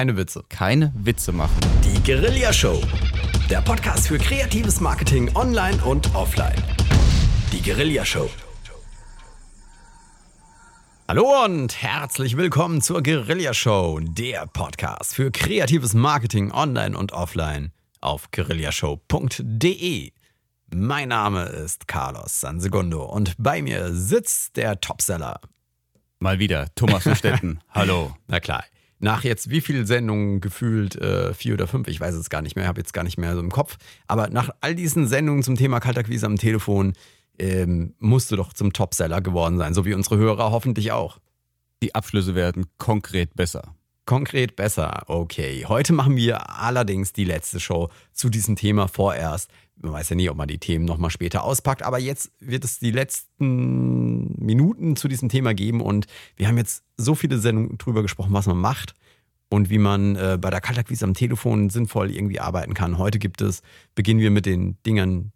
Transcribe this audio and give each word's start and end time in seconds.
keine 0.00 0.16
Witze. 0.16 0.42
Keine 0.48 0.94
Witze 0.96 1.30
machen. 1.30 1.60
Die 1.84 2.02
Guerilla 2.02 2.54
Show. 2.54 2.80
Der 3.50 3.60
Podcast 3.60 4.08
für 4.08 4.16
kreatives 4.16 4.80
Marketing 4.80 5.30
online 5.36 5.76
und 5.84 6.14
offline. 6.14 6.56
Die 7.52 7.60
Guerilla 7.60 8.06
Show. 8.06 8.30
Hallo 11.06 11.44
und 11.44 11.82
herzlich 11.82 12.38
willkommen 12.38 12.80
zur 12.80 13.02
Guerilla 13.02 13.52
Show, 13.52 14.00
der 14.00 14.46
Podcast 14.46 15.14
für 15.14 15.30
kreatives 15.30 15.92
Marketing 15.92 16.50
online 16.50 16.96
und 16.96 17.12
offline 17.12 17.70
auf 18.00 18.30
guerillashow.de. 18.30 20.12
Mein 20.74 21.08
Name 21.10 21.42
ist 21.44 21.88
Carlos 21.88 22.40
Sansegundo 22.40 23.04
und 23.04 23.34
bei 23.36 23.60
mir 23.60 23.92
sitzt 23.92 24.56
der 24.56 24.80
Topseller. 24.80 25.42
Mal 26.20 26.38
wieder, 26.38 26.74
Thomas 26.74 27.02
von 27.02 27.16
Stetten. 27.16 27.60
Hallo. 27.68 28.16
Na 28.28 28.40
klar. 28.40 28.64
Nach 29.00 29.24
jetzt 29.24 29.50
wie 29.50 29.62
viele 29.62 29.86
Sendungen 29.86 30.40
gefühlt, 30.40 30.94
äh, 30.96 31.32
vier 31.32 31.54
oder 31.54 31.66
fünf, 31.66 31.88
ich 31.88 31.98
weiß 32.00 32.14
es 32.14 32.30
gar 32.30 32.42
nicht 32.42 32.54
mehr, 32.54 32.66
habe 32.66 32.80
jetzt 32.80 32.92
gar 32.92 33.02
nicht 33.02 33.18
mehr 33.18 33.34
so 33.34 33.40
im 33.40 33.50
Kopf, 33.50 33.78
aber 34.06 34.28
nach 34.28 34.50
all 34.60 34.74
diesen 34.74 35.08
Sendungen 35.08 35.42
zum 35.42 35.56
Thema 35.56 35.80
Kaltakquise 35.80 36.26
am 36.26 36.36
Telefon 36.36 36.92
ähm, 37.38 37.94
musst 37.98 38.30
du 38.30 38.36
doch 38.36 38.52
zum 38.52 38.74
Topseller 38.74 39.22
geworden 39.22 39.56
sein, 39.56 39.72
so 39.72 39.86
wie 39.86 39.94
unsere 39.94 40.18
Hörer 40.18 40.50
hoffentlich 40.50 40.92
auch. 40.92 41.18
Die 41.82 41.94
Abschlüsse 41.94 42.34
werden 42.34 42.66
konkret 42.76 43.34
besser. 43.34 43.74
Konkret 44.10 44.56
besser, 44.56 45.04
okay. 45.06 45.66
Heute 45.68 45.92
machen 45.92 46.16
wir 46.16 46.58
allerdings 46.58 47.12
die 47.12 47.22
letzte 47.22 47.60
Show 47.60 47.90
zu 48.12 48.28
diesem 48.28 48.56
Thema 48.56 48.88
vorerst. 48.88 49.52
Man 49.76 49.92
weiß 49.92 50.08
ja 50.08 50.16
nie, 50.16 50.28
ob 50.28 50.36
man 50.36 50.48
die 50.48 50.58
Themen 50.58 50.84
nochmal 50.84 51.10
später 51.10 51.44
auspackt, 51.44 51.84
aber 51.84 52.00
jetzt 52.00 52.32
wird 52.40 52.64
es 52.64 52.80
die 52.80 52.90
letzten 52.90 54.34
Minuten 54.44 54.96
zu 54.96 55.06
diesem 55.06 55.28
Thema 55.28 55.54
geben 55.54 55.80
und 55.80 56.08
wir 56.34 56.48
haben 56.48 56.58
jetzt 56.58 56.82
so 56.96 57.14
viele 57.14 57.38
Sendungen 57.38 57.78
drüber 57.78 58.02
gesprochen, 58.02 58.32
was 58.32 58.48
man 58.48 58.58
macht 58.58 58.96
und 59.48 59.70
wie 59.70 59.78
man 59.78 60.16
äh, 60.16 60.38
bei 60.40 60.50
der 60.50 60.60
Kaltakquise 60.60 61.04
am 61.04 61.14
Telefon 61.14 61.70
sinnvoll 61.70 62.10
irgendwie 62.10 62.40
arbeiten 62.40 62.74
kann. 62.74 62.98
Heute 62.98 63.20
gibt 63.20 63.40
es, 63.40 63.62
beginnen 63.94 64.18
wir 64.18 64.32
mit 64.32 64.44
den 64.44 64.76
Dingern, 64.82 65.30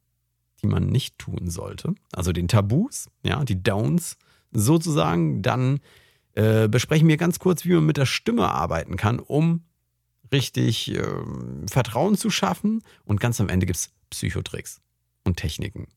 die 0.64 0.66
man 0.66 0.86
nicht 0.86 1.20
tun 1.20 1.48
sollte. 1.48 1.94
Also 2.10 2.32
den 2.32 2.48
Tabus, 2.48 3.08
ja, 3.22 3.44
die 3.44 3.62
Downs 3.62 4.16
sozusagen. 4.50 5.42
Dann 5.42 5.78
äh, 6.34 6.68
besprechen 6.68 7.08
wir 7.08 7.16
ganz 7.16 7.38
kurz, 7.38 7.64
wie 7.64 7.74
man 7.74 7.86
mit 7.86 7.96
der 7.96 8.06
Stimme 8.06 8.50
arbeiten 8.50 8.96
kann, 8.96 9.18
um 9.18 9.64
richtig 10.32 10.92
äh, 10.94 11.04
Vertrauen 11.70 12.16
zu 12.16 12.30
schaffen. 12.30 12.82
Und 13.04 13.20
ganz 13.20 13.40
am 13.40 13.48
Ende 13.48 13.66
gibt 13.66 13.78
es 13.78 13.92
Psychotricks 14.10 14.80
und 15.24 15.36
Techniken. 15.36 15.88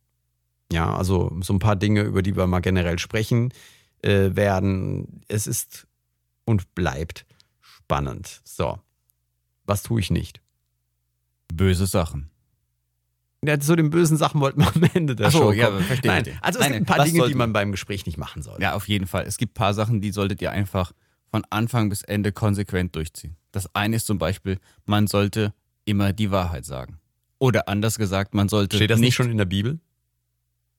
Ja, 0.71 0.95
also 0.95 1.35
so 1.41 1.53
ein 1.53 1.59
paar 1.59 1.75
Dinge, 1.75 2.01
über 2.01 2.21
die 2.21 2.35
wir 2.35 2.45
mal 2.47 2.59
generell 2.59 2.99
sprechen 2.99 3.53
äh, 4.01 4.35
werden. 4.35 5.21
Es 5.27 5.47
ist 5.47 5.87
und 6.45 6.75
bleibt 6.75 7.25
spannend. 7.61 8.41
So, 8.43 8.79
was 9.65 9.83
tue 9.83 9.99
ich 9.99 10.11
nicht? 10.11 10.41
Böse 11.53 11.87
Sachen. 11.87 12.29
Ja, 13.45 13.59
zu 13.59 13.75
den 13.75 13.89
bösen 13.89 14.17
Sachen 14.17 14.41
wollten 14.41 14.61
wir 14.61 14.67
am 14.75 14.83
Ende 14.93 15.15
der 15.15 15.27
Ach 15.27 15.31
so, 15.31 15.37
Show 15.39 15.51
ja, 15.51 15.71
verstehe 15.79 16.11
Nein, 16.11 16.23
ich. 16.27 16.35
also 16.41 16.59
es 16.59 16.65
Nein, 16.65 16.79
gibt 16.79 16.89
ein 16.89 16.95
paar 16.97 17.05
Dinge, 17.05 17.27
die 17.27 17.35
man 17.35 17.53
beim 17.53 17.71
Gespräch 17.71 18.05
nicht 18.05 18.17
machen 18.17 18.41
soll. 18.41 18.59
Ja, 18.59 18.73
auf 18.73 18.87
jeden 18.87 19.05
Fall. 19.07 19.25
Es 19.25 19.37
gibt 19.37 19.51
ein 19.51 19.59
paar 19.59 19.73
Sachen, 19.73 20.01
die 20.01 20.11
solltet 20.11 20.41
ihr 20.41 20.51
einfach 20.51 20.91
von 21.29 21.43
Anfang 21.49 21.89
bis 21.89 22.01
Ende 22.03 22.31
konsequent 22.31 22.95
durchziehen. 22.95 23.35
Das 23.51 23.73
eine 23.75 23.97
ist 23.97 24.07
zum 24.07 24.17
Beispiel, 24.17 24.59
man 24.85 25.07
sollte 25.07 25.53
immer 25.85 26.13
die 26.13 26.31
Wahrheit 26.31 26.65
sagen. 26.65 26.99
Oder 27.39 27.67
anders 27.67 27.97
gesagt, 27.97 28.33
man 28.33 28.49
sollte 28.49 28.77
Steht 28.77 28.89
das 28.89 28.99
nicht 28.99 29.07
nicht 29.09 29.15
schon 29.15 29.29
in 29.29 29.37
der 29.37 29.45
Bibel? 29.45 29.79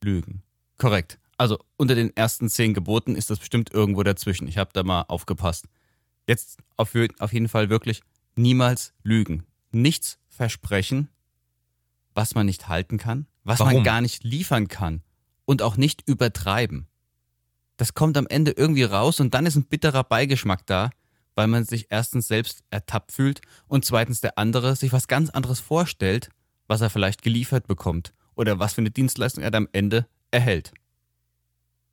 lügen. 0.02 0.42
Korrekt. 0.78 1.18
Also 1.36 1.58
unter 1.76 1.94
den 1.94 2.16
ersten 2.16 2.48
zehn 2.48 2.74
Geboten 2.74 3.14
ist 3.14 3.30
das 3.30 3.38
bestimmt 3.38 3.72
irgendwo 3.72 4.02
dazwischen. 4.02 4.48
Ich 4.48 4.58
habe 4.58 4.70
da 4.72 4.82
mal 4.82 5.02
aufgepasst. 5.02 5.66
Jetzt 6.26 6.58
auf, 6.76 6.92
auf 7.18 7.32
jeden 7.32 7.48
Fall 7.48 7.70
wirklich 7.70 8.02
niemals 8.36 8.92
lügen. 9.02 9.44
Nichts 9.70 10.18
versprechen, 10.28 11.08
was 12.18 12.34
man 12.34 12.46
nicht 12.46 12.66
halten 12.66 12.98
kann, 12.98 13.28
was 13.44 13.60
Warum? 13.60 13.74
man 13.74 13.84
gar 13.84 14.00
nicht 14.00 14.24
liefern 14.24 14.66
kann 14.66 15.02
und 15.44 15.62
auch 15.62 15.76
nicht 15.76 16.02
übertreiben. 16.08 16.88
Das 17.76 17.94
kommt 17.94 18.16
am 18.16 18.26
Ende 18.26 18.50
irgendwie 18.50 18.82
raus 18.82 19.20
und 19.20 19.34
dann 19.34 19.46
ist 19.46 19.54
ein 19.54 19.66
bitterer 19.66 20.02
Beigeschmack 20.02 20.66
da, 20.66 20.90
weil 21.36 21.46
man 21.46 21.62
sich 21.62 21.86
erstens 21.90 22.26
selbst 22.26 22.64
ertappt 22.70 23.12
fühlt 23.12 23.40
und 23.68 23.84
zweitens 23.84 24.20
der 24.20 24.36
andere 24.36 24.74
sich 24.74 24.92
was 24.92 25.06
ganz 25.06 25.30
anderes 25.30 25.60
vorstellt, 25.60 26.30
was 26.66 26.80
er 26.80 26.90
vielleicht 26.90 27.22
geliefert 27.22 27.68
bekommt 27.68 28.14
oder 28.34 28.58
was 28.58 28.72
für 28.74 28.80
eine 28.80 28.90
Dienstleistung 28.90 29.44
er 29.44 29.52
dann 29.52 29.66
am 29.66 29.70
Ende 29.70 30.08
erhält. 30.32 30.72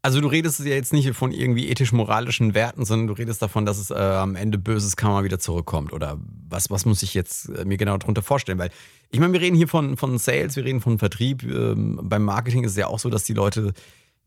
Also 0.06 0.22
du 0.22 0.28
redest 0.28 0.60
ja 0.60 0.76
jetzt 0.76 0.94
nicht 0.94 1.16
von 1.16 1.32
irgendwie 1.32 1.68
ethisch-moralischen 1.68 2.54
Werten, 2.54 2.86
sondern 2.86 3.08
du 3.08 3.14
redest 3.14 3.42
davon, 3.42 3.66
dass 3.66 3.80
es 3.80 3.90
äh, 3.90 3.96
am 3.96 4.36
Ende 4.36 4.60
böses 4.60 4.98
Karma 4.98 5.24
wieder 5.24 5.40
zurückkommt. 5.40 5.94
Oder 5.94 6.20
was, 6.48 6.70
was 6.70 6.86
muss 6.86 7.02
ich 7.02 7.16
jetzt 7.16 7.50
äh, 7.50 7.66
mir 7.66 7.78
genau 7.78 7.98
darunter 7.98 8.22
vorstellen? 8.22 8.60
Weil 8.60 8.70
ich 9.10 9.20
meine, 9.20 9.34
wir 9.34 9.42
reden 9.42 9.56
hier 9.56 9.68
von, 9.68 9.98
von 9.98 10.20
Sales, 10.20 10.58
wir 10.58 10.64
reden 10.64 10.80
von 10.80 11.00
Vertrieb. 11.00 11.42
Ähm, 11.42 12.00
beim 12.04 12.22
Marketing 12.22 12.64
ist 12.64 12.74
es 12.74 12.78
ja 12.78 12.86
auch 12.86 13.00
so, 13.00 13.10
dass 13.10 13.24
die 13.24 13.34
Leute 13.34 13.74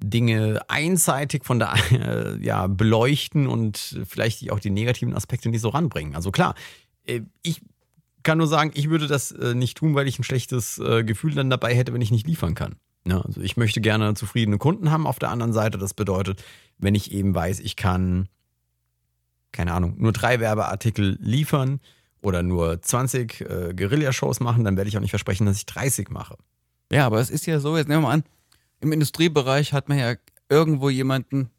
Dinge 0.03 0.63
einseitig 0.67 1.45
von 1.45 1.61
der 1.61 1.75
äh, 1.93 2.45
ja, 2.45 2.67
beleuchten 2.67 3.47
und 3.47 4.01
vielleicht 4.05 4.51
auch 4.51 4.59
die 4.59 4.71
negativen 4.71 5.15
Aspekte 5.15 5.49
nicht 5.49 5.61
so 5.61 5.69
ranbringen. 5.69 6.17
Also 6.17 6.33
klar, 6.33 6.57
äh, 7.05 7.21
ich 7.43 7.63
kann 8.25 8.39
nur 8.39 8.49
sagen, 8.49 8.73
ich 8.75 8.91
würde 8.91 9.07
das 9.07 9.31
äh, 9.31 9.55
nicht 9.55 9.79
tun, 9.79 9.95
weil 9.95 10.09
ich 10.09 10.19
ein 10.19 10.25
schlechtes 10.25 10.79
äh, 10.79 11.05
Gefühl 11.05 11.35
dann 11.35 11.51
dabei 11.51 11.73
hätte, 11.73 11.93
wenn 11.93 12.03
ich 12.03 12.11
nicht 12.11 12.27
liefern 12.27 12.57
kann. 12.57 12.81
Ja, 13.09 13.23
also 13.23 13.41
ich 13.41 13.57
möchte 13.57 13.81
gerne 13.81 14.13
zufriedene 14.15 14.59
Kunden 14.59 14.91
haben 14.91 15.07
auf 15.07 15.19
der 15.19 15.31
anderen 15.31 15.55
Seite. 15.55 15.79
Das 15.79 15.95
bedeutet, 15.95 16.45
wenn 16.77 16.95
ich 16.95 17.13
eben 17.13 17.35
weiß, 17.35 17.61
ich 17.61 17.75
kann, 17.75 18.29
keine 19.51 19.73
Ahnung, 19.73 19.95
nur 19.97 20.13
drei 20.13 20.41
Werbeartikel 20.41 21.17
liefern 21.21 21.81
oder 22.21 22.43
nur 22.43 22.83
20 22.83 23.41
äh, 23.41 23.75
Guerilla-Shows 23.75 24.41
machen, 24.41 24.65
dann 24.65 24.77
werde 24.77 24.89
ich 24.89 24.97
auch 24.97 25.01
nicht 25.01 25.11
versprechen, 25.11 25.47
dass 25.47 25.57
ich 25.57 25.67
30 25.67 26.11
mache. 26.11 26.37
Ja, 26.93 27.07
aber 27.07 27.19
es 27.19 27.31
ist 27.31 27.47
ja 27.47 27.61
so, 27.61 27.79
jetzt 27.79 27.89
nehmen 27.89 28.03
wir 28.03 28.09
mal 28.09 28.15
an, 28.15 28.25
im 28.81 28.93
Industriebereich 28.93 29.73
hat 29.73 29.89
man 29.89 29.99
ja 29.99 30.15
irgendwo 30.51 30.91
jemanden 30.91 31.51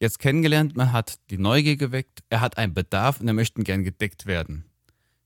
jetzt 0.00 0.18
kennengelernt, 0.18 0.76
man 0.76 0.92
hat 0.92 1.18
die 1.30 1.38
Neugier 1.38 1.76
geweckt, 1.76 2.20
er 2.30 2.40
hat 2.40 2.56
einen 2.56 2.72
Bedarf 2.72 3.20
und 3.20 3.28
er 3.28 3.34
möchte 3.34 3.62
gern 3.62 3.84
gedeckt 3.84 4.26
werden. 4.26 4.64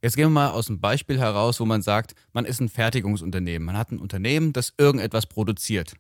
Jetzt 0.03 0.17
gehen 0.17 0.25
wir 0.25 0.31
mal 0.31 0.51
aus 0.51 0.67
dem 0.67 0.81
Beispiel 0.81 1.21
heraus, 1.21 1.61
wo 1.61 1.65
man 1.65 1.81
sagt, 1.81 2.17
man 2.33 2.45
ist 2.45 2.61
ein 2.61 2.69
Fertigungsunternehmen. 2.69 3.65
Man 3.65 3.77
hat 3.77 3.93
ein 3.93 4.01
Unternehmen, 4.01 4.53
das 4.53 4.75
irgendetwas 4.77 5.27
produziert. 5.27 5.93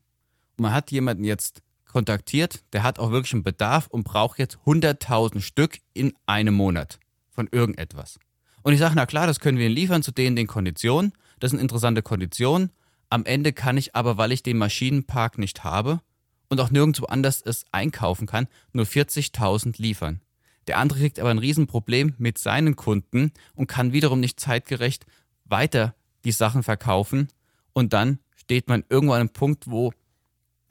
Und 0.56 0.62
man 0.62 0.74
hat 0.74 0.90
jemanden 0.90 1.22
jetzt 1.22 1.62
kontaktiert, 1.86 2.64
der 2.72 2.82
hat 2.82 2.98
auch 2.98 3.12
wirklich 3.12 3.32
einen 3.32 3.44
Bedarf 3.44 3.86
und 3.86 4.02
braucht 4.02 4.40
jetzt 4.40 4.58
100.000 4.66 5.40
Stück 5.40 5.78
in 5.94 6.14
einem 6.26 6.54
Monat 6.54 6.98
von 7.30 7.48
irgendetwas. 7.52 8.18
Und 8.62 8.72
ich 8.72 8.80
sage, 8.80 8.94
na 8.96 9.06
klar, 9.06 9.28
das 9.28 9.38
können 9.38 9.58
wir 9.58 9.68
liefern 9.68 10.02
zu 10.02 10.10
den, 10.10 10.34
den 10.34 10.48
Konditionen. 10.48 11.12
Das 11.38 11.52
sind 11.52 11.60
interessante 11.60 12.02
Konditionen. 12.02 12.72
Am 13.08 13.24
Ende 13.24 13.52
kann 13.52 13.76
ich 13.76 13.94
aber, 13.94 14.16
weil 14.16 14.32
ich 14.32 14.42
den 14.42 14.58
Maschinenpark 14.58 15.38
nicht 15.38 15.62
habe 15.62 16.00
und 16.48 16.60
auch 16.60 16.70
nirgendwo 16.70 17.04
anders 17.06 17.40
es 17.40 17.66
einkaufen 17.70 18.26
kann, 18.26 18.48
nur 18.72 18.84
40.000 18.84 19.80
liefern. 19.80 20.22
Der 20.68 20.78
andere 20.78 21.00
kriegt 21.00 21.18
aber 21.18 21.30
ein 21.30 21.38
Riesenproblem 21.38 22.14
mit 22.18 22.38
seinen 22.38 22.76
Kunden 22.76 23.32
und 23.54 23.66
kann 23.66 23.92
wiederum 23.92 24.20
nicht 24.20 24.38
zeitgerecht 24.40 25.06
weiter 25.44 25.94
die 26.24 26.32
Sachen 26.32 26.62
verkaufen. 26.62 27.28
Und 27.72 27.92
dann 27.92 28.18
steht 28.36 28.68
man 28.68 28.84
irgendwo 28.88 29.14
an 29.14 29.20
einem 29.20 29.30
Punkt, 29.30 29.68
wo 29.70 29.92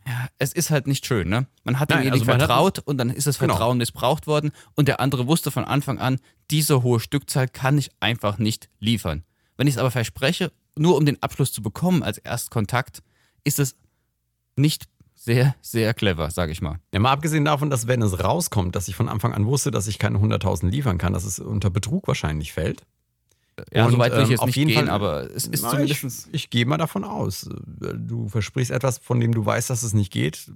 ja, 0.08 0.30
es 0.40 0.52
ist 0.54 0.72
halt 0.72 0.88
nicht 0.88 1.06
schön, 1.06 1.30
ne? 1.30 1.46
Man 1.64 1.80
hat 1.80 1.90
Nein, 1.92 2.00
demjenigen 2.00 2.22
also 2.28 2.32
man 2.32 2.42
hat- 2.42 2.48
vertraut 2.48 2.80
und 2.80 2.98
dann 2.98 3.12
ist 3.12 3.28
das 3.28 3.38
Genau. 3.38 3.54
Vertrauen 3.54 3.78
missbraucht 3.78 4.26
worden 4.26 4.52
und 4.76 4.88
der 4.88 5.00
andere 5.00 5.28
wusste 5.28 5.52
von 5.52 5.64
Anfang 5.64 6.00
an, 6.00 6.20
diese 6.50 6.82
hohe 6.82 7.00
Stückzahl 7.00 7.48
kann 7.48 7.78
ich 7.78 7.92
einfach 8.00 8.40
nicht 8.40 8.68
liefern. 8.80 9.24
Wenn 9.58 9.68
ich 9.68 9.76
es 9.76 9.78
aber 9.78 9.92
verspreche, 9.92 10.52
nur 10.76 10.98
um 10.98 11.06
den 11.06 11.22
Abschluss 11.22 11.52
zu 11.52 11.62
bekommen 11.62 12.02
als 12.02 12.18
Erstkontakt, 12.18 13.04
ist 13.44 13.60
es 13.60 13.76
nicht 14.56 14.86
sehr, 15.24 15.56
sehr 15.62 15.94
clever, 15.94 16.32
sage 16.32 16.52
ich 16.52 16.62
mal. 16.62 16.80
Ja, 16.94 17.00
mal 17.00 17.12
abgesehen 17.12 17.46
davon, 17.46 17.70
dass 17.70 17.88
wenn 17.88 18.02
es 18.02 18.24
rauskommt, 18.24 18.76
dass 18.76 18.88
ich 18.88 18.96
von 18.96 19.08
Anfang 19.08 19.34
an 19.34 19.46
wusste, 19.46 19.70
dass 19.70 19.88
ich 19.88 20.00
keine 20.00 20.18
100.000 20.18 20.68
liefern 20.70 20.98
kann, 20.98 21.14
dass 21.14 21.26
es 21.26 21.38
unter 21.40 21.70
Betrug 21.70 22.08
wahrscheinlich 22.08 22.54
fällt. 22.54 22.82
Ja, 23.72 23.86
Und, 23.86 23.92
so 23.92 23.98
weit 24.00 24.14
will 24.14 24.20
ich 24.22 24.26
ähm, 24.26 24.32
jetzt 24.32 24.40
auf 24.40 24.46
nicht 24.48 24.56
jeden 24.56 24.70
gehen, 24.72 24.86
Fall- 24.88 24.90
aber 24.90 25.30
es 25.36 25.46
ist 25.46 25.62
Na, 25.64 25.80
ich, 25.84 26.00
zumindest. 26.00 26.30
ich 26.32 26.50
gehe 26.50 26.66
mal 26.66 26.78
davon 26.78 27.04
aus. 27.04 27.48
Du 27.78 28.28
versprichst 28.30 28.72
etwas, 28.72 28.98
von 28.98 29.20
dem 29.20 29.34
du 29.34 29.46
weißt, 29.46 29.70
dass 29.70 29.84
es 29.84 29.94
nicht 29.94 30.12
geht. 30.12 30.52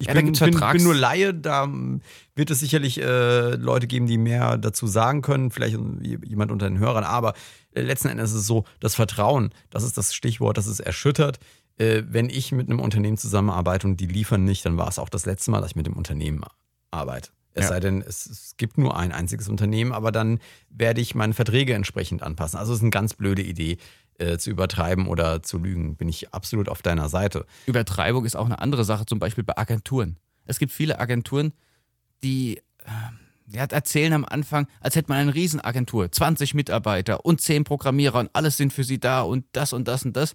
Ich 0.00 0.08
Ja, 0.08 0.14
bin, 0.14 0.32
bin, 0.32 0.58
bin 0.72 0.82
nur 0.82 0.94
Laie, 0.96 1.32
da 1.32 1.62
ähm, 1.62 2.00
wird 2.34 2.50
es 2.50 2.58
sicherlich 2.58 3.00
äh, 3.00 3.54
Leute 3.54 3.86
geben, 3.86 4.06
die 4.06 4.18
mehr 4.18 4.58
dazu 4.58 4.88
sagen 4.88 5.22
können, 5.22 5.52
vielleicht 5.52 5.78
jemand 6.02 6.50
unter 6.50 6.68
den 6.68 6.78
Hörern, 6.80 7.04
aber 7.04 7.34
äh, 7.74 7.82
letzten 7.82 8.08
Endes 8.08 8.32
ist 8.32 8.38
es 8.40 8.46
so, 8.48 8.64
das 8.80 8.96
Vertrauen, 8.96 9.50
das 9.70 9.84
ist 9.84 9.96
das 9.96 10.12
Stichwort, 10.12 10.58
das 10.58 10.66
ist 10.66 10.80
erschüttert. 10.80 11.38
Äh, 11.76 12.02
wenn 12.08 12.28
ich 12.28 12.52
mit 12.52 12.68
einem 12.68 12.80
Unternehmen 12.80 13.16
zusammenarbeite 13.16 13.86
und 13.86 13.98
die 13.98 14.06
liefern 14.06 14.44
nicht, 14.44 14.64
dann 14.64 14.76
war 14.76 14.88
es 14.88 14.98
auch 14.98 15.08
das 15.08 15.26
letzte 15.26 15.50
Mal, 15.50 15.60
dass 15.60 15.70
ich 15.70 15.76
mit 15.76 15.86
dem 15.86 15.96
Unternehmen 15.96 16.42
arbeite. 16.90 17.30
Es 17.52 17.64
Ja. 17.64 17.68
sei 17.70 17.80
denn, 17.80 18.02
es, 18.02 18.26
es 18.26 18.56
gibt 18.56 18.78
nur 18.78 18.96
ein 18.96 19.12
einziges 19.12 19.48
Unternehmen, 19.48 19.92
aber 19.92 20.10
dann 20.12 20.40
werde 20.70 21.00
ich 21.00 21.14
meine 21.14 21.34
Verträge 21.34 21.74
entsprechend 21.74 22.22
anpassen. 22.22 22.58
Also 22.58 22.72
es 22.72 22.78
ist 22.78 22.82
eine 22.82 22.90
ganz 22.90 23.14
blöde 23.14 23.42
Idee, 23.42 23.78
äh, 24.18 24.38
zu 24.38 24.50
übertreiben 24.50 25.06
oder 25.08 25.42
zu 25.42 25.58
lügen. 25.58 25.96
Bin 25.96 26.08
ich 26.08 26.32
absolut 26.32 26.68
auf 26.68 26.82
deiner 26.82 27.08
Seite. 27.08 27.46
Übertreibung 27.66 28.24
ist 28.24 28.36
auch 28.36 28.46
eine 28.46 28.60
andere 28.60 28.84
Sache, 28.84 29.06
zum 29.06 29.18
Beispiel 29.18 29.44
bei 29.44 29.56
Agenturen. 29.56 30.16
Es 30.46 30.58
gibt 30.58 30.72
viele 30.72 30.98
Agenturen, 31.00 31.52
die, 32.22 32.58
äh, 32.58 32.90
ja, 33.48 33.64
erzählen 33.64 34.12
am 34.12 34.24
Anfang, 34.24 34.66
als 34.80 34.96
hätte 34.96 35.08
man 35.08 35.18
eine 35.18 35.34
Riesenagentur, 35.34 36.10
20 36.10 36.54
Mitarbeiter 36.54 37.24
und 37.24 37.40
10 37.40 37.64
Programmierer 37.64 38.18
und 38.20 38.30
alles 38.32 38.56
sind 38.56 38.72
für 38.72 38.84
sie 38.84 38.98
da 38.98 39.22
und 39.22 39.44
das 39.52 39.72
und 39.72 39.86
das 39.88 40.04
und 40.04 40.16
das. 40.16 40.34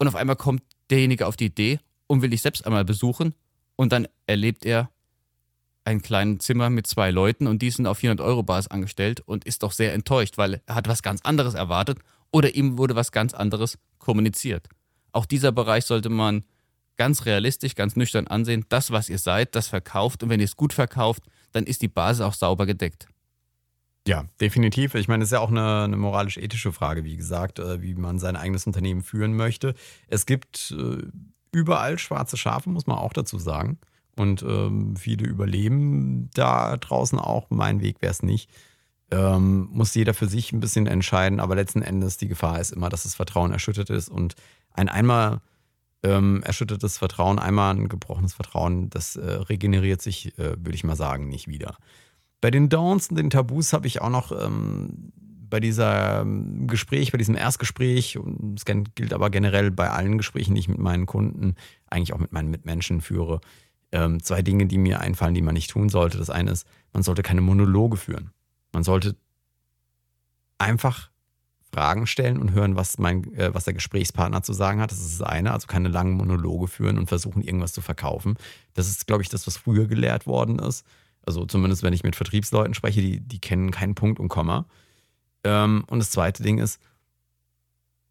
Und 0.00 0.08
auf 0.08 0.14
einmal 0.14 0.36
kommt 0.36 0.62
derjenige 0.88 1.26
auf 1.26 1.36
die 1.36 1.44
Idee 1.44 1.78
und 2.06 2.22
will 2.22 2.30
dich 2.30 2.40
selbst 2.40 2.64
einmal 2.64 2.86
besuchen 2.86 3.34
und 3.76 3.92
dann 3.92 4.08
erlebt 4.26 4.64
er 4.64 4.88
ein 5.84 6.00
kleines 6.00 6.38
Zimmer 6.38 6.70
mit 6.70 6.86
zwei 6.86 7.10
Leuten 7.10 7.46
und 7.46 7.60
die 7.60 7.70
sind 7.70 7.86
auf 7.86 7.98
400 7.98 8.26
Euro 8.26 8.42
Basis 8.42 8.70
angestellt 8.70 9.20
und 9.20 9.44
ist 9.44 9.62
doch 9.62 9.72
sehr 9.72 9.92
enttäuscht, 9.92 10.38
weil 10.38 10.62
er 10.64 10.74
hat 10.74 10.88
was 10.88 11.02
ganz 11.02 11.20
anderes 11.22 11.52
erwartet 11.52 11.98
oder 12.32 12.54
ihm 12.54 12.78
wurde 12.78 12.96
was 12.96 13.12
ganz 13.12 13.34
anderes 13.34 13.78
kommuniziert. 13.98 14.68
Auch 15.12 15.26
dieser 15.26 15.52
Bereich 15.52 15.84
sollte 15.84 16.08
man 16.08 16.46
ganz 16.96 17.26
realistisch, 17.26 17.74
ganz 17.74 17.94
nüchtern 17.94 18.26
ansehen. 18.26 18.64
Das, 18.70 18.90
was 18.92 19.10
ihr 19.10 19.18
seid, 19.18 19.54
das 19.54 19.68
verkauft 19.68 20.22
und 20.22 20.30
wenn 20.30 20.40
ihr 20.40 20.44
es 20.44 20.56
gut 20.56 20.72
verkauft, 20.72 21.24
dann 21.52 21.64
ist 21.64 21.82
die 21.82 21.88
Basis 21.88 22.22
auch 22.22 22.34
sauber 22.34 22.64
gedeckt. 22.64 23.06
Ja, 24.06 24.24
definitiv. 24.40 24.94
Ich 24.94 25.08
meine, 25.08 25.22
es 25.22 25.28
ist 25.28 25.32
ja 25.32 25.40
auch 25.40 25.50
eine, 25.50 25.84
eine 25.84 25.96
moralisch-ethische 25.96 26.72
Frage, 26.72 27.04
wie 27.04 27.16
gesagt, 27.16 27.58
äh, 27.58 27.82
wie 27.82 27.94
man 27.94 28.18
sein 28.18 28.36
eigenes 28.36 28.66
Unternehmen 28.66 29.02
führen 29.02 29.36
möchte. 29.36 29.74
Es 30.08 30.26
gibt 30.26 30.74
äh, 30.76 31.02
überall 31.52 31.98
schwarze 31.98 32.36
Schafe, 32.36 32.70
muss 32.70 32.86
man 32.86 32.98
auch 32.98 33.12
dazu 33.12 33.38
sagen. 33.38 33.78
Und 34.16 34.42
ähm, 34.42 34.96
viele 34.96 35.26
überleben 35.26 36.30
da 36.34 36.76
draußen 36.76 37.18
auch. 37.18 37.48
Mein 37.50 37.80
Weg 37.80 38.02
wäre 38.02 38.10
es 38.10 38.22
nicht. 38.22 38.50
Ähm, 39.10 39.68
muss 39.72 39.94
jeder 39.94 40.14
für 40.14 40.26
sich 40.26 40.52
ein 40.52 40.60
bisschen 40.60 40.86
entscheiden, 40.86 41.40
aber 41.40 41.54
letzten 41.54 41.82
Endes 41.82 42.16
die 42.16 42.28
Gefahr 42.28 42.60
ist 42.60 42.72
immer, 42.72 42.88
dass 42.88 43.02
das 43.02 43.14
Vertrauen 43.14 43.52
erschüttert 43.52 43.90
ist 43.90 44.08
und 44.08 44.34
ein 44.72 44.88
einmal 44.88 45.40
ähm, 46.02 46.42
erschüttertes 46.44 46.98
Vertrauen, 46.98 47.38
einmal 47.38 47.74
ein 47.74 47.88
gebrochenes 47.88 48.34
Vertrauen, 48.34 48.88
das 48.88 49.16
äh, 49.16 49.24
regeneriert 49.24 50.00
sich, 50.00 50.38
äh, 50.38 50.56
würde 50.58 50.74
ich 50.74 50.84
mal 50.84 50.96
sagen, 50.96 51.28
nicht 51.28 51.48
wieder. 51.48 51.76
Bei 52.40 52.50
den 52.50 52.68
Downs 52.68 53.08
und 53.08 53.16
den 53.16 53.30
Tabus 53.30 53.72
habe 53.72 53.86
ich 53.86 54.00
auch 54.00 54.10
noch 54.10 54.32
ähm, 54.32 55.12
bei 55.50 55.60
dieser 55.60 56.22
ähm, 56.22 56.66
Gespräch, 56.66 57.12
bei 57.12 57.18
diesem 57.18 57.34
Erstgespräch, 57.34 58.16
und 58.16 58.58
es 58.58 58.64
gilt 58.64 59.12
aber 59.12 59.30
generell 59.30 59.70
bei 59.70 59.90
allen 59.90 60.16
Gesprächen, 60.16 60.54
die 60.54 60.60
ich 60.60 60.68
mit 60.68 60.78
meinen 60.78 61.06
Kunden, 61.06 61.56
eigentlich 61.88 62.12
auch 62.14 62.18
mit 62.18 62.32
meinen 62.32 62.50
Mitmenschen 62.50 63.00
führe, 63.00 63.40
ähm, 63.92 64.22
zwei 64.22 64.42
Dinge, 64.42 64.66
die 64.66 64.78
mir 64.78 65.00
einfallen, 65.00 65.34
die 65.34 65.42
man 65.42 65.54
nicht 65.54 65.70
tun 65.70 65.88
sollte. 65.88 66.16
Das 66.16 66.30
eine 66.30 66.52
ist, 66.52 66.66
man 66.92 67.02
sollte 67.02 67.22
keine 67.22 67.40
Monologe 67.40 67.96
führen. 67.96 68.30
Man 68.72 68.84
sollte 68.84 69.16
einfach 70.58 71.10
Fragen 71.72 72.06
stellen 72.06 72.38
und 72.38 72.52
hören, 72.52 72.76
was, 72.76 72.98
mein, 72.98 73.32
äh, 73.34 73.52
was 73.52 73.64
der 73.64 73.74
Gesprächspartner 73.74 74.42
zu 74.42 74.52
sagen 74.52 74.80
hat. 74.80 74.92
Das 74.92 75.00
ist 75.00 75.20
das 75.20 75.28
eine. 75.28 75.52
Also 75.52 75.66
keine 75.66 75.88
langen 75.88 76.14
Monologe 76.14 76.68
führen 76.68 76.98
und 76.98 77.08
versuchen, 77.08 77.42
irgendwas 77.42 77.72
zu 77.72 77.80
verkaufen. 77.80 78.36
Das 78.74 78.88
ist, 78.88 79.06
glaube 79.06 79.22
ich, 79.22 79.28
das, 79.28 79.46
was 79.46 79.56
früher 79.56 79.86
gelehrt 79.86 80.26
worden 80.26 80.58
ist. 80.58 80.84
Also 81.30 81.46
zumindest, 81.46 81.84
wenn 81.84 81.92
ich 81.92 82.02
mit 82.02 82.16
Vertriebsleuten 82.16 82.74
spreche, 82.74 83.00
die, 83.00 83.20
die 83.20 83.38
kennen 83.38 83.70
keinen 83.70 83.94
Punkt 83.94 84.18
und 84.18 84.28
Komma. 84.28 84.66
Ähm, 85.44 85.84
und 85.86 86.00
das 86.00 86.10
zweite 86.10 86.42
Ding 86.42 86.58
ist, 86.58 86.80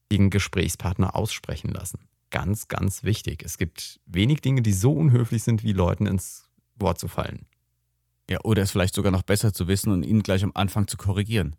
den 0.09 0.29
Gesprächspartner 0.29 1.17
aussprechen 1.17 1.69
lassen. 1.69 1.99
Ganz, 2.29 2.69
ganz 2.69 3.03
wichtig. 3.03 3.43
Es 3.43 3.57
gibt 3.57 3.99
wenig 4.05 4.39
Dinge, 4.39 4.61
die 4.61 4.71
so 4.71 4.93
unhöflich 4.93 5.43
sind, 5.43 5.63
wie 5.65 5.73
Leuten 5.73 6.05
ins 6.05 6.47
Wort 6.75 6.97
zu 6.97 7.09
fallen. 7.09 7.45
Ja, 8.29 8.39
oder 8.45 8.61
es 8.63 8.71
vielleicht 8.71 8.95
sogar 8.95 9.11
noch 9.11 9.23
besser 9.23 9.51
zu 9.51 9.67
wissen 9.67 9.91
und 9.91 10.03
ihnen 10.03 10.23
gleich 10.23 10.45
am 10.45 10.51
Anfang 10.53 10.87
zu 10.87 10.95
korrigieren. 10.95 11.57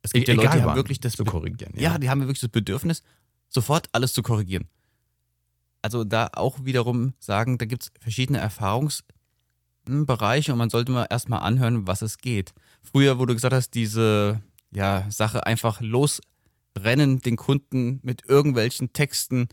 Es 0.00 0.12
gibt 0.12 0.26
E- 0.26 0.32
ja 0.32 0.36
Leute, 0.36 0.56
die 0.56 0.62
haben 0.62 0.74
wirklich 0.74 1.00
das 1.00 1.12
zu 1.16 1.24
korrigieren. 1.24 1.74
Ja, 1.76 1.98
die 1.98 2.08
haben 2.08 2.20
wirklich 2.22 2.40
das 2.40 2.48
Bedürfnis, 2.48 3.02
sofort 3.50 3.90
alles 3.92 4.14
zu 4.14 4.22
korrigieren. 4.22 4.68
Also 5.82 6.02
da 6.04 6.30
auch 6.32 6.64
wiederum 6.64 7.12
sagen, 7.18 7.58
da 7.58 7.66
gibt 7.66 7.82
es 7.82 7.92
verschiedene 8.00 8.38
Erfahrungsbereiche 9.86 10.52
und 10.52 10.58
man 10.58 10.70
sollte 10.70 10.92
mal 10.92 11.06
erstmal 11.10 11.40
anhören, 11.40 11.86
was 11.86 12.02
es 12.02 12.18
geht. 12.18 12.52
Früher, 12.82 13.18
wo 13.18 13.26
du 13.26 13.34
gesagt 13.34 13.54
hast, 13.54 13.70
diese 13.74 14.40
ja, 14.70 15.06
Sache 15.10 15.46
einfach 15.46 15.80
losrennen, 15.80 17.20
den 17.20 17.36
Kunden 17.36 18.00
mit 18.02 18.28
irgendwelchen 18.28 18.92
Texten 18.92 19.48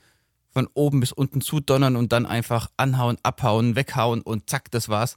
von 0.52 0.68
oben 0.74 1.00
bis 1.00 1.12
unten 1.12 1.42
zudonnern 1.42 1.96
und 1.96 2.12
dann 2.12 2.26
einfach 2.26 2.70
anhauen, 2.78 3.18
abhauen, 3.24 3.76
weghauen 3.76 4.22
und 4.22 4.50
zack, 4.50 4.72
das 4.72 4.90
war's. 4.90 5.16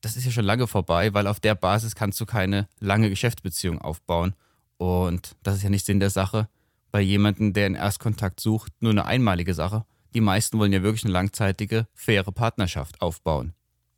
Das 0.00 0.16
ist 0.16 0.26
ja 0.26 0.30
schon 0.30 0.44
lange 0.44 0.66
vorbei, 0.66 1.14
weil 1.14 1.26
auf 1.26 1.40
der 1.40 1.54
Basis 1.54 1.94
kannst 1.94 2.20
du 2.20 2.26
keine 2.26 2.68
lange 2.78 3.08
Geschäftsbeziehung 3.08 3.80
aufbauen. 3.80 4.34
Und 4.76 5.36
das 5.42 5.56
ist 5.56 5.62
ja 5.62 5.70
nicht 5.70 5.86
Sinn 5.86 6.00
der 6.00 6.10
Sache. 6.10 6.48
Bei 6.90 7.00
jemandem, 7.00 7.54
der 7.54 7.66
einen 7.66 7.74
Erstkontakt 7.74 8.38
sucht, 8.40 8.72
nur 8.80 8.92
eine 8.92 9.06
einmalige 9.06 9.54
Sache. 9.54 9.86
Die 10.12 10.20
meisten 10.20 10.58
wollen 10.58 10.72
ja 10.72 10.82
wirklich 10.82 11.04
eine 11.04 11.12
langzeitige, 11.12 11.88
faire 11.94 12.30
Partnerschaft 12.30 13.00
aufbauen. 13.00 13.54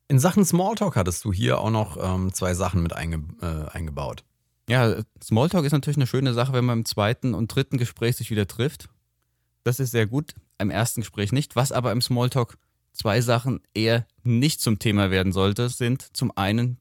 In 0.09 0.19
Sachen 0.21 0.45
Smalltalk 0.45 0.97
hattest 0.97 1.25
du 1.25 1.33
hier 1.33 1.59
auch 1.59 1.71
noch 1.71 1.97
ähm, 2.01 2.33
zwei 2.33 2.55
Sachen 2.55 2.83
mit 2.83 2.93
einge 2.93 3.25
äh, 3.41 3.69
eingebaut. 3.71 4.25
Ja, 4.69 4.97
Smalltalk 5.23 5.65
ist 5.65 5.73
natürlich 5.73 5.97
eine 5.97 6.07
schöne 6.07 6.33
Sache, 6.33 6.53
wenn 6.53 6.65
man 6.65 6.81
im 6.81 6.85
zweiten 6.85 7.35
und 7.35 7.55
dritten 7.55 7.77
Gespräch 7.77 8.17
sich 8.17 8.31
wieder 8.31 8.47
trifft. 8.47 8.89
Das 9.65 9.81
ist 9.81 9.91
sehr 9.91 10.07
gut, 10.07 10.35
im 10.59 10.71
ersten 10.71 11.01
Gespräch 11.01 11.33
nicht. 11.33 11.57
Was 11.57 11.73
aber 11.73 11.93
im 11.93 12.01
Smalltalk 12.01 12.57
zwei 12.93 13.21
Sachen 13.21 13.61
eher 13.75 14.07
nicht 14.23 14.61
zum 14.61 14.79
Thema 14.79 15.11
werden 15.11 15.33
sollte, 15.33 15.69
sind 15.69 16.17
zum 16.17 16.33
einen, 16.37 16.79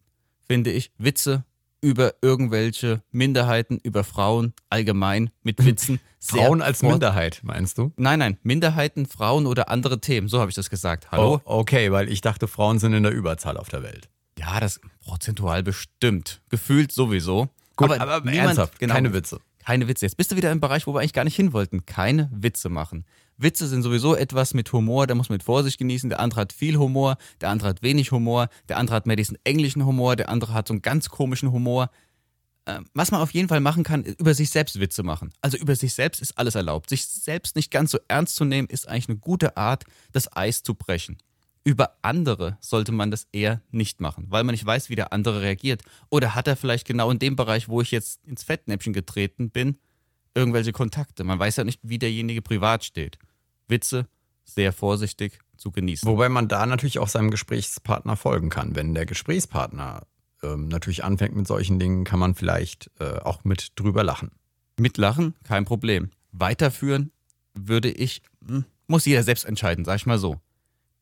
finde 0.48 0.72
ich, 0.72 0.92
Witze 0.98 1.46
über 1.86 2.16
irgendwelche 2.24 3.04
Minderheiten, 3.12 3.78
über 3.84 4.04
Frauen 4.04 4.54
allgemein 4.70 5.30
mit 5.44 5.64
Witzen. 5.64 6.00
Frauen 6.20 6.64
als 6.64 6.82
Minderheit, 6.82 7.42
meinst 7.44 7.78
du? 7.78 7.94
Nein, 7.96 8.18
nein, 8.18 8.38
Minderheiten, 8.42 9.06
Frauen 9.06 9.46
oder 9.46 9.70
andere 9.70 10.02
Themen, 10.02 10.28
so 10.28 10.40
habe 10.40 10.50
ich 10.50 10.56
das 10.56 10.72
gesagt. 10.72 11.12
Hallo? 11.12 11.42
Oh, 11.46 11.60
okay, 11.60 11.92
weil 11.92 12.10
ich 12.10 12.22
dachte, 12.22 12.48
Frauen 12.48 12.80
sind 12.80 12.94
in 12.94 13.04
der 13.04 13.12
Überzahl 13.12 13.56
auf 13.58 13.70
der 13.70 13.84
Welt. 13.84 14.10
Ja, 14.40 14.60
das 14.60 14.82
prozentual 15.02 15.62
bestimmt. 15.62 16.42
Gefühlt 16.50 16.92
sowieso. 16.92 17.50
Gut, 17.76 17.92
aber, 17.92 18.22
niemand- 18.22 18.38
ernsthaft, 18.38 18.80
genau, 18.80 18.96
keine 18.96 19.14
Witze. 19.14 19.40
Keine 19.64 19.88
Witze. 19.88 20.06
Jetzt 20.08 20.18
bist 20.18 20.32
du 20.32 20.36
wieder 20.36 20.52
im 20.52 20.60
Bereich, 20.60 20.88
wo 20.88 20.94
wir 20.96 21.00
eigentlich 21.02 21.14
gar 21.14 21.24
nicht 21.24 21.36
hin 21.36 21.54
wollten. 21.54 21.86
Keine 21.86 22.30
Witze 22.32 22.70
machen. 22.70 23.06
Witze 23.38 23.68
sind 23.68 23.84
sowieso 23.84 24.16
etwas 24.16 24.54
mit 24.54 24.72
Humor, 24.72 25.08
da 25.08 25.16
muss 25.16 25.30
man 25.30 25.36
mit 25.36 25.44
Vorsicht 25.44 25.78
genießen. 25.78 26.10
Der 26.10 26.20
andere 26.20 26.42
hat 26.42 26.54
viel 26.54 26.78
Humor, 26.78 27.18
der 27.42 27.50
andere 27.50 27.70
hat 27.70 27.82
wenig 27.82 28.12
Humor, 28.12 28.50
der 28.70 28.78
andere 28.78 28.96
hat 28.96 29.06
mehr 29.06 29.16
diesen 29.16 29.38
englischen 29.44 29.86
Humor, 29.86 30.16
der 30.16 30.30
andere 30.30 30.54
hat 30.54 30.68
so 30.68 30.74
einen 30.74 30.82
ganz 30.82 31.10
komischen 31.10 31.52
Humor. 31.52 31.90
Ähm, 32.66 32.86
Was 32.94 33.12
man 33.12 33.22
auf 33.22 33.32
jeden 33.32 33.48
Fall 33.48 33.60
machen 33.60 33.84
kann, 33.84 34.04
ist 34.04 34.20
über 34.20 34.34
sich 34.34 34.50
selbst 34.50 34.80
Witze 34.80 35.04
machen. 35.04 35.34
Also 35.42 35.58
über 35.58 35.76
sich 35.76 35.94
selbst 35.94 36.22
ist 36.22 36.38
alles 36.38 36.56
erlaubt. 36.56 36.90
Sich 36.90 37.06
selbst 37.06 37.56
nicht 37.56 37.72
ganz 37.72 37.92
so 37.92 38.00
ernst 38.08 38.36
zu 38.36 38.46
nehmen, 38.46 38.68
ist 38.68 38.88
eigentlich 38.88 39.10
eine 39.10 39.18
gute 39.18 39.58
Art, 39.58 39.84
das 40.14 40.36
Eis 40.36 40.64
zu 40.64 40.74
brechen. 40.74 41.18
Über 41.64 41.98
andere 42.04 42.58
sollte 42.62 42.92
man 42.92 43.10
das 43.10 43.28
eher 43.32 43.62
nicht 43.72 44.00
machen, 44.00 44.28
weil 44.30 44.44
man 44.44 44.54
nicht 44.54 44.66
weiß, 44.66 44.90
wie 44.90 44.96
der 44.96 45.12
andere 45.14 45.42
reagiert. 45.42 45.82
Oder 46.10 46.36
hat 46.36 46.48
er 46.48 46.56
vielleicht 46.56 46.86
genau 46.86 47.10
in 47.10 47.20
dem 47.20 47.36
Bereich, 47.36 47.68
wo 47.68 47.82
ich 47.82 47.92
jetzt 47.92 48.24
ins 48.24 48.44
Fettnäpfchen 48.44 48.94
getreten 48.94 49.50
bin, 49.50 49.78
irgendwelche 50.36 50.72
Kontakte. 50.72 51.24
Man 51.24 51.40
weiß 51.40 51.56
ja 51.56 51.64
nicht, 51.64 51.80
wie 51.84 51.98
derjenige 51.98 52.42
privat 52.42 52.84
steht. 52.84 53.18
Witze 53.68 54.08
sehr 54.44 54.74
vorsichtig 54.74 55.40
zu 55.58 55.72
genießen. 55.72 56.08
Wobei 56.08 56.30
man 56.30 56.48
da 56.48 56.66
natürlich 56.66 57.00
auch 57.00 57.08
seinem 57.08 57.32
Gesprächspartner 57.32 58.16
folgen 58.16 58.50
kann. 58.50 58.76
Wenn 58.76 58.94
der 58.94 59.06
Gesprächspartner 59.06 60.06
ähm, 60.44 60.68
natürlich 60.68 61.04
anfängt 61.04 61.36
mit 61.36 61.48
solchen 61.48 61.80
Dingen, 61.80 62.04
kann 62.04 62.20
man 62.20 62.36
vielleicht 62.36 62.92
äh, 63.00 63.20
auch 63.20 63.44
mit 63.44 63.72
drüber 63.76 64.04
lachen. 64.04 64.32
Mitlachen, 64.78 65.34
kein 65.44 65.66
Problem. 65.66 66.12
Weiterführen 66.32 67.12
würde 67.54 67.90
ich, 67.90 68.22
hm, 68.46 68.66
muss 68.88 69.06
jeder 69.06 69.24
selbst 69.24 69.46
entscheiden, 69.46 69.86
sag 69.86 69.96
ich 69.96 70.06
mal 70.06 70.20
so. 70.20 70.40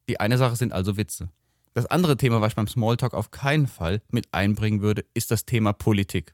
Die 0.08 0.20
eine 0.20 0.38
Sache 0.38 0.56
sind 0.56 0.72
also 0.72 0.96
Witze. 0.96 1.30
Das 1.74 1.88
andere 1.88 2.18
Thema, 2.18 2.40
was 2.40 2.52
ich 2.52 2.56
beim 2.56 2.68
Smalltalk 2.68 3.14
auf 3.14 3.32
keinen 3.32 3.68
Fall 3.68 4.02
mit 4.12 4.28
einbringen 4.32 4.82
würde, 4.82 5.06
ist 5.16 5.32
das 5.32 5.46
Thema 5.46 5.74
Politik. 5.74 6.34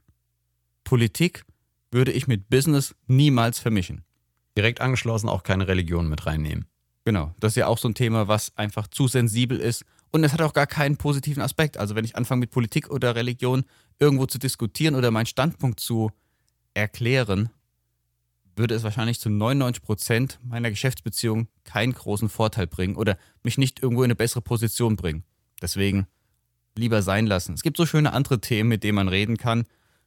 Politik 0.83 1.45
würde 1.91 2.11
ich 2.11 2.27
mit 2.27 2.49
Business 2.49 2.95
niemals 3.07 3.59
vermischen. 3.59 4.03
Direkt 4.57 4.81
angeschlossen 4.81 5.29
auch 5.29 5.43
keine 5.43 5.67
Religion 5.67 6.09
mit 6.09 6.25
reinnehmen. 6.25 6.65
Genau, 7.05 7.33
das 7.39 7.53
ist 7.53 7.57
ja 7.57 7.67
auch 7.67 7.77
so 7.77 7.87
ein 7.87 7.95
Thema, 7.95 8.27
was 8.27 8.55
einfach 8.57 8.87
zu 8.87 9.07
sensibel 9.07 9.57
ist 9.57 9.85
und 10.11 10.23
es 10.23 10.33
hat 10.33 10.41
auch 10.41 10.53
gar 10.53 10.67
keinen 10.67 10.97
positiven 10.97 11.41
Aspekt. 11.41 11.77
Also 11.77 11.95
wenn 11.95 12.05
ich 12.05 12.15
anfange 12.15 12.41
mit 12.41 12.51
Politik 12.51 12.89
oder 12.89 13.15
Religion 13.15 13.63
irgendwo 13.99 14.25
zu 14.25 14.39
diskutieren 14.39 14.95
oder 14.95 15.11
meinen 15.11 15.25
Standpunkt 15.25 15.79
zu 15.79 16.11
erklären, 16.73 17.49
würde 18.55 18.75
es 18.75 18.83
wahrscheinlich 18.83 19.19
zu 19.19 19.29
99 19.29 19.81
Prozent 19.83 20.39
meiner 20.43 20.69
Geschäftsbeziehung 20.69 21.47
keinen 21.63 21.93
großen 21.93 22.29
Vorteil 22.29 22.67
bringen 22.67 22.95
oder 22.95 23.17
mich 23.43 23.57
nicht 23.57 23.81
irgendwo 23.81 24.03
in 24.03 24.07
eine 24.07 24.15
bessere 24.15 24.41
Position 24.41 24.95
bringen. 24.95 25.23
Deswegen 25.61 26.07
lieber 26.75 27.01
sein 27.01 27.27
lassen. 27.27 27.53
Es 27.53 27.61
gibt 27.61 27.77
so 27.77 27.85
schöne 27.85 28.13
andere 28.13 28.41
Themen, 28.41 28.69
mit 28.69 28.83
denen 28.83 28.95
man 28.95 29.07
reden 29.07 29.37
kann. 29.37 29.63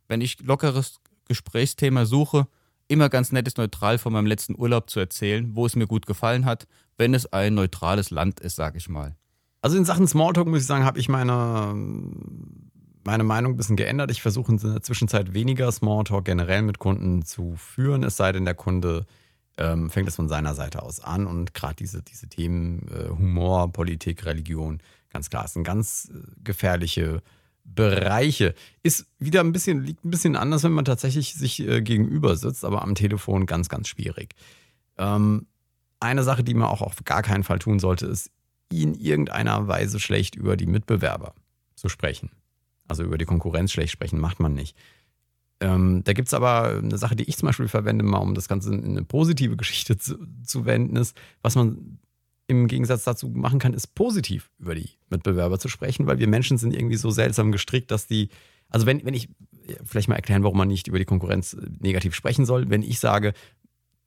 Wenn 0.09 0.21
ich 0.21 0.41
lockeres 0.41 1.01
Gesprächsthema 1.27 2.07
suche, 2.07 2.47
immer 2.89 3.09
ganz 3.09 3.33
nettes 3.33 3.57
neutral 3.57 3.99
von 3.99 4.13
meinem 4.13 4.27
letzten 4.27 4.59
Urlaub 4.59 4.91
zu 4.91 5.01
erzählen, 5.01 5.55
wo 5.55 5.67
es 5.67 5.77
mir 5.77 5.87
gut 5.87 6.07
gefallen 6.07 6.45
hat, 6.45 6.67
wenn 6.99 7.15
es 7.15 7.33
ein 7.33 7.55
neutrales 7.55 8.11
Land 8.11 8.41
ist, 8.41 8.57
sag 8.57 8.77
ich 8.77 8.89
mal. 8.89 9.17
Also 9.63 9.77
in 9.77 9.85
Sachen 9.85 10.09
Smalltalk 10.09 10.47
muss 10.47 10.61
ich 10.61 10.67
sagen, 10.67 10.85
habe 10.85 10.99
ich 10.99 11.09
meine, 11.09 11.75
meine 13.05 13.25
Meinung 13.25 13.53
ein 13.53 13.57
bisschen 13.57 13.77
geändert. 13.77 14.11
Ich 14.11 14.23
versuche 14.23 14.53
in 14.53 14.59
der 14.59 14.83
Zwischenzeit 14.83 15.35
weniger 15.35 15.71
Smalltalk 15.71 16.25
generell 16.25 16.63
mit 16.63 16.79
Kunden 16.79 17.25
zu 17.25 17.55
führen, 17.57 18.03
es 18.03 18.17
sei 18.17 18.33
denn, 18.33 18.45
der 18.45 18.55
Kunde 18.55 19.07
ähm, 19.59 19.91
fängt 19.91 20.09
es 20.09 20.17
von 20.17 20.29
seiner 20.29 20.55
Seite 20.55 20.83
aus 20.83 21.01
an. 21.01 21.27
Und 21.27 21.55
gerade 21.55 21.77
diese, 21.77 22.03
diese 22.03 22.29
Themen 22.29 22.89
äh, 22.89 23.09
Humor, 23.09 23.73
Politik, 23.73 24.25
Religion, 24.25 24.81
ganz 25.11 25.31
klar, 25.31 25.45
es 25.45 25.53
sind 25.53 25.65
ganz 25.65 26.11
äh, 26.13 26.19
gefährliche 26.43 27.23
Bereiche. 27.65 28.55
Ist 28.83 29.07
wieder 29.19 29.41
ein 29.41 29.53
bisschen, 29.53 29.85
liegt 29.85 30.05
ein 30.05 30.11
bisschen 30.11 30.37
anders, 30.37 30.63
wenn 30.65 30.73
man 30.73 30.85
tatsächlich 30.85 31.35
sich 31.35 31.61
äh, 31.61 31.81
gegenüber 31.81 32.37
sitzt, 32.37 32.65
aber 32.65 32.83
am 32.83 32.95
Telefon 32.95 33.47
ganz, 33.47 33.69
ganz 33.69 33.89
schwierig. 33.89 34.35
Ähm, 34.99 35.47
eine 36.01 36.23
Sache, 36.23 36.45
die 36.45 36.55
man 36.55 36.69
auch 36.69 36.83
auf 36.83 37.05
gar 37.05 37.23
keinen 37.23 37.45
Fall 37.45 37.59
tun 37.59 37.79
sollte, 37.79 38.07
ist, 38.07 38.31
in 38.71 38.95
irgendeiner 38.95 39.69
Weise 39.69 40.01
schlecht 40.01 40.35
über 40.35 40.57
die 40.57 40.67
Mitbewerber 40.67 41.35
zu 41.75 41.89
sprechen. 41.89 42.31
Also 42.89 43.05
über 43.05 43.19
die 43.19 43.25
Konkurrenz 43.25 43.73
schlecht 43.73 43.93
sprechen 43.93 44.19
macht 44.19 44.41
man 44.41 44.55
nicht. 44.55 44.77
Ähm, 45.61 46.03
da 46.05 46.13
gibt 46.13 46.29
es 46.29 46.35
aber 46.35 46.79
eine 46.79 46.99
Sache, 46.99 47.15
die 47.15 47.25
ich 47.25 47.37
zum 47.37 47.47
Beispiel 47.47 47.69
verwende, 47.69 48.05
mal 48.05 48.19
um 48.19 48.35
das 48.35 48.49
Ganze 48.49 48.75
in 48.75 48.85
eine 48.85 49.05
positive 49.05 49.57
Geschichte 49.57 49.97
zu, 49.97 50.17
zu 50.45 50.65
wenden, 50.65 50.97
ist, 50.97 51.17
was 51.43 51.55
man 51.55 51.99
im 52.47 52.69
Gegensatz 52.69 53.05
dazu 53.05 53.29
machen 53.29 53.59
kann, 53.59 53.75
ist 53.75 53.95
positiv 53.95 54.51
über 54.59 54.75
die 54.75 54.91
Mitbewerber 55.09 55.59
zu 55.59 55.69
sprechen, 55.69 56.07
weil 56.07 56.19
wir 56.19 56.29
Menschen 56.29 56.59
sind 56.59 56.75
irgendwie 56.75 56.97
so 56.97 57.11
seltsam 57.11 57.53
gestrickt, 57.53 57.91
dass 57.91 58.07
die, 58.07 58.29
also 58.69 58.87
wenn, 58.87 59.05
wenn 59.05 59.15
ich, 59.15 59.29
vielleicht 59.85 60.09
mal 60.09 60.17
erklären, 60.17 60.43
warum 60.43 60.59
man 60.59 60.69
nicht 60.69 60.89
über 60.89 60.99
die 60.99 61.05
Konkurrenz 61.05 61.55
äh, 61.55 61.67
negativ 61.81 62.15
sprechen 62.15 62.45
soll, 62.45 62.71
wenn 62.71 62.83
ich 62.83 62.99
sage, 62.99 63.33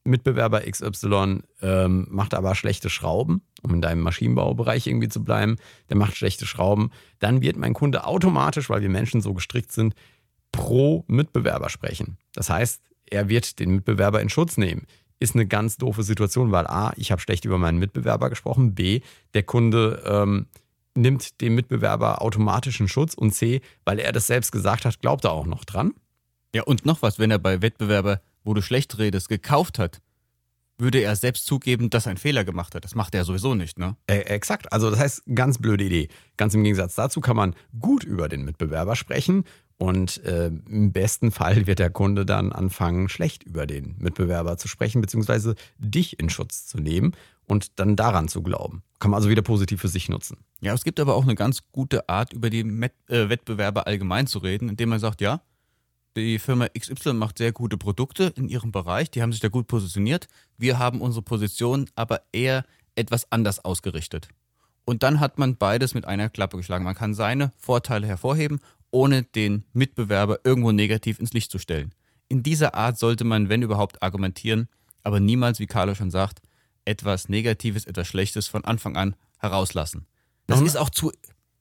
Mitbewerber 0.04 0.60
XY 0.60 1.40
ähm, 1.62 2.06
macht 2.10 2.34
aber 2.34 2.54
schlechte 2.54 2.90
Schrauben, 2.90 3.42
um 3.62 3.74
in 3.74 3.80
deinem 3.80 4.02
Maschinenbaubereich 4.02 4.86
irgendwie 4.86 5.08
zu 5.08 5.24
bleiben, 5.24 5.56
der 5.88 5.96
macht 5.96 6.16
schlechte 6.16 6.46
Schrauben, 6.46 6.90
dann 7.18 7.42
wird 7.42 7.56
mein 7.56 7.74
Kunde 7.74 8.04
automatisch, 8.04 8.70
weil 8.70 8.82
wir 8.82 8.88
Menschen 8.88 9.20
so 9.20 9.34
gestrickt 9.34 9.72
sind, 9.72 9.94
pro 10.52 11.04
Mitbewerber 11.08 11.68
sprechen. 11.68 12.18
Das 12.34 12.50
heißt, 12.50 12.82
er 13.10 13.28
wird 13.28 13.58
den 13.58 13.70
Mitbewerber 13.70 14.20
in 14.20 14.28
Schutz 14.28 14.56
nehmen. 14.56 14.86
Ist 15.18 15.34
eine 15.34 15.46
ganz 15.46 15.78
doofe 15.78 16.02
Situation, 16.02 16.52
weil 16.52 16.66
A, 16.66 16.92
ich 16.96 17.10
habe 17.10 17.20
schlecht 17.20 17.44
über 17.44 17.58
meinen 17.58 17.78
Mitbewerber 17.78 18.28
gesprochen, 18.28 18.74
B, 18.74 19.00
der 19.34 19.44
Kunde 19.44 20.02
ähm, 20.06 20.46
nimmt 20.94 21.40
dem 21.40 21.54
Mitbewerber 21.54 22.22
automatischen 22.22 22.88
Schutz 22.88 23.14
und 23.14 23.32
C, 23.32 23.60
weil 23.84 23.98
er 23.98 24.12
das 24.12 24.26
selbst 24.26 24.52
gesagt 24.52 24.84
hat, 24.84 25.00
glaubt 25.00 25.24
er 25.24 25.32
auch 25.32 25.46
noch 25.46 25.64
dran. 25.64 25.92
Ja, 26.54 26.62
und 26.62 26.86
noch 26.86 27.02
was, 27.02 27.18
wenn 27.18 27.30
er 27.30 27.38
bei 27.38 27.62
Wettbewerber, 27.62 28.20
wo 28.44 28.54
du 28.54 28.62
schlecht 28.62 28.98
redest, 28.98 29.28
gekauft 29.28 29.78
hat, 29.78 30.00
würde 30.78 31.00
er 31.00 31.16
selbst 31.16 31.46
zugeben, 31.46 31.90
dass 31.90 32.06
er 32.06 32.10
einen 32.10 32.18
Fehler 32.18 32.44
gemacht 32.44 32.74
hat. 32.74 32.84
Das 32.84 32.94
macht 32.94 33.14
er 33.14 33.24
sowieso 33.24 33.54
nicht, 33.54 33.78
ne? 33.78 33.96
Äh, 34.06 34.18
exakt. 34.20 34.72
Also 34.72 34.90
das 34.90 34.98
heißt, 34.98 35.22
ganz 35.34 35.58
blöde 35.58 35.84
Idee. 35.84 36.08
Ganz 36.36 36.54
im 36.54 36.62
Gegensatz 36.62 36.94
dazu 36.94 37.20
kann 37.20 37.36
man 37.36 37.54
gut 37.80 38.04
über 38.04 38.28
den 38.28 38.44
Mitbewerber 38.44 38.94
sprechen 38.96 39.44
und 39.78 40.24
äh, 40.24 40.46
im 40.46 40.92
besten 40.92 41.30
Fall 41.30 41.66
wird 41.66 41.78
der 41.78 41.90
Kunde 41.90 42.24
dann 42.24 42.52
anfangen, 42.52 43.08
schlecht 43.08 43.42
über 43.44 43.66
den 43.66 43.96
Mitbewerber 43.98 44.56
zu 44.56 44.68
sprechen, 44.68 45.02
beziehungsweise 45.02 45.54
dich 45.78 46.18
in 46.18 46.30
Schutz 46.30 46.66
zu 46.66 46.78
nehmen 46.78 47.12
und 47.46 47.78
dann 47.78 47.94
daran 47.94 48.28
zu 48.28 48.42
glauben. 48.42 48.82
Kann 48.98 49.10
man 49.10 49.18
also 49.18 49.28
wieder 49.28 49.42
positiv 49.42 49.80
für 49.80 49.88
sich 49.88 50.08
nutzen. 50.08 50.38
Ja, 50.60 50.72
es 50.72 50.84
gibt 50.84 50.98
aber 50.98 51.14
auch 51.14 51.24
eine 51.24 51.34
ganz 51.34 51.70
gute 51.72 52.08
Art, 52.08 52.32
über 52.32 52.48
die 52.48 52.64
Met 52.64 52.94
äh, 53.08 53.28
Wettbewerber 53.28 53.86
allgemein 53.86 54.26
zu 54.26 54.38
reden, 54.38 54.70
indem 54.70 54.88
man 54.88 54.98
sagt, 54.98 55.20
ja, 55.20 55.42
die 56.16 56.38
Firma 56.38 56.68
XY 56.68 57.12
macht 57.12 57.36
sehr 57.36 57.52
gute 57.52 57.76
Produkte 57.76 58.32
in 58.36 58.48
ihrem 58.48 58.72
Bereich, 58.72 59.10
die 59.10 59.20
haben 59.20 59.32
sich 59.32 59.42
da 59.42 59.48
gut 59.48 59.66
positioniert. 59.66 60.28
Wir 60.56 60.78
haben 60.78 61.02
unsere 61.02 61.22
Position 61.22 61.90
aber 61.94 62.22
eher 62.32 62.64
etwas 62.94 63.30
anders 63.30 63.62
ausgerichtet. 63.62 64.28
Und 64.86 65.02
dann 65.02 65.20
hat 65.20 65.36
man 65.36 65.56
beides 65.56 65.94
mit 65.94 66.06
einer 66.06 66.30
Klappe 66.30 66.56
geschlagen. 66.56 66.84
Man 66.84 66.94
kann 66.94 67.12
seine 67.12 67.52
Vorteile 67.58 68.06
hervorheben 68.06 68.60
ohne 68.96 69.24
den 69.24 69.64
Mitbewerber 69.74 70.38
irgendwo 70.42 70.72
negativ 70.72 71.20
ins 71.20 71.34
Licht 71.34 71.50
zu 71.50 71.58
stellen. 71.58 71.92
In 72.28 72.42
dieser 72.42 72.74
Art 72.74 72.98
sollte 72.98 73.24
man, 73.24 73.50
wenn 73.50 73.60
überhaupt, 73.60 74.02
argumentieren, 74.02 74.68
aber 75.02 75.20
niemals, 75.20 75.60
wie 75.60 75.66
Carlo 75.66 75.94
schon 75.94 76.10
sagt, 76.10 76.40
etwas 76.86 77.28
Negatives, 77.28 77.84
etwas 77.84 78.08
Schlechtes 78.08 78.48
von 78.48 78.64
Anfang 78.64 78.96
an 78.96 79.14
herauslassen. 79.38 80.06
Das 80.46 80.62
ist 80.62 80.76
auch 80.76 80.88
zu, 80.88 81.12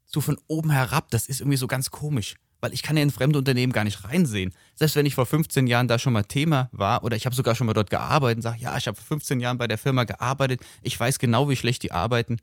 zu 0.05 0.21
von 0.21 0.37
oben 0.47 0.69
herab, 0.69 1.11
das 1.11 1.27
ist 1.27 1.41
irgendwie 1.41 1.57
so 1.57 1.67
ganz 1.67 1.91
komisch, 1.91 2.35
weil 2.61 2.73
ich 2.73 2.83
kann 2.83 2.95
ja 2.95 3.03
in 3.03 3.11
fremde 3.11 3.37
Unternehmen 3.37 3.73
gar 3.73 3.83
nicht 3.83 4.05
reinsehen. 4.05 4.53
Selbst 4.73 4.95
wenn 4.95 5.05
ich 5.05 5.15
vor 5.15 5.25
15 5.25 5.67
Jahren 5.67 5.89
da 5.89 5.99
schon 5.99 6.13
mal 6.13 6.23
Thema 6.23 6.69
war 6.71 7.03
oder 7.03 7.17
ich 7.17 7.25
habe 7.25 7.35
sogar 7.35 7.55
schon 7.55 7.67
mal 7.67 7.73
dort 7.73 7.89
gearbeitet 7.89 8.37
und 8.37 8.43
sage, 8.43 8.61
ja, 8.61 8.77
ich 8.77 8.87
habe 8.87 8.95
vor 8.95 9.07
15 9.07 9.41
Jahren 9.41 9.57
bei 9.57 9.67
der 9.67 9.77
Firma 9.77 10.05
gearbeitet, 10.05 10.61
ich 10.83 10.97
weiß 10.97 11.19
genau, 11.19 11.49
wie 11.49 11.57
schlecht 11.57 11.83
die 11.83 11.91
arbeiten. 11.91 12.37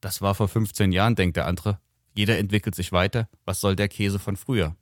Das 0.00 0.22
war 0.22 0.34
vor 0.34 0.48
15 0.48 0.90
Jahren, 0.90 1.16
denkt 1.16 1.36
der 1.36 1.46
andere. 1.46 1.80
Jeder 2.18 2.36
entwickelt 2.36 2.74
sich 2.74 2.90
weiter. 2.90 3.28
Was 3.44 3.60
soll 3.60 3.76
der 3.76 3.86
Käse 3.86 4.18
von 4.18 4.36
früher? 4.36 4.74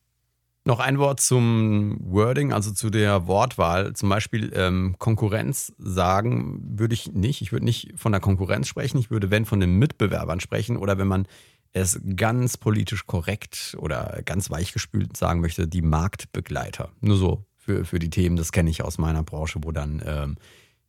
Noch 0.64 0.80
ein 0.80 0.98
Wort 0.98 1.20
zum 1.20 1.98
Wording, 2.00 2.50
also 2.50 2.72
zu 2.72 2.88
der 2.88 3.26
Wortwahl. 3.26 3.92
Zum 3.92 4.08
Beispiel 4.08 4.50
ähm, 4.54 4.96
Konkurrenz 4.98 5.74
sagen 5.76 6.62
würde 6.78 6.94
ich 6.94 7.12
nicht. 7.12 7.42
Ich 7.42 7.52
würde 7.52 7.66
nicht 7.66 7.92
von 7.94 8.12
der 8.12 8.22
Konkurrenz 8.22 8.68
sprechen. 8.68 8.96
Ich 8.96 9.10
würde, 9.10 9.30
wenn, 9.30 9.44
von 9.44 9.60
den 9.60 9.78
Mitbewerbern 9.78 10.40
sprechen 10.40 10.78
oder 10.78 10.96
wenn 10.96 11.08
man 11.08 11.28
es 11.74 12.00
ganz 12.16 12.56
politisch 12.56 13.04
korrekt 13.04 13.76
oder 13.78 14.22
ganz 14.24 14.48
weichgespült 14.48 15.14
sagen 15.14 15.42
möchte, 15.42 15.68
die 15.68 15.82
Marktbegleiter. 15.82 16.90
Nur 17.02 17.18
so 17.18 17.44
für, 17.58 17.84
für 17.84 17.98
die 17.98 18.08
Themen, 18.08 18.36
das 18.36 18.50
kenne 18.50 18.70
ich 18.70 18.82
aus 18.82 18.96
meiner 18.96 19.22
Branche, 19.22 19.58
wo 19.60 19.72
dann 19.72 20.02
ähm, 20.06 20.36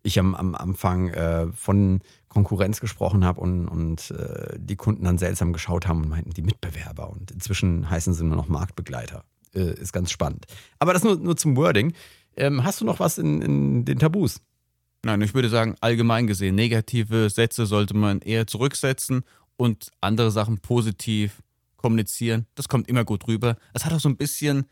ich 0.07 0.19
am, 0.19 0.35
am 0.35 0.55
Anfang 0.55 1.09
äh, 1.09 1.47
von 1.53 2.01
Konkurrenz 2.29 2.79
gesprochen 2.79 3.23
habe 3.23 3.41
und, 3.41 3.67
und 3.67 4.11
äh, 4.11 4.57
die 4.57 4.75
Kunden 4.75 5.03
dann 5.03 5.17
seltsam 5.17 5.53
geschaut 5.53 5.87
haben 5.87 6.03
und 6.03 6.09
meinten, 6.09 6.31
die 6.31 6.41
Mitbewerber. 6.41 7.09
Und 7.09 7.31
inzwischen 7.31 7.89
heißen 7.89 8.13
sie 8.13 8.23
nur 8.23 8.35
noch 8.35 8.47
Marktbegleiter. 8.47 9.23
Äh, 9.53 9.73
ist 9.73 9.93
ganz 9.93 10.11
spannend. 10.11 10.45
Aber 10.79 10.93
das 10.93 11.03
nur, 11.03 11.17
nur 11.17 11.37
zum 11.37 11.55
Wording. 11.55 11.93
Ähm, 12.35 12.63
hast 12.63 12.81
du 12.81 12.85
noch 12.85 12.99
was 12.99 13.17
in, 13.17 13.41
in 13.41 13.85
den 13.85 13.99
Tabus? 13.99 14.41
Nein, 15.03 15.21
ich 15.21 15.33
würde 15.33 15.49
sagen, 15.49 15.75
allgemein 15.79 16.27
gesehen, 16.27 16.55
negative 16.55 17.29
Sätze 17.29 17.65
sollte 17.65 17.95
man 17.95 18.19
eher 18.19 18.47
zurücksetzen 18.47 19.23
und 19.55 19.91
andere 20.01 20.31
Sachen 20.31 20.59
positiv 20.59 21.41
kommunizieren. 21.77 22.45
Das 22.55 22.67
kommt 22.67 22.89
immer 22.89 23.05
gut 23.05 23.27
rüber. 23.27 23.57
Es 23.73 23.85
hat 23.85 23.93
auch 23.93 23.99
so 23.99 24.09
ein 24.09 24.17
bisschen 24.17 24.65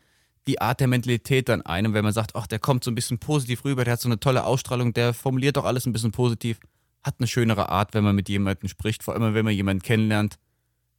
die 0.46 0.60
Art 0.60 0.80
der 0.80 0.86
Mentalität 0.88 1.50
an 1.50 1.62
einem, 1.62 1.92
wenn 1.92 2.04
man 2.04 2.12
sagt, 2.12 2.36
ach, 2.36 2.46
der 2.46 2.58
kommt 2.58 2.84
so 2.84 2.90
ein 2.90 2.94
bisschen 2.94 3.18
positiv 3.18 3.64
rüber, 3.64 3.84
der 3.84 3.94
hat 3.94 4.00
so 4.00 4.08
eine 4.08 4.20
tolle 4.20 4.44
Ausstrahlung, 4.44 4.92
der 4.92 5.12
formuliert 5.12 5.56
doch 5.56 5.64
alles 5.64 5.86
ein 5.86 5.92
bisschen 5.92 6.12
positiv, 6.12 6.60
hat 7.02 7.16
eine 7.18 7.26
schönere 7.26 7.68
Art, 7.68 7.94
wenn 7.94 8.04
man 8.04 8.14
mit 8.14 8.28
jemandem 8.28 8.68
spricht, 8.68 9.02
vor 9.02 9.14
allem 9.14 9.34
wenn 9.34 9.44
man 9.44 9.54
jemanden 9.54 9.82
kennenlernt. 9.82 10.38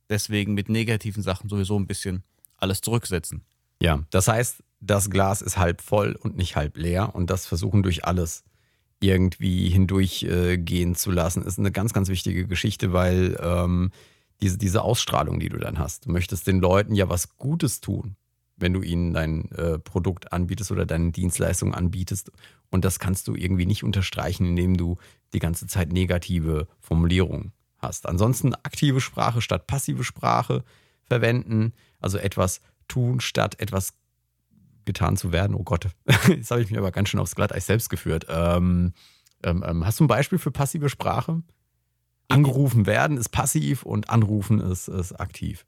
Deswegen 0.09 0.53
mit 0.53 0.69
negativen 0.69 1.23
Sachen 1.23 1.49
sowieso 1.49 1.77
ein 1.77 1.87
bisschen 1.87 2.23
alles 2.57 2.81
zurücksetzen. 2.81 3.43
Ja, 3.81 4.03
das 4.09 4.27
heißt, 4.27 4.63
das 4.79 5.09
Glas 5.09 5.41
ist 5.41 5.57
halb 5.57 5.81
voll 5.81 6.15
und 6.15 6.37
nicht 6.37 6.55
halb 6.55 6.77
leer 6.77 7.15
und 7.15 7.29
das 7.29 7.45
versuchen 7.45 7.83
durch 7.83 8.05
alles 8.05 8.43
irgendwie 8.99 9.69
hindurchgehen 9.69 10.91
äh, 10.91 10.95
zu 10.95 11.11
lassen, 11.11 11.43
ist 11.43 11.59
eine 11.59 11.71
ganz, 11.71 11.93
ganz 11.93 12.09
wichtige 12.09 12.47
Geschichte, 12.47 12.93
weil 12.93 13.37
ähm, 13.41 13.91
diese, 14.41 14.57
diese 14.57 14.81
Ausstrahlung, 14.81 15.39
die 15.39 15.49
du 15.49 15.57
dann 15.57 15.77
hast, 15.77 16.05
du 16.05 16.11
möchtest 16.11 16.47
den 16.47 16.59
Leuten 16.59 16.95
ja 16.95 17.07
was 17.09 17.37
Gutes 17.37 17.79
tun 17.79 18.15
wenn 18.57 18.73
du 18.73 18.81
ihnen 18.81 19.13
dein 19.13 19.51
äh, 19.51 19.79
Produkt 19.79 20.33
anbietest 20.33 20.71
oder 20.71 20.85
deine 20.85 21.11
Dienstleistung 21.11 21.73
anbietest. 21.73 22.31
Und 22.69 22.83
das 22.83 22.99
kannst 22.99 23.27
du 23.27 23.35
irgendwie 23.35 23.65
nicht 23.65 23.83
unterstreichen, 23.83 24.45
indem 24.45 24.75
du 24.75 24.97
die 25.33 25.39
ganze 25.39 25.67
Zeit 25.67 25.93
negative 25.93 26.67
Formulierungen 26.79 27.53
hast. 27.77 28.07
Ansonsten 28.07 28.55
aktive 28.55 28.99
Sprache 28.99 29.41
statt 29.41 29.67
passive 29.67 30.03
Sprache 30.03 30.63
verwenden, 31.03 31.73
also 31.99 32.17
etwas 32.17 32.61
tun 32.87 33.19
statt 33.19 33.59
etwas 33.59 33.93
getan 34.85 35.17
zu 35.17 35.31
werden. 35.31 35.55
Oh 35.55 35.63
Gott, 35.63 35.87
jetzt 36.27 36.51
habe 36.51 36.61
ich 36.61 36.69
mich 36.69 36.79
aber 36.79 36.91
ganz 36.91 37.09
schön 37.09 37.19
aufs 37.19 37.35
Glatteis 37.35 37.67
selbst 37.67 37.89
geführt. 37.89 38.25
Ähm, 38.29 38.93
ähm, 39.43 39.63
ähm, 39.65 39.85
hast 39.85 39.99
du 39.99 40.05
ein 40.05 40.07
Beispiel 40.07 40.39
für 40.39 40.51
passive 40.51 40.89
Sprache? 40.89 41.43
Angerufen 42.29 42.85
werden 42.85 43.17
ist 43.17 43.29
passiv 43.29 43.83
und 43.83 44.09
anrufen 44.09 44.59
ist, 44.59 44.87
ist 44.87 45.13
aktiv. 45.13 45.65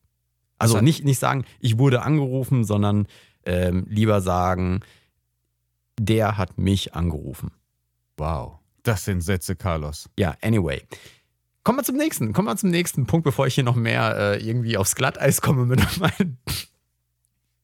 Also 0.60 0.82
nicht, 0.82 1.04
nicht 1.06 1.20
sagen, 1.20 1.46
ich 1.60 1.78
wurde 1.78 2.01
angerufen, 2.01 2.63
sondern 2.63 3.08
ähm, 3.46 3.86
lieber 3.89 4.22
sagen, 4.22 4.82
der 6.00 6.38
hat 6.38 6.58
mich 6.58 6.94
angerufen. 6.94 7.51
Wow, 8.18 8.60
das 8.84 9.06
sind 9.06 9.22
Sätze, 9.22 9.56
Carlos. 9.56 10.10
Ja, 10.18 10.36
anyway. 10.42 10.82
Kommen 11.63 11.80
wir 11.80 11.84
zum 11.84 11.98
nächsten. 11.98 12.34
Kommen 12.34 12.48
wir 12.48 12.58
zum 12.58 12.70
nächsten 12.70 13.06
Punkt, 13.06 13.24
bevor 13.24 13.48
ich 13.48 13.56
hier 13.56 13.63
noch 13.63 13.75
mehr 13.75 14.16
äh, 14.18 14.46
irgendwie 14.46 14.78
aufs 14.78 14.96
Glatteis 14.96 15.42
komme 15.42 15.66
mit 15.66 15.80
meinen 16.00 16.38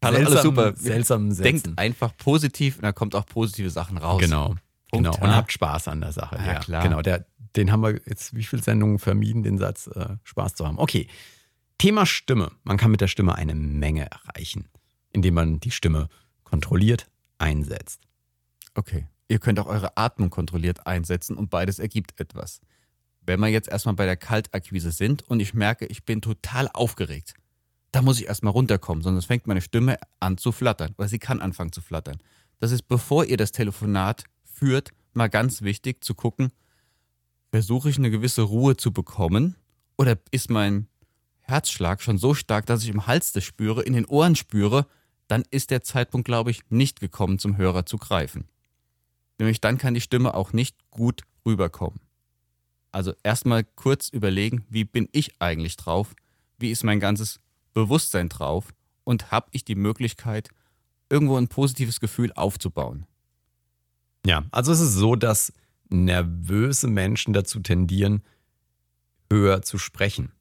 Carlos, 0.02 0.20
seltsam, 0.20 0.34
alles 0.34 0.44
super. 0.44 0.74
seltsamen 0.76 1.32
Sätzen. 1.32 1.64
Denkt 1.64 1.80
einfach 1.80 2.16
positiv 2.18 2.78
und 2.78 2.84
da 2.84 2.92
kommt 2.92 3.16
auch 3.16 3.26
positive 3.26 3.70
Sachen 3.70 3.98
raus. 3.98 4.22
Genau. 4.22 4.48
Punkt, 4.48 4.62
genau. 4.92 5.16
Und 5.16 5.36
habt 5.36 5.52
Spaß 5.52 5.88
an 5.88 6.02
der 6.02 6.12
Sache. 6.12 6.38
Ja, 6.38 6.54
ja 6.54 6.60
klar. 6.60 6.84
Genau. 6.84 7.02
Der, 7.02 7.26
den 7.56 7.72
haben 7.72 7.82
wir 7.82 8.00
jetzt 8.06 8.36
wie 8.36 8.44
viele 8.44 8.62
Sendungen 8.62 9.00
vermieden, 9.00 9.44
den 9.44 9.58
Satz 9.58 9.88
äh, 9.88 10.18
Spaß 10.24 10.56
zu 10.56 10.68
haben. 10.68 10.78
Okay. 10.78 11.08
Thema 11.78 12.06
Stimme. 12.06 12.52
Man 12.64 12.78
kann 12.78 12.92
mit 12.92 13.02
der 13.02 13.08
Stimme 13.08 13.36
eine 13.36 13.56
Menge 13.56 14.10
erreichen, 14.10 14.70
indem 15.12 15.34
man 15.34 15.60
die 15.60 15.72
Stimme 15.72 16.08
kontrolliert 16.44 17.10
einsetzt. 17.38 18.02
Okay. 18.76 19.08
Ihr 19.28 19.40
könnt 19.40 19.60
auch 19.60 19.66
eure 19.66 19.98
Atmung 19.98 20.30
kontrolliert 20.30 20.86
einsetzen 20.86 21.36
und 21.36 21.50
beides 21.50 21.80
ergibt 21.80 22.20
etwas. 22.20 22.62
Wenn 23.22 23.40
wir 23.40 23.48
jetzt 23.48 23.68
erstmal 23.68 23.96
bei 23.96 24.06
der 24.06 24.18
Kaltakquise 24.18 24.92
sind 24.92 25.24
und 25.24 25.40
ich 25.40 25.54
merke, 25.54 25.88
ich 25.88 26.06
bin 26.06 26.22
total 26.22 26.70
aufgeregt, 26.74 27.34
da 27.92 28.02
muss 28.02 28.20
ich 28.20 28.28
erstmal 28.28 28.54
runterkommen, 28.54 29.04
sonst 29.04 29.26
fängt 29.26 29.48
meine 29.48 29.62
Stimme 29.62 29.98
an 30.20 30.38
zu 30.38 30.52
flattern 30.52 30.94
oder 30.98 31.08
sie 31.08 31.18
kann 31.18 31.42
anfangen 31.42 31.72
zu 31.72 31.82
flattern. 31.82 32.20
Das 32.60 32.72
ist, 32.72 32.84
bevor 32.84 33.26
ihr 33.26 33.38
das 33.38 33.52
Telefonat 33.52 34.26
führt, 34.44 34.92
mal 35.14 35.30
ganz 35.30 35.64
wichtig 35.64 36.04
zu 36.04 36.14
gucken, 36.14 36.52
versuche 37.52 37.90
ich 37.90 37.98
eine 37.98 38.12
gewisse 38.12 38.44
Ruhe 38.44 38.78
zu 38.78 38.92
bekommen 38.92 39.56
oder 39.98 40.18
ist 40.32 40.50
mein 40.50 40.88
Herzschlag 41.48 42.02
schon 42.02 42.18
so 42.18 42.34
stark, 42.34 42.66
dass 42.66 42.84
ich 42.84 42.90
im 42.90 43.08
Hals 43.08 43.32
das 43.32 43.44
spüre, 43.44 43.84
in 43.84 43.94
den 43.94 44.06
Ohren 44.06 44.36
spüre, 44.36 44.88
dann 45.28 45.44
ist 45.52 45.72
der 45.72 45.82
Zeitpunkt, 45.82 46.26
glaube 46.26 46.52
ich, 46.52 46.62
nicht 46.70 47.00
gekommen, 47.00 47.40
zum 47.40 47.58
Hörer 47.58 47.86
zu 47.86 47.98
greifen. 47.98 48.48
Nämlich 49.38 49.62
dann 49.62 49.78
kann 49.78 49.94
die 49.94 50.02
Stimme 50.02 50.34
auch 50.34 50.54
nicht 50.54 50.76
gut 50.92 51.24
rüberkommen. 51.46 52.00
Also 52.92 53.14
erstmal 53.24 53.64
kurz 53.64 54.10
überlegen, 54.10 54.66
wie 54.70 54.86
bin 54.86 55.10
ich 55.12 55.34
eigentlich 55.40 55.76
drauf? 55.76 56.16
Wie 56.58 56.72
ist 56.72 56.84
mein 56.84 57.00
ganzes 57.00 57.40
Bewusstsein 57.74 58.30
drauf? 58.30 58.74
Und 59.04 59.32
habe 59.32 59.48
ich 59.52 59.66
die 59.66 59.76
Möglichkeit, 59.76 60.50
irgendwo 61.10 61.38
ein 61.38 61.48
positives 61.48 62.00
Gefühl 62.00 62.32
aufzubauen? 62.34 63.06
Ja, 64.26 64.46
also 64.52 64.72
es 64.72 64.80
ist 64.80 64.94
so, 64.94 65.16
dass 65.16 65.54
nervöse 65.90 66.88
Menschen 66.88 67.34
dazu 67.34 67.60
tendieren, 67.60 68.24
höher 69.32 69.62
zu 69.62 69.78
sprechen. 69.78 70.32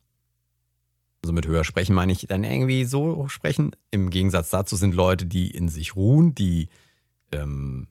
Also 1.25 1.33
mit 1.33 1.47
höher 1.47 1.64
sprechen 1.64 1.95
meine 1.95 2.12
ich 2.12 2.26
dann 2.28 2.45
irgendwie 2.45 2.85
so 2.85 3.28
sprechen. 3.28 3.75
Im 3.90 4.11
Gegensatz 4.11 4.50
dazu 4.50 4.76
sind 4.76 4.95
Leute, 4.95 5.25
die 5.25 5.50
in 5.50 5.71
sich 5.71 5.97
ruhen, 5.97 6.35
die 6.35 6.69
ähm, 7.33 7.88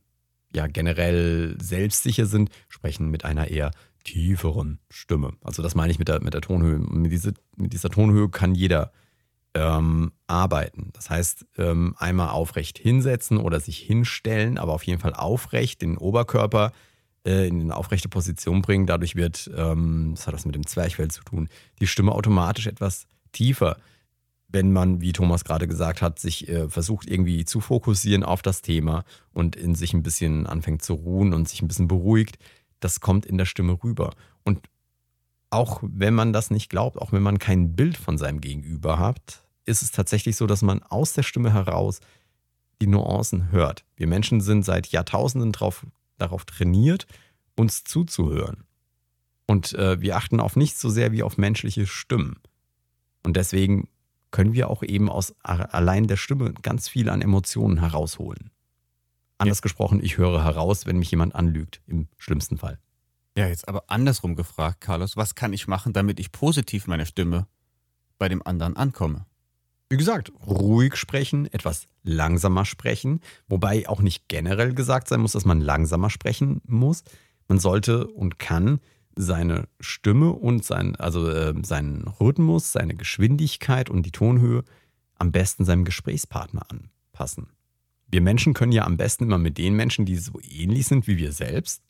ja 0.55 0.67
generell 0.67 1.57
selbstsicher 1.59 2.27
sind, 2.27 2.51
sprechen 2.69 3.09
mit 3.09 3.25
einer 3.25 3.47
eher 3.47 3.71
tieferen 4.03 4.77
Stimme. 4.91 5.33
Also 5.41 5.63
das 5.63 5.73
meine 5.73 5.91
ich 5.91 5.97
mit 5.97 6.09
der, 6.09 6.21
mit 6.21 6.35
der 6.35 6.41
Tonhöhe. 6.41 6.77
Mit, 6.77 7.11
diese, 7.11 7.33
mit 7.55 7.73
dieser 7.73 7.89
Tonhöhe 7.89 8.29
kann 8.29 8.53
jeder 8.53 8.91
ähm, 9.55 10.11
arbeiten. 10.27 10.91
Das 10.93 11.09
heißt, 11.09 11.47
ähm, 11.57 11.95
einmal 11.97 12.29
aufrecht 12.29 12.77
hinsetzen 12.77 13.39
oder 13.39 13.59
sich 13.59 13.79
hinstellen, 13.79 14.59
aber 14.59 14.73
auf 14.73 14.83
jeden 14.83 15.01
Fall 15.01 15.15
aufrecht 15.15 15.81
den 15.81 15.97
Oberkörper 15.97 16.71
äh, 17.25 17.47
in 17.47 17.61
eine 17.61 17.75
aufrechte 17.75 18.09
Position 18.09 18.61
bringen. 18.61 18.85
Dadurch 18.85 19.15
wird, 19.15 19.49
ähm, 19.57 20.11
das 20.13 20.27
hat 20.27 20.35
was 20.35 20.45
mit 20.45 20.53
dem 20.53 20.67
Zwerchfell 20.67 21.09
zu 21.09 21.23
tun, 21.23 21.49
die 21.81 21.87
Stimme 21.87 22.11
automatisch 22.11 22.67
etwas 22.67 23.07
tiefer. 23.33 23.77
Wenn 24.47 24.71
man, 24.71 25.01
wie 25.01 25.13
Thomas 25.13 25.43
gerade 25.43 25.67
gesagt 25.67 26.01
hat, 26.01 26.19
sich 26.19 26.47
äh, 26.47 26.69
versucht 26.69 27.09
irgendwie 27.09 27.43
zu 27.43 27.59
fokussieren 27.59 28.23
auf 28.23 28.41
das 28.41 28.61
Thema 28.61 29.03
und 29.33 29.55
in 29.55 29.75
sich 29.75 29.93
ein 29.93 30.03
bisschen 30.03 30.47
anfängt 30.47 30.83
zu 30.83 30.93
ruhen 30.93 31.33
und 31.33 31.49
sich 31.49 31.61
ein 31.61 31.67
bisschen 31.67 31.87
beruhigt, 31.87 32.37
das 32.79 32.99
kommt 32.99 33.25
in 33.25 33.37
der 33.37 33.45
Stimme 33.45 33.79
rüber. 33.83 34.13
Und 34.43 34.59
auch 35.49 35.81
wenn 35.83 36.13
man 36.13 36.33
das 36.33 36.51
nicht 36.51 36.69
glaubt, 36.69 36.97
auch 36.97 37.11
wenn 37.11 37.21
man 37.21 37.39
kein 37.39 37.75
Bild 37.75 37.97
von 37.97 38.17
seinem 38.17 38.41
Gegenüber 38.41 38.99
hat, 38.99 39.43
ist 39.65 39.81
es 39.81 39.91
tatsächlich 39.91 40.35
so, 40.35 40.47
dass 40.47 40.61
man 40.61 40.83
aus 40.83 41.13
der 41.13 41.23
Stimme 41.23 41.53
heraus 41.53 41.99
die 42.81 42.87
Nuancen 42.87 43.51
hört. 43.51 43.85
Wir 43.95 44.07
Menschen 44.07 44.41
sind 44.41 44.65
seit 44.65 44.87
Jahrtausenden 44.87 45.51
drauf, 45.51 45.85
darauf 46.17 46.45
trainiert, 46.45 47.07
uns 47.55 47.83
zuzuhören. 47.83 48.65
Und 49.45 49.73
äh, 49.73 50.01
wir 50.01 50.17
achten 50.17 50.39
auf 50.39 50.55
nichts 50.55 50.81
so 50.81 50.89
sehr 50.89 51.11
wie 51.11 51.23
auf 51.23 51.37
menschliche 51.37 51.85
Stimmen. 51.85 52.37
Und 53.23 53.37
deswegen 53.37 53.87
können 54.31 54.53
wir 54.53 54.69
auch 54.69 54.83
eben 54.83 55.09
aus 55.09 55.35
allein 55.41 56.07
der 56.07 56.17
Stimme 56.17 56.53
ganz 56.61 56.89
viel 56.89 57.09
an 57.09 57.21
Emotionen 57.21 57.79
herausholen. 57.79 58.51
Anders 59.37 59.59
ja. 59.59 59.63
gesprochen, 59.63 59.99
ich 60.03 60.17
höre 60.17 60.43
heraus, 60.43 60.85
wenn 60.85 60.97
mich 60.97 61.11
jemand 61.11 61.35
anlügt, 61.35 61.81
im 61.87 62.07
schlimmsten 62.17 62.57
Fall. 62.57 62.79
Ja, 63.37 63.47
jetzt 63.47 63.67
aber 63.67 63.83
andersrum 63.87 64.35
gefragt, 64.35 64.81
Carlos, 64.81 65.17
was 65.17 65.35
kann 65.35 65.53
ich 65.53 65.67
machen, 65.67 65.93
damit 65.93 66.19
ich 66.19 66.31
positiv 66.31 66.87
meine 66.87 67.05
Stimme 67.05 67.47
bei 68.17 68.29
dem 68.29 68.45
anderen 68.45 68.75
ankomme? 68.75 69.25
Wie 69.89 69.97
gesagt, 69.97 70.31
ruhig 70.47 70.95
sprechen, 70.95 71.51
etwas 71.51 71.87
langsamer 72.03 72.65
sprechen, 72.65 73.21
wobei 73.47 73.87
auch 73.87 74.01
nicht 74.01 74.27
generell 74.27 74.73
gesagt 74.73 75.07
sein 75.07 75.21
muss, 75.21 75.33
dass 75.33 75.45
man 75.45 75.61
langsamer 75.61 76.09
sprechen 76.09 76.61
muss. 76.65 77.03
Man 77.47 77.59
sollte 77.59 78.07
und 78.07 78.39
kann 78.39 78.79
seine 79.15 79.67
Stimme 79.79 80.31
und 80.31 80.63
sein, 80.63 80.95
also 80.95 81.29
äh, 81.29 81.53
seinen 81.63 82.07
Rhythmus, 82.07 82.71
seine 82.71 82.95
Geschwindigkeit 82.95 83.89
und 83.89 84.05
die 84.05 84.11
Tonhöhe 84.11 84.63
am 85.15 85.31
besten 85.31 85.65
seinem 85.65 85.85
Gesprächspartner 85.85 86.65
anpassen. 86.69 87.47
Wir 88.07 88.21
Menschen 88.21 88.53
können 88.53 88.71
ja 88.71 88.85
am 88.85 88.97
besten 88.97 89.25
immer 89.25 89.37
mit 89.37 89.57
den 89.57 89.75
Menschen, 89.75 90.05
die 90.05 90.17
so 90.17 90.39
ähnlich 90.41 90.87
sind 90.87 91.07
wie 91.07 91.17
wir 91.17 91.31
selbst. 91.31 91.81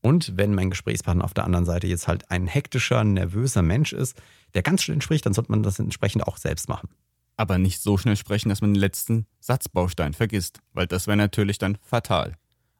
Und 0.00 0.36
wenn 0.36 0.54
mein 0.54 0.70
Gesprächspartner 0.70 1.24
auf 1.24 1.34
der 1.34 1.44
anderen 1.44 1.64
Seite 1.64 1.86
jetzt 1.86 2.08
halt 2.08 2.30
ein 2.30 2.46
hektischer, 2.46 3.04
nervöser 3.04 3.62
Mensch 3.62 3.92
ist, 3.92 4.20
der 4.54 4.62
ganz 4.62 4.82
schnell 4.82 5.02
spricht, 5.02 5.26
dann 5.26 5.34
sollte 5.34 5.50
man 5.50 5.62
das 5.62 5.78
entsprechend 5.78 6.26
auch 6.26 6.36
selbst 6.36 6.68
machen. 6.68 6.88
Aber 7.36 7.58
nicht 7.58 7.80
so 7.80 7.98
schnell 7.98 8.16
sprechen, 8.16 8.48
dass 8.48 8.60
man 8.60 8.74
den 8.74 8.80
letzten 8.80 9.26
Satzbaustein 9.40 10.14
vergisst, 10.14 10.60
weil 10.72 10.86
das 10.86 11.06
wäre 11.06 11.16
natürlich 11.16 11.58
dann 11.58 11.78
fatal. 11.82 12.36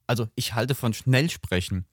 Also 0.07 0.29
ich 0.35 0.55
halte 0.55 0.75
von 0.75 0.95
schnell 0.95 1.31
sprechen 1.31 1.85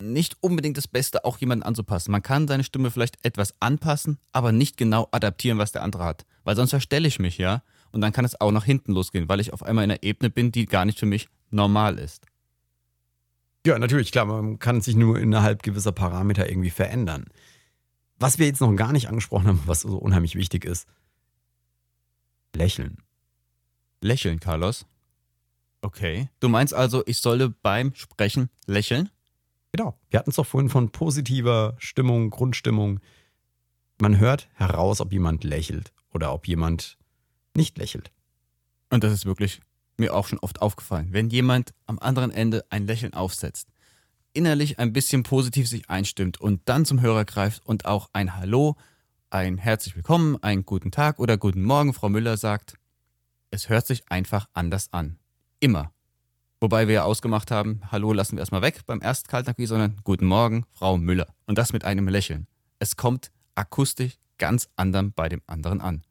nicht 0.00 0.36
unbedingt 0.40 0.76
das 0.76 0.88
Beste, 0.88 1.24
auch 1.24 1.38
jemanden 1.38 1.62
anzupassen. 1.62 2.12
Man 2.12 2.22
kann 2.22 2.48
seine 2.48 2.64
Stimme 2.64 2.90
vielleicht 2.90 3.24
etwas 3.24 3.54
anpassen, 3.60 4.18
aber 4.32 4.52
nicht 4.52 4.76
genau 4.76 5.08
adaptieren, 5.10 5.58
was 5.58 5.72
der 5.72 5.82
andere 5.82 6.04
hat. 6.04 6.26
Weil 6.44 6.56
sonst 6.56 6.70
verstelle 6.70 7.08
ich 7.08 7.18
mich 7.18 7.38
ja 7.38 7.62
und 7.92 8.00
dann 8.00 8.12
kann 8.12 8.24
es 8.24 8.40
auch 8.40 8.52
nach 8.52 8.64
hinten 8.64 8.92
losgehen, 8.92 9.28
weil 9.28 9.40
ich 9.40 9.52
auf 9.52 9.62
einmal 9.62 9.84
in 9.84 9.90
einer 9.90 10.02
Ebene 10.02 10.30
bin, 10.30 10.52
die 10.52 10.66
gar 10.66 10.84
nicht 10.84 10.98
für 10.98 11.06
mich 11.06 11.28
normal 11.50 11.98
ist. 11.98 12.26
Ja, 13.66 13.78
natürlich, 13.78 14.12
klar, 14.12 14.26
man 14.26 14.58
kann 14.58 14.80
sich 14.80 14.94
nur 14.94 15.18
innerhalb 15.18 15.62
gewisser 15.62 15.92
Parameter 15.92 16.48
irgendwie 16.48 16.70
verändern. 16.70 17.24
Was 18.18 18.38
wir 18.38 18.46
jetzt 18.46 18.60
noch 18.60 18.72
gar 18.76 18.92
nicht 18.92 19.08
angesprochen 19.08 19.48
haben, 19.48 19.62
was 19.66 19.80
so 19.80 19.96
unheimlich 19.98 20.36
wichtig 20.36 20.64
ist, 20.64 20.86
lächeln. 22.54 22.98
Lächeln, 24.00 24.40
Carlos? 24.40 24.86
Okay. 25.82 26.28
Du 26.40 26.48
meinst 26.48 26.74
also, 26.74 27.02
ich 27.06 27.18
solle 27.18 27.50
beim 27.50 27.94
Sprechen 27.94 28.50
lächeln? 28.66 29.10
Genau. 29.76 29.94
Wir 30.08 30.18
hatten 30.18 30.30
es 30.30 30.36
doch 30.36 30.46
vorhin 30.46 30.70
von 30.70 30.90
positiver 30.90 31.74
Stimmung, 31.76 32.30
Grundstimmung. 32.30 33.00
Man 34.00 34.18
hört 34.18 34.48
heraus, 34.54 35.02
ob 35.02 35.12
jemand 35.12 35.44
lächelt 35.44 35.92
oder 36.14 36.32
ob 36.32 36.48
jemand 36.48 36.96
nicht 37.54 37.76
lächelt. 37.76 38.10
Und 38.88 39.04
das 39.04 39.12
ist 39.12 39.26
wirklich 39.26 39.60
mir 39.98 40.14
auch 40.14 40.28
schon 40.28 40.38
oft 40.38 40.62
aufgefallen. 40.62 41.08
Wenn 41.10 41.28
jemand 41.28 41.74
am 41.84 41.98
anderen 41.98 42.30
Ende 42.30 42.64
ein 42.70 42.86
Lächeln 42.86 43.12
aufsetzt, 43.12 43.68
innerlich 44.32 44.78
ein 44.78 44.94
bisschen 44.94 45.24
positiv 45.24 45.68
sich 45.68 45.90
einstimmt 45.90 46.40
und 46.40 46.62
dann 46.64 46.86
zum 46.86 47.02
Hörer 47.02 47.26
greift 47.26 47.66
und 47.66 47.84
auch 47.84 48.08
ein 48.14 48.34
Hallo, 48.34 48.76
ein 49.28 49.58
herzlich 49.58 49.94
willkommen, 49.94 50.42
einen 50.42 50.64
guten 50.64 50.90
Tag 50.90 51.18
oder 51.18 51.36
guten 51.36 51.62
Morgen, 51.62 51.92
Frau 51.92 52.08
Müller 52.08 52.38
sagt, 52.38 52.78
es 53.50 53.68
hört 53.68 53.86
sich 53.86 54.10
einfach 54.10 54.48
anders 54.54 54.90
an. 54.94 55.18
Immer. 55.60 55.92
Wobei 56.60 56.88
wir 56.88 56.94
ja 56.94 57.04
ausgemacht 57.04 57.50
haben, 57.50 57.82
hallo 57.90 58.14
lassen 58.14 58.36
wir 58.36 58.40
erstmal 58.40 58.62
weg 58.62 58.80
beim 58.86 59.02
ersten 59.02 59.28
Kaltakquise, 59.28 59.74
sondern 59.74 60.00
guten 60.04 60.24
Morgen, 60.24 60.64
Frau 60.72 60.96
Müller. 60.96 61.26
Und 61.44 61.58
das 61.58 61.74
mit 61.74 61.84
einem 61.84 62.08
Lächeln. 62.08 62.46
Es 62.78 62.96
kommt 62.96 63.30
akustisch 63.54 64.14
ganz 64.38 64.68
anders 64.74 65.04
bei 65.14 65.28
dem 65.28 65.42
anderen 65.46 65.82
an. 65.82 66.02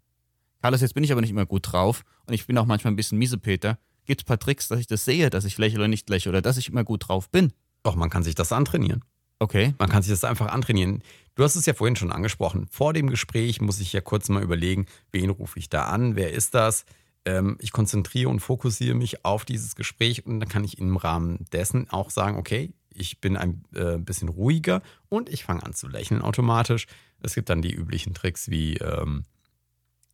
Carlos, 0.61 0.81
jetzt 0.81 0.93
bin 0.93 1.03
ich 1.03 1.11
aber 1.11 1.21
nicht 1.21 1.31
immer 1.31 1.47
gut 1.47 1.71
drauf 1.71 2.03
und 2.27 2.35
ich 2.35 2.45
bin 2.45 2.57
auch 2.59 2.65
manchmal 2.65 2.93
ein 2.93 2.95
bisschen 2.95 3.17
Miesepeter. 3.17 3.79
Gibt 4.05 4.21
es 4.21 4.25
ein 4.25 4.27
paar 4.27 4.39
Tricks, 4.39 4.67
dass 4.67 4.79
ich 4.79 4.87
das 4.87 5.03
sehe, 5.03 5.31
dass 5.31 5.45
ich 5.45 5.57
lächle 5.57 5.79
oder 5.79 5.87
nicht 5.87 6.09
lächle 6.09 6.29
oder 6.29 6.41
dass 6.43 6.57
ich 6.57 6.69
immer 6.69 6.83
gut 6.83 7.07
drauf 7.07 7.29
bin? 7.31 7.51
Doch, 7.81 7.95
man 7.95 8.11
kann 8.11 8.23
sich 8.23 8.35
das 8.35 8.51
antrainieren. 8.51 9.03
Okay. 9.39 9.73
Man 9.79 9.89
kann 9.89 10.03
sich 10.03 10.11
das 10.11 10.23
einfach 10.23 10.47
antrainieren. 10.47 11.01
Du 11.33 11.43
hast 11.43 11.55
es 11.55 11.65
ja 11.65 11.73
vorhin 11.73 11.95
schon 11.95 12.11
angesprochen. 12.11 12.67
Vor 12.69 12.93
dem 12.93 13.09
Gespräch 13.09 13.61
muss 13.61 13.79
ich 13.79 13.93
ja 13.93 14.01
kurz 14.01 14.29
mal 14.29 14.43
überlegen, 14.43 14.85
wen 15.11 15.31
rufe 15.31 15.57
ich 15.57 15.69
da 15.69 15.85
an, 15.85 16.15
wer 16.15 16.31
ist 16.31 16.53
das? 16.53 16.85
Ähm, 17.25 17.57
ich 17.59 17.71
konzentriere 17.71 18.29
und 18.29 18.39
fokussiere 18.39 18.95
mich 18.95 19.25
auf 19.25 19.45
dieses 19.45 19.75
Gespräch 19.75 20.25
und 20.25 20.39
dann 20.39 20.49
kann 20.49 20.63
ich 20.63 20.77
im 20.77 20.97
Rahmen 20.97 21.45
dessen 21.51 21.89
auch 21.89 22.09
sagen, 22.09 22.37
okay, 22.37 22.73
ich 22.93 23.19
bin 23.19 23.35
ein 23.35 23.63
äh, 23.73 23.97
bisschen 23.97 24.29
ruhiger 24.29 24.81
und 25.09 25.29
ich 25.29 25.43
fange 25.43 25.63
an 25.63 25.73
zu 25.73 25.87
lächeln 25.87 26.21
automatisch. 26.21 26.87
Es 27.21 27.35
gibt 27.35 27.49
dann 27.49 27.61
die 27.61 27.73
üblichen 27.73 28.13
Tricks 28.13 28.49
wie 28.49 28.77
ähm, 28.77 29.23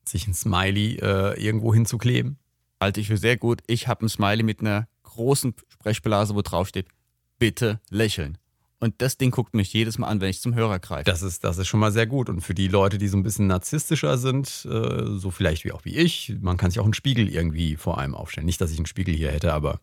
sich 0.07 0.27
ein 0.27 0.33
Smiley 0.33 0.97
äh, 1.01 1.39
irgendwo 1.41 1.73
hinzukleben. 1.73 2.39
Halte 2.79 2.99
ich 2.99 3.07
für 3.07 3.17
sehr 3.17 3.37
gut. 3.37 3.61
Ich 3.67 3.87
habe 3.87 4.05
ein 4.05 4.09
Smiley 4.09 4.43
mit 4.43 4.61
einer 4.61 4.87
großen 5.03 5.53
Sprechblase, 5.67 6.33
wo 6.35 6.41
drauf 6.41 6.67
steht, 6.67 6.87
bitte 7.37 7.79
lächeln. 7.89 8.37
Und 8.83 8.95
das 8.97 9.15
Ding 9.15 9.29
guckt 9.29 9.53
mich 9.53 9.71
jedes 9.73 9.99
Mal 9.99 10.07
an, 10.07 10.21
wenn 10.21 10.31
ich 10.31 10.41
zum 10.41 10.55
Hörer 10.55 10.79
greife. 10.79 11.03
Das 11.03 11.21
ist, 11.21 11.43
das 11.43 11.59
ist 11.59 11.67
schon 11.67 11.79
mal 11.79 11.91
sehr 11.91 12.07
gut. 12.07 12.29
Und 12.29 12.41
für 12.41 12.55
die 12.55 12.67
Leute, 12.67 12.97
die 12.97 13.07
so 13.07 13.15
ein 13.15 13.21
bisschen 13.21 13.45
narzisstischer 13.45 14.17
sind, 14.17 14.65
äh, 14.65 15.19
so 15.19 15.29
vielleicht 15.29 15.63
wie 15.63 15.71
auch 15.71 15.85
wie 15.85 15.95
ich, 15.95 16.35
man 16.41 16.57
kann 16.57 16.71
sich 16.71 16.79
auch 16.79 16.85
einen 16.85 16.95
Spiegel 16.95 17.29
irgendwie 17.29 17.75
vor 17.75 17.99
einem 17.99 18.15
aufstellen. 18.15 18.47
Nicht, 18.47 18.59
dass 18.59 18.71
ich 18.71 18.79
einen 18.79 18.87
Spiegel 18.87 19.13
hier 19.13 19.31
hätte, 19.31 19.53
aber. 19.53 19.79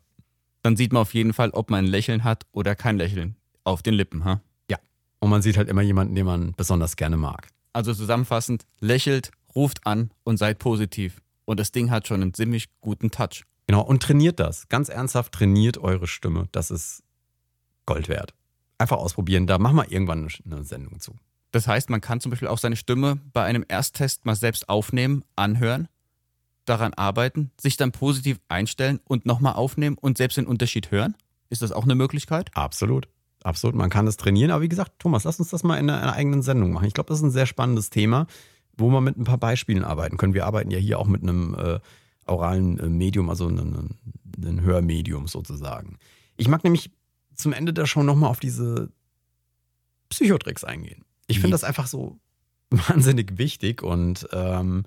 Dann 0.62 0.76
sieht 0.76 0.92
man 0.92 1.02
auf 1.02 1.14
jeden 1.14 1.32
Fall, 1.32 1.50
ob 1.50 1.70
man 1.70 1.84
ein 1.84 1.88
Lächeln 1.88 2.24
hat 2.24 2.44
oder 2.50 2.74
kein 2.74 2.98
Lächeln 2.98 3.36
auf 3.62 3.82
den 3.82 3.94
Lippen, 3.94 4.24
ha? 4.24 4.40
Ja. 4.68 4.78
Und 5.20 5.30
man 5.30 5.42
sieht 5.42 5.56
halt 5.56 5.68
immer 5.68 5.82
jemanden, 5.82 6.16
den 6.16 6.26
man 6.26 6.52
besonders 6.56 6.96
gerne 6.96 7.16
mag. 7.16 7.46
Also 7.72 7.94
zusammenfassend, 7.94 8.66
lächelt, 8.80 9.30
ruft 9.54 9.86
an 9.86 10.10
und 10.24 10.38
seid 10.38 10.58
positiv. 10.58 11.22
Und 11.44 11.60
das 11.60 11.70
Ding 11.70 11.92
hat 11.92 12.08
schon 12.08 12.20
einen 12.20 12.34
ziemlich 12.34 12.66
guten 12.80 13.12
Touch. 13.12 13.44
Genau, 13.68 13.82
und 13.82 14.02
trainiert 14.02 14.40
das. 14.40 14.66
Ganz 14.68 14.88
ernsthaft, 14.88 15.32
trainiert 15.34 15.78
eure 15.78 16.08
Stimme. 16.08 16.48
Das 16.50 16.72
ist 16.72 17.04
Gold 17.86 18.08
wert 18.08 18.34
einfach 18.78 18.96
ausprobieren. 18.96 19.46
Da 19.46 19.58
machen 19.58 19.76
wir 19.76 19.90
irgendwann 19.90 20.28
eine 20.44 20.64
Sendung 20.64 21.00
zu. 21.00 21.14
Das 21.50 21.66
heißt, 21.66 21.90
man 21.90 22.00
kann 22.00 22.20
zum 22.20 22.30
Beispiel 22.30 22.48
auch 22.48 22.58
seine 22.58 22.76
Stimme 22.76 23.18
bei 23.32 23.44
einem 23.44 23.64
Ersttest 23.66 24.26
mal 24.26 24.36
selbst 24.36 24.68
aufnehmen, 24.68 25.24
anhören, 25.34 25.88
daran 26.64 26.94
arbeiten, 26.94 27.50
sich 27.60 27.76
dann 27.76 27.92
positiv 27.92 28.38
einstellen 28.48 29.00
und 29.04 29.26
nochmal 29.26 29.54
aufnehmen 29.54 29.96
und 29.98 30.18
selbst 30.18 30.36
den 30.36 30.46
Unterschied 30.46 30.90
hören. 30.90 31.14
Ist 31.50 31.62
das 31.62 31.72
auch 31.72 31.84
eine 31.84 31.94
Möglichkeit? 31.94 32.50
Absolut. 32.54 33.08
Absolut. 33.42 33.76
Man 33.76 33.88
kann 33.88 34.04
das 34.04 34.16
trainieren. 34.16 34.50
Aber 34.50 34.62
wie 34.62 34.68
gesagt, 34.68 34.98
Thomas, 34.98 35.24
lass 35.24 35.38
uns 35.38 35.48
das 35.48 35.62
mal 35.62 35.78
in 35.78 35.88
einer, 35.88 36.12
eigenen 36.12 36.42
Sendung 36.42 36.72
machen. 36.72 36.86
Ich 36.86 36.94
glaube, 36.94 37.08
das 37.08 37.18
ist 37.18 37.24
ein 37.24 37.30
sehr 37.30 37.46
spannendes 37.46 37.88
Thema, 37.88 38.26
wo 38.76 38.90
wir 38.90 39.00
mit 39.00 39.16
ein 39.16 39.24
paar 39.24 39.38
Beispielen 39.38 39.84
arbeiten 39.84 40.18
können. 40.18 40.34
Wir 40.34 40.44
arbeiten 40.44 40.70
ja 40.70 40.78
hier 40.78 40.98
auch 40.98 41.06
mit 41.06 41.22
einem 41.22 41.54
äh, 41.54 41.78
oralen 42.26 42.78
äh, 42.78 42.88
Medium, 42.88 43.30
also 43.30 43.46
ein, 43.48 43.96
ein 44.44 44.60
Hörmedium 44.60 45.28
sozusagen. 45.28 45.98
Ich 46.36 46.48
mag 46.48 46.62
nämlich 46.62 46.90
zum 47.38 47.52
Ende 47.52 47.72
der 47.72 47.86
Show 47.86 48.02
nochmal 48.02 48.30
auf 48.30 48.40
diese 48.40 48.90
Psychotricks 50.10 50.64
eingehen. 50.64 51.04
Ich 51.26 51.40
finde 51.40 51.54
das 51.54 51.64
einfach 51.64 51.86
so 51.86 52.18
wahnsinnig 52.70 53.38
wichtig 53.38 53.82
und 53.82 54.28
ähm, 54.32 54.84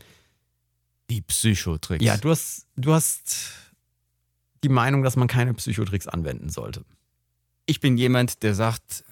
die 1.10 1.22
Psychotricks. 1.22 2.04
Ja, 2.04 2.18
du 2.18 2.30
hast, 2.30 2.68
du 2.76 2.94
hast 2.94 3.52
die 4.64 4.70
Meinung, 4.70 5.04
dass 5.04 5.16
man 5.16 5.28
keine 5.28 5.54
Psychotricks 5.54 6.08
anwenden 6.08 6.50
sollte. 6.50 6.86
Ich 7.66 7.80
bin 7.80 7.98
jemand, 7.98 8.44
der 8.44 8.54
sagt, 8.54 9.04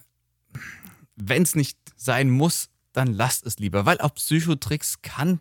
wenn 1.16 1.44
es 1.44 1.56
nicht 1.56 1.78
sein 1.96 2.30
muss, 2.30 2.70
dann 2.94 3.14
lasst 3.14 3.46
es 3.46 3.60
lieber, 3.60 3.86
weil 3.86 4.00
auf 4.00 4.16
Psychotricks 4.16 5.02
kann 5.02 5.40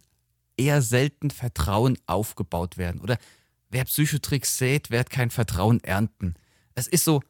eher 0.57 0.83
selten 0.83 1.31
Vertrauen 1.31 1.99
aufgebaut 2.07 2.77
werden. 2.77 3.01
Oder 3.01 3.19
wer 3.71 3.85
Psychotricks 3.85 4.59
sät, 4.59 4.91
wird 4.91 5.11
kein 5.11 5.31
Vertrauen 5.31 5.83
ernten. 5.83 6.35
Es 6.75 6.87
ist 6.87 7.05
so, 7.05 7.23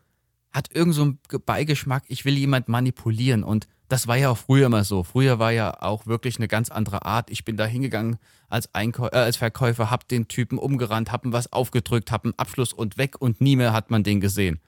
hat 0.52 0.74
irgend 0.74 0.94
so 0.94 1.02
einen 1.02 1.18
Beigeschmack, 1.44 2.04
ich 2.08 2.24
will 2.24 2.36
jemand 2.36 2.68
manipulieren 2.68 3.44
und 3.44 3.66
das 3.88 4.06
war 4.06 4.16
ja 4.16 4.28
auch 4.30 4.38
früher 4.38 4.66
immer 4.66 4.84
so. 4.84 5.02
Früher 5.02 5.38
war 5.38 5.50
ja 5.50 5.82
auch 5.82 6.06
wirklich 6.06 6.36
eine 6.36 6.46
ganz 6.46 6.70
andere 6.70 7.06
Art. 7.06 7.30
Ich 7.30 7.44
bin 7.44 7.56
da 7.56 7.64
hingegangen 7.64 8.18
als, 8.48 8.74
Einkau 8.74 9.06
äh, 9.06 9.16
als 9.16 9.38
Verkäufer, 9.38 9.90
hab 9.90 10.06
den 10.08 10.28
Typen 10.28 10.58
umgerannt, 10.58 11.10
hab 11.10 11.24
ihm 11.24 11.32
was 11.32 11.52
aufgedrückt, 11.52 12.12
hab 12.12 12.24
einen 12.24 12.38
Abschluss 12.38 12.72
und 12.72 12.98
weg 12.98 13.20
und 13.20 13.40
nie 13.40 13.56
mehr 13.56 13.72
hat 13.72 13.90
man 13.90 14.02
den 14.02 14.20
gesehen. 14.20 14.60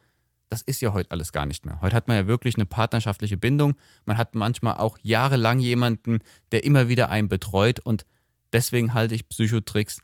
Das 0.49 0.62
ist 0.62 0.81
ja 0.81 0.93
heute 0.93 1.11
alles 1.11 1.33
gar 1.33 1.47
nicht 1.47 1.64
mehr. 1.64 1.81
Heute 1.81 1.95
hat 1.95 2.09
man 2.09 2.16
ja 2.16 2.27
wirklich 2.27 2.57
eine 2.57 2.66
partnerschaftliche 2.66 3.37
Bindung. 3.37 3.75
Man 4.05 4.16
hat 4.16 4.35
manchmal 4.35 4.79
auch 4.79 4.99
jahrelang 5.03 5.61
jemanden, 5.61 6.21
der 6.51 6.64
immer 6.64 6.88
wieder 6.88 7.11
einen 7.11 7.29
betreut 7.29 7.79
und 7.79 8.07
deswegen 8.53 8.95
halte 8.95 9.14
ich 9.14 9.29
Psychotricks 9.29 10.01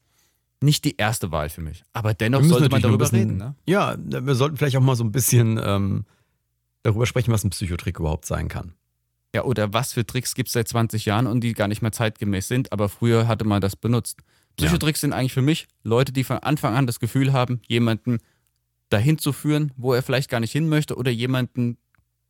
nicht 0.62 0.85
die 0.85 0.97
erste 0.97 1.31
Wahl 1.33 1.49
für 1.49 1.61
mich. 1.61 1.85
Aber 1.92 2.14
dennoch 2.14 2.42
sollte 2.42 2.69
man 2.69 2.83
darüber 2.83 3.05
bisschen, 3.05 3.19
reden. 3.19 3.37
Ne? 3.37 3.55
Ja, 3.66 3.97
wir 3.99 4.35
sollten 4.35 4.57
vielleicht 4.57 4.77
auch 4.77 4.83
mal 4.83 4.97
so 4.97 5.05
ein 5.05 5.12
bisschen 5.12 5.61
ähm, 5.62 6.05
darüber 6.83 7.07
sprechen, 7.07 7.33
was 7.33 7.45
ein 7.45 7.51
Psychotrick 7.51 7.99
überhaupt 7.99 8.27
sein 8.27 8.49
kann. 8.49 8.73
Ja, 9.35 9.45
oder 9.45 9.73
was 9.75 9.92
für 9.92 10.07
Tricks 10.07 10.35
gibt 10.35 10.49
es 10.49 10.55
seit 10.55 10.69
20 10.69 11.05
Jahren 11.05 11.27
und 11.27 11.42
die 11.42 11.53
gar 11.53 11.69
nicht 11.69 11.83
mehr 11.83 11.92
zeitgemäß 11.92 12.49
sind, 12.49 12.73
aber 12.73 12.88
früher 12.88 13.29
hatte 13.29 13.45
man 13.45 13.61
das 13.61 13.77
benutzt. 13.77 14.21
Psychotricks 14.57 15.01
ja. 15.01 15.09
sind 15.09 15.12
eigentlich 15.12 15.35
für 15.35 15.42
mich 15.42 15.69
Leute, 15.83 16.12
die 16.12 16.25
von 16.25 16.38
Anfang 16.38 16.75
an 16.75 16.87
das 16.87 17.01
Gefühl 17.01 17.35
haben, 17.35 17.61
jemanden 17.69 18.19
dahin 18.88 19.19
zu 19.19 19.33
führen, 19.33 19.73
wo 19.77 19.92
er 19.92 20.03
vielleicht 20.03 20.31
gar 20.31 20.40
nicht 20.40 20.53
hin 20.53 20.69
möchte 20.69 20.97
oder 20.97 21.11
jemanden 21.11 21.77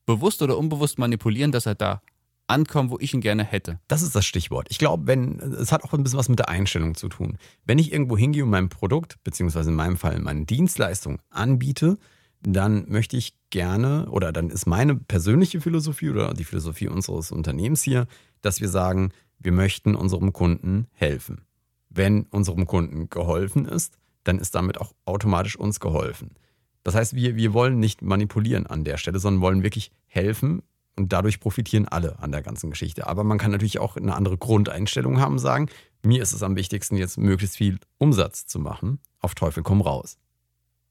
bewusst 0.05 0.43
oder 0.43 0.59
unbewusst 0.59 0.99
manipulieren, 0.99 1.53
dass 1.53 1.67
er 1.67 1.75
da 1.75 2.03
ankommen, 2.47 2.91
wo 2.91 2.99
ich 3.01 3.13
ihn 3.15 3.21
gerne 3.21 3.45
hätte. 3.45 3.81
Das 3.89 4.03
ist 4.03 4.15
das 4.15 4.25
Stichwort. 4.25 4.69
Ich 4.71 4.79
glaube, 4.79 5.07
wenn, 5.07 5.39
es 5.41 5.73
hat 5.73 5.85
auch 5.85 5.93
ein 5.93 6.03
bisschen 6.03 6.19
was 6.19 6.29
mit 6.29 6.39
der 6.39 6.49
Einstellung 6.49 6.95
zu 6.95 7.09
tun. 7.09 7.39
Wenn 7.65 7.79
ich 7.79 7.93
irgendwo 7.93 8.17
hingehe 8.17 8.45
und 8.45 8.51
mein 8.51 8.69
Produkt, 8.69 9.23
beziehungsweise 9.25 9.71
in 9.71 9.77
meinem 9.77 9.97
Fall 9.97 10.21
meine 10.21 10.45
Dienstleistung 10.45 11.21
anbiete, 11.31 11.99
dann 12.43 12.89
möchte 12.89 13.17
ich 13.17 13.35
gerne, 13.51 14.09
oder 14.11 14.33
dann 14.33 14.51
ist 14.51 14.67
meine 14.67 14.95
persönliche 14.95 15.61
Philosophie 15.61 16.11
oder 16.11 16.35
die 16.35 16.45
Philosophie 16.45 16.89
unseres 16.89 17.33
Unternehmens 17.33 17.83
hier, 17.83 18.07
dass 18.43 18.61
wir 18.61 18.69
sagen, 18.69 19.13
wir 19.39 19.53
möchten 19.53 19.95
unserem 19.95 20.33
Kunden 20.33 20.87
helfen. 20.93 21.43
Wenn 21.89 22.25
unserem 22.25 22.67
Kunden 22.67 23.09
geholfen 23.11 23.65
ist, 23.65 23.99
dann 24.25 24.39
ist 24.39 24.55
damit 24.55 24.81
auch 24.81 24.93
automatisch 25.05 25.57
uns 25.57 25.81
geholfen. 25.81 26.35
Das 26.83 26.95
heißt, 26.95 27.15
wir, 27.15 27.37
wir 27.37 27.53
wollen 27.53 27.81
nicht 27.81 28.03
manipulieren 28.03 28.67
an 28.67 28.85
der 28.85 28.97
Stelle, 28.97 29.19
sondern 29.19 29.43
wollen 29.43 29.63
wirklich 29.63 29.91
helfen, 30.07 30.63
und 30.97 31.13
dadurch 31.13 31.41
profitieren 31.41 31.87
alle 31.87 32.19
an 32.19 32.33
der 32.33 32.43
ganzen 32.43 32.71
Geschichte. 32.71 33.07
Aber 33.07 33.23
man 33.23 33.39
kann 33.39 33.51
natürlich 33.51 33.79
auch 33.79 33.97
eine 33.97 34.15
andere 34.15 34.39
Grundeinstellung 34.39 35.21
haben 35.21 35.35
und 35.35 35.39
sagen, 35.39 35.69
mir 36.03 36.23
ist 36.23 36.33
es 36.33 36.43
am 36.43 36.57
wichtigsten, 36.57 36.97
jetzt 36.97 37.19
möglichst 37.19 37.57
viel 37.57 37.79
Umsatz 37.99 38.47
zu 38.47 38.59
machen. 38.59 38.99
Auf 39.21 39.35
Teufel 39.35 39.63
komm 39.63 39.81
raus. 39.81 40.19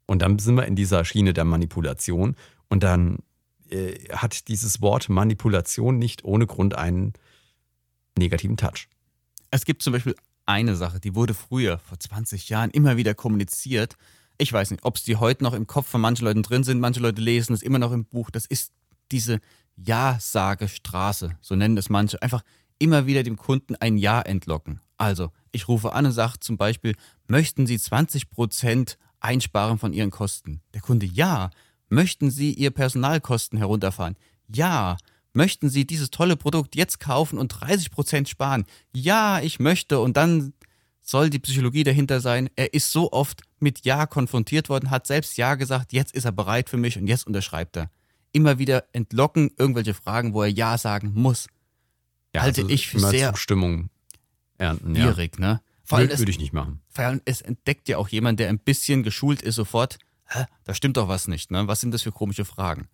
Und 0.05 0.21
dann 0.21 0.37
sind 0.37 0.55
wir 0.55 0.65
in 0.65 0.75
dieser 0.75 1.03
Schiene 1.05 1.33
der 1.33 1.45
Manipulation. 1.45 2.35
Und 2.69 2.83
dann 2.83 3.19
äh, 3.69 3.95
hat 4.11 4.47
dieses 4.47 4.81
Wort 4.81 5.09
Manipulation 5.09 5.97
nicht 5.97 6.23
ohne 6.23 6.45
Grund 6.45 6.77
einen 6.77 7.13
negativen 8.17 8.57
Touch. 8.57 8.87
Es 9.51 9.65
gibt 9.65 9.81
zum 9.81 9.93
Beispiel 9.93 10.15
eine 10.45 10.75
Sache, 10.75 10.99
die 10.99 11.15
wurde 11.15 11.33
früher, 11.33 11.79
vor 11.79 11.99
20 11.99 12.49
Jahren, 12.49 12.69
immer 12.69 12.97
wieder 12.97 13.15
kommuniziert. 13.15 13.95
Ich 14.37 14.51
weiß 14.53 14.71
nicht, 14.71 14.83
ob 14.83 14.97
es 14.97 15.03
die 15.03 15.15
heute 15.15 15.43
noch 15.43 15.53
im 15.53 15.65
Kopf 15.65 15.87
von 15.87 16.01
manchen 16.01 16.25
Leuten 16.25 16.43
drin 16.43 16.63
sind. 16.63 16.79
Manche 16.79 16.99
Leute 16.99 17.21
lesen 17.21 17.53
es 17.53 17.63
immer 17.63 17.79
noch 17.79 17.91
im 17.91 18.05
Buch. 18.05 18.29
Das 18.29 18.45
ist 18.45 18.73
diese 19.11 19.39
ja-Sage-Straße, 19.77 21.37
so 21.41 21.55
nennen 21.55 21.77
es 21.77 21.89
manche, 21.89 22.21
einfach 22.21 22.43
immer 22.79 23.05
wieder 23.05 23.23
dem 23.23 23.37
Kunden 23.37 23.75
ein 23.75 23.97
Ja 23.97 24.21
entlocken. 24.21 24.81
Also, 24.97 25.31
ich 25.51 25.67
rufe 25.67 25.93
an 25.93 26.05
und 26.05 26.11
sage 26.11 26.39
zum 26.39 26.57
Beispiel, 26.57 26.95
möchten 27.27 27.67
Sie 27.67 27.77
20% 27.77 28.97
einsparen 29.19 29.77
von 29.77 29.93
Ihren 29.93 30.11
Kosten? 30.11 30.61
Der 30.73 30.81
Kunde, 30.81 31.05
ja. 31.05 31.49
Möchten 31.89 32.31
Sie 32.31 32.53
Ihr 32.53 32.71
Personalkosten 32.71 33.57
herunterfahren? 33.57 34.15
Ja. 34.47 34.97
Möchten 35.33 35.69
Sie 35.69 35.85
dieses 35.85 36.11
tolle 36.11 36.37
Produkt 36.37 36.75
jetzt 36.75 36.99
kaufen 36.99 37.37
und 37.37 37.53
30% 37.53 38.27
sparen? 38.27 38.65
Ja, 38.93 39.41
ich 39.41 39.59
möchte. 39.59 39.99
Und 39.99 40.15
dann 40.15 40.53
soll 41.01 41.29
die 41.29 41.39
Psychologie 41.39 41.83
dahinter 41.83 42.21
sein. 42.21 42.49
Er 42.55 42.73
ist 42.73 42.91
so 42.91 43.11
oft 43.11 43.41
mit 43.59 43.85
Ja 43.85 44.05
konfrontiert 44.05 44.69
worden, 44.69 44.91
hat 44.91 45.07
selbst 45.07 45.37
Ja 45.37 45.55
gesagt, 45.55 45.91
jetzt 45.91 46.15
ist 46.15 46.25
er 46.25 46.31
bereit 46.31 46.69
für 46.69 46.77
mich 46.77 46.97
und 46.97 47.07
jetzt 47.07 47.27
unterschreibt 47.27 47.77
er 47.77 47.89
immer 48.35 48.59
wieder 48.59 48.83
entlocken, 48.91 49.51
irgendwelche 49.57 49.93
Fragen, 49.93 50.33
wo 50.33 50.43
er 50.43 50.49
Ja 50.49 50.77
sagen 50.77 51.13
muss. 51.15 51.47
Ja, 52.35 52.41
halte 52.41 52.61
also 52.63 52.73
ich 52.73 52.89
für 52.89 52.99
sehr 52.99 53.31
Zustimmung 53.33 53.89
ernten, 54.57 54.93
schwierig, 54.93 55.39
ja. 55.39 55.47
ne? 55.47 55.61
Vor 55.85 55.99
allem 55.99 56.09
würde 56.09 56.31
ich 56.31 56.39
nicht 56.39 56.51
machen. 56.51 56.81
Vor 56.89 57.05
allem, 57.05 57.21
es 57.23 57.41
entdeckt 57.41 57.87
ja 57.87 57.97
auch 57.97 58.09
jemand, 58.09 58.39
der 58.39 58.49
ein 58.49 58.59
bisschen 58.59 59.03
geschult 59.03 59.41
ist, 59.41 59.55
sofort, 59.55 59.99
hä, 60.25 60.45
da 60.65 60.73
stimmt 60.73 60.97
doch 60.97 61.07
was 61.07 61.29
nicht, 61.29 61.49
ne? 61.49 61.67
Was 61.67 61.79
sind 61.79 61.93
das 61.93 62.01
für 62.01 62.11
komische 62.11 62.43
Fragen? 62.43 62.89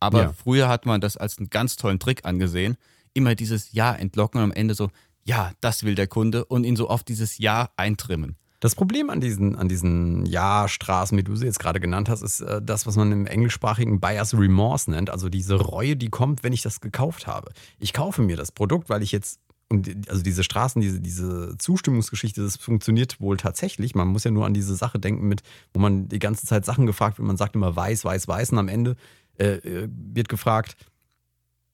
Aber 0.00 0.22
ja. 0.22 0.32
früher 0.32 0.68
hat 0.68 0.86
man 0.86 1.00
das 1.00 1.16
als 1.18 1.36
einen 1.36 1.50
ganz 1.50 1.76
tollen 1.76 1.98
Trick 1.98 2.24
angesehen. 2.24 2.76
Immer 3.12 3.34
dieses 3.34 3.72
Ja 3.72 3.94
entlocken 3.94 4.38
und 4.38 4.44
am 4.44 4.52
Ende 4.52 4.74
so, 4.74 4.90
ja, 5.22 5.52
das 5.60 5.84
will 5.84 5.94
der 5.94 6.06
Kunde 6.06 6.46
und 6.46 6.64
ihn 6.64 6.76
so 6.76 6.88
oft 6.88 7.08
dieses 7.08 7.38
Ja 7.38 7.70
eintrimmen. 7.76 8.36
Das 8.62 8.76
Problem 8.76 9.10
an 9.10 9.20
diesen, 9.20 9.56
an 9.56 9.68
diesen 9.68 10.24
Ja-Straßen, 10.24 11.18
wie 11.18 11.24
du 11.24 11.34
sie 11.34 11.46
jetzt 11.46 11.58
gerade 11.58 11.80
genannt 11.80 12.08
hast, 12.08 12.22
ist 12.22 12.42
äh, 12.42 12.62
das, 12.62 12.86
was 12.86 12.94
man 12.94 13.10
im 13.10 13.26
englischsprachigen 13.26 13.98
Buyer's 13.98 14.34
Remorse 14.34 14.88
nennt. 14.88 15.10
Also 15.10 15.28
diese 15.28 15.56
Reue, 15.56 15.96
die 15.96 16.10
kommt, 16.10 16.44
wenn 16.44 16.52
ich 16.52 16.62
das 16.62 16.80
gekauft 16.80 17.26
habe. 17.26 17.50
Ich 17.80 17.92
kaufe 17.92 18.22
mir 18.22 18.36
das 18.36 18.52
Produkt, 18.52 18.88
weil 18.88 19.02
ich 19.02 19.10
jetzt 19.10 19.40
und 19.68 20.08
also 20.08 20.22
diese 20.22 20.44
Straßen, 20.44 20.80
diese, 20.80 21.00
diese 21.00 21.56
Zustimmungsgeschichte, 21.58 22.40
das 22.40 22.56
funktioniert 22.56 23.20
wohl 23.20 23.36
tatsächlich. 23.36 23.96
Man 23.96 24.06
muss 24.06 24.22
ja 24.22 24.30
nur 24.30 24.46
an 24.46 24.54
diese 24.54 24.76
Sache 24.76 25.00
denken, 25.00 25.26
mit, 25.26 25.42
wo 25.74 25.80
man 25.80 26.08
die 26.08 26.20
ganze 26.20 26.46
Zeit 26.46 26.64
Sachen 26.64 26.86
gefragt 26.86 27.18
wird. 27.18 27.26
Man 27.26 27.36
sagt 27.36 27.56
immer 27.56 27.74
weiß, 27.74 28.04
weiß, 28.04 28.28
weiß 28.28 28.52
und 28.52 28.58
am 28.58 28.68
Ende 28.68 28.94
äh, 29.38 29.54
äh, 29.54 29.88
wird 29.90 30.28
gefragt, 30.28 30.76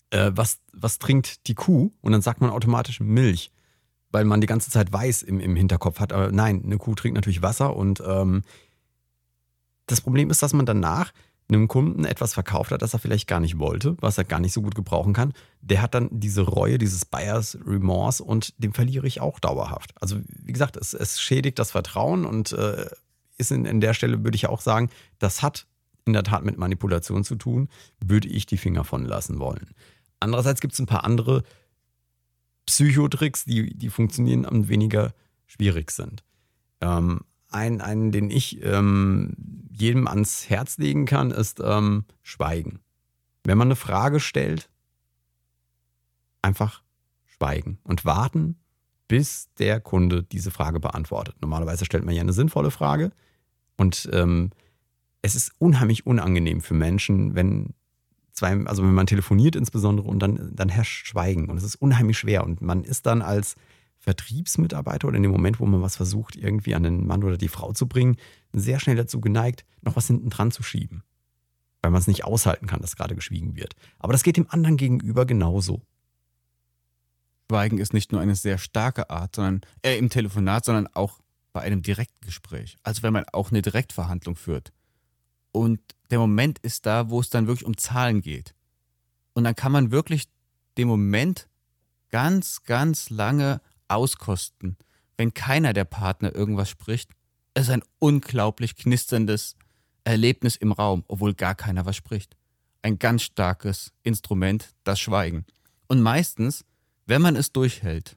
äh, 0.08 0.30
was, 0.34 0.58
was 0.72 0.98
trinkt 0.98 1.48
die 1.48 1.54
Kuh? 1.54 1.90
Und 2.00 2.12
dann 2.12 2.22
sagt 2.22 2.40
man 2.40 2.48
automatisch 2.48 3.00
Milch 3.00 3.50
weil 4.10 4.24
man 4.24 4.40
die 4.40 4.46
ganze 4.46 4.70
Zeit 4.70 4.92
weiß 4.92 5.22
im, 5.22 5.40
im 5.40 5.56
Hinterkopf 5.56 6.00
hat. 6.00 6.12
Aber 6.12 6.32
nein, 6.32 6.62
eine 6.64 6.78
Kuh 6.78 6.94
trinkt 6.94 7.16
natürlich 7.16 7.42
Wasser 7.42 7.76
und 7.76 8.02
ähm, 8.06 8.42
das 9.86 10.00
Problem 10.00 10.30
ist, 10.30 10.42
dass 10.42 10.52
man 10.52 10.66
danach 10.66 11.12
einem 11.50 11.66
Kunden 11.66 12.04
etwas 12.04 12.34
verkauft 12.34 12.72
hat, 12.72 12.82
das 12.82 12.92
er 12.92 12.98
vielleicht 12.98 13.26
gar 13.26 13.40
nicht 13.40 13.58
wollte, 13.58 13.96
was 14.00 14.18
er 14.18 14.24
gar 14.24 14.38
nicht 14.38 14.52
so 14.52 14.60
gut 14.60 14.74
gebrauchen 14.74 15.14
kann. 15.14 15.32
Der 15.62 15.80
hat 15.80 15.94
dann 15.94 16.08
diese 16.10 16.42
Reue, 16.42 16.76
dieses 16.76 17.06
Buyers 17.06 17.58
Remorse 17.66 18.22
und 18.22 18.62
dem 18.62 18.74
verliere 18.74 19.06
ich 19.06 19.20
auch 19.20 19.40
dauerhaft. 19.40 19.94
Also 20.00 20.18
wie 20.26 20.52
gesagt, 20.52 20.76
es, 20.76 20.92
es 20.92 21.20
schädigt 21.20 21.58
das 21.58 21.70
Vertrauen 21.70 22.26
und 22.26 22.52
äh, 22.52 22.86
ist 23.38 23.50
in, 23.50 23.64
in 23.64 23.80
der 23.80 23.94
Stelle, 23.94 24.22
würde 24.24 24.36
ich 24.36 24.46
auch 24.46 24.60
sagen, 24.60 24.90
das 25.18 25.42
hat 25.42 25.66
in 26.04 26.12
der 26.12 26.22
Tat 26.22 26.44
mit 26.44 26.58
Manipulation 26.58 27.24
zu 27.24 27.36
tun, 27.36 27.68
würde 28.00 28.28
ich 28.28 28.46
die 28.46 28.58
Finger 28.58 28.84
von 28.84 29.04
lassen 29.04 29.38
wollen. 29.38 29.70
Andererseits 30.20 30.60
gibt 30.60 30.74
es 30.74 30.80
ein 30.80 30.86
paar 30.86 31.04
andere 31.04 31.44
Psychotricks, 32.68 33.46
die, 33.46 33.74
die 33.74 33.88
funktionieren 33.88 34.44
und 34.44 34.68
weniger 34.68 35.14
schwierig 35.46 35.90
sind. 35.90 36.22
Ähm, 36.82 37.22
ein, 37.48 37.80
einen, 37.80 38.12
den 38.12 38.30
ich 38.30 38.62
ähm, 38.62 39.32
jedem 39.72 40.06
ans 40.06 40.50
Herz 40.50 40.76
legen 40.76 41.06
kann, 41.06 41.30
ist 41.30 41.60
ähm, 41.64 42.04
Schweigen. 42.22 42.80
Wenn 43.44 43.56
man 43.56 43.68
eine 43.68 43.76
Frage 43.76 44.20
stellt, 44.20 44.68
einfach 46.42 46.82
schweigen 47.24 47.78
und 47.84 48.04
warten, 48.04 48.56
bis 49.08 49.48
der 49.58 49.80
Kunde 49.80 50.22
diese 50.22 50.50
Frage 50.50 50.78
beantwortet. 50.78 51.36
Normalerweise 51.40 51.86
stellt 51.86 52.04
man 52.04 52.14
ja 52.14 52.20
eine 52.20 52.34
sinnvolle 52.34 52.70
Frage 52.70 53.12
und 53.78 54.10
ähm, 54.12 54.50
es 55.22 55.34
ist 55.34 55.52
unheimlich 55.58 56.06
unangenehm 56.06 56.60
für 56.60 56.74
Menschen, 56.74 57.34
wenn 57.34 57.72
zwei, 58.38 58.64
also 58.64 58.82
wenn 58.82 58.94
man 58.94 59.06
telefoniert 59.06 59.56
insbesondere 59.56 60.08
und 60.08 60.20
dann, 60.20 60.52
dann 60.54 60.68
herrscht 60.68 61.06
Schweigen 61.06 61.48
und 61.48 61.56
es 61.56 61.64
ist 61.64 61.76
unheimlich 61.76 62.18
schwer 62.18 62.44
und 62.44 62.60
man 62.60 62.84
ist 62.84 63.06
dann 63.06 63.22
als 63.22 63.54
Vertriebsmitarbeiter 63.98 65.08
oder 65.08 65.16
in 65.16 65.22
dem 65.22 65.32
Moment, 65.32 65.60
wo 65.60 65.66
man 65.66 65.82
was 65.82 65.96
versucht, 65.96 66.36
irgendwie 66.36 66.74
an 66.74 66.82
den 66.82 67.06
Mann 67.06 67.24
oder 67.24 67.36
die 67.36 67.48
Frau 67.48 67.72
zu 67.72 67.86
bringen, 67.86 68.16
sehr 68.52 68.80
schnell 68.80 68.96
dazu 68.96 69.20
geneigt, 69.20 69.64
noch 69.82 69.96
was 69.96 70.06
hinten 70.06 70.30
dran 70.30 70.50
zu 70.50 70.62
schieben. 70.62 71.02
Weil 71.82 71.90
man 71.90 72.00
es 72.00 72.06
nicht 72.06 72.24
aushalten 72.24 72.66
kann, 72.66 72.80
dass 72.80 72.96
gerade 72.96 73.14
geschwiegen 73.14 73.56
wird. 73.56 73.74
Aber 73.98 74.12
das 74.12 74.22
geht 74.22 74.36
dem 74.36 74.50
anderen 74.50 74.76
gegenüber 74.76 75.26
genauso. 75.26 75.82
Schweigen 77.50 77.78
ist 77.78 77.94
nicht 77.94 78.12
nur 78.12 78.20
eine 78.20 78.34
sehr 78.34 78.58
starke 78.58 79.10
Art, 79.10 79.36
sondern 79.36 79.60
äh, 79.82 79.96
im 79.96 80.10
Telefonat, 80.10 80.64
sondern 80.64 80.86
auch 80.88 81.20
bei 81.52 81.62
einem 81.62 81.82
Direktgespräch. 81.82 82.76
Also 82.82 83.02
wenn 83.02 83.12
man 83.12 83.24
auch 83.32 83.50
eine 83.50 83.62
Direktverhandlung 83.62 84.36
führt. 84.36 84.72
Und 85.50 85.80
der 86.10 86.18
Moment 86.18 86.58
ist 86.60 86.86
da, 86.86 87.10
wo 87.10 87.20
es 87.20 87.30
dann 87.30 87.46
wirklich 87.46 87.66
um 87.66 87.76
Zahlen 87.76 88.20
geht. 88.20 88.54
Und 89.34 89.44
dann 89.44 89.54
kann 89.54 89.72
man 89.72 89.90
wirklich 89.90 90.24
den 90.76 90.88
Moment 90.88 91.48
ganz, 92.10 92.62
ganz 92.64 93.10
lange 93.10 93.60
auskosten, 93.88 94.76
wenn 95.16 95.34
keiner 95.34 95.72
der 95.72 95.84
Partner 95.84 96.34
irgendwas 96.34 96.70
spricht. 96.70 97.10
Es 97.54 97.64
ist 97.64 97.70
ein 97.70 97.82
unglaublich 97.98 98.76
knisterndes 98.76 99.56
Erlebnis 100.04 100.56
im 100.56 100.72
Raum, 100.72 101.04
obwohl 101.08 101.34
gar 101.34 101.54
keiner 101.54 101.84
was 101.84 101.96
spricht. 101.96 102.36
Ein 102.82 102.98
ganz 102.98 103.22
starkes 103.22 103.92
Instrument, 104.02 104.74
das 104.84 105.00
Schweigen. 105.00 105.44
Und 105.88 106.00
meistens, 106.00 106.64
wenn 107.06 107.20
man 107.20 107.36
es 107.36 107.52
durchhält, 107.52 108.16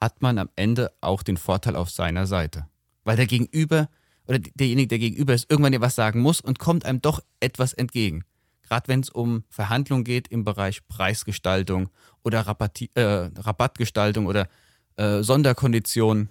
hat 0.00 0.22
man 0.22 0.38
am 0.38 0.48
Ende 0.56 0.92
auch 1.00 1.22
den 1.22 1.36
Vorteil 1.36 1.76
auf 1.76 1.90
seiner 1.90 2.26
Seite. 2.26 2.66
Weil 3.04 3.16
der 3.16 3.26
Gegenüber 3.26 3.88
oder 4.28 4.38
derjenige, 4.38 4.88
der 4.88 4.98
gegenüber 4.98 5.34
ist, 5.34 5.50
irgendwann 5.50 5.72
dir 5.72 5.80
was 5.80 5.94
sagen 5.94 6.20
muss 6.20 6.40
und 6.40 6.58
kommt 6.58 6.84
einem 6.84 7.00
doch 7.00 7.20
etwas 7.40 7.72
entgegen. 7.72 8.24
Gerade 8.62 8.88
wenn 8.88 9.00
es 9.00 9.10
um 9.10 9.44
Verhandlungen 9.48 10.04
geht 10.04 10.28
im 10.28 10.44
Bereich 10.44 10.86
Preisgestaltung 10.88 11.88
oder 12.24 12.40
Rabatt, 12.40 12.80
äh, 12.94 13.30
Rabattgestaltung 13.36 14.26
oder 14.26 14.48
äh, 14.96 15.22
Sonderkonditionen. 15.22 16.28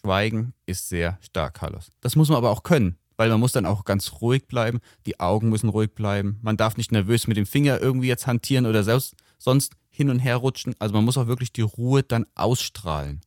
Schweigen 0.00 0.54
ist 0.66 0.88
sehr 0.88 1.18
stark, 1.20 1.54
Carlos. 1.54 1.90
Das 2.00 2.14
muss 2.14 2.28
man 2.28 2.38
aber 2.38 2.50
auch 2.50 2.62
können, 2.62 2.96
weil 3.16 3.28
man 3.30 3.40
muss 3.40 3.50
dann 3.50 3.66
auch 3.66 3.84
ganz 3.84 4.20
ruhig 4.20 4.46
bleiben. 4.46 4.80
Die 5.06 5.18
Augen 5.18 5.48
müssen 5.48 5.68
ruhig 5.68 5.92
bleiben. 5.92 6.38
Man 6.42 6.56
darf 6.56 6.76
nicht 6.76 6.92
nervös 6.92 7.26
mit 7.26 7.36
dem 7.36 7.46
Finger 7.46 7.80
irgendwie 7.80 8.06
jetzt 8.06 8.28
hantieren 8.28 8.66
oder 8.66 8.84
selbst 8.84 9.16
sonst 9.38 9.72
hin 9.90 10.10
und 10.10 10.20
her 10.20 10.36
rutschen. 10.36 10.76
Also 10.78 10.94
man 10.94 11.04
muss 11.04 11.18
auch 11.18 11.26
wirklich 11.26 11.52
die 11.52 11.62
Ruhe 11.62 12.04
dann 12.04 12.26
ausstrahlen. 12.36 13.20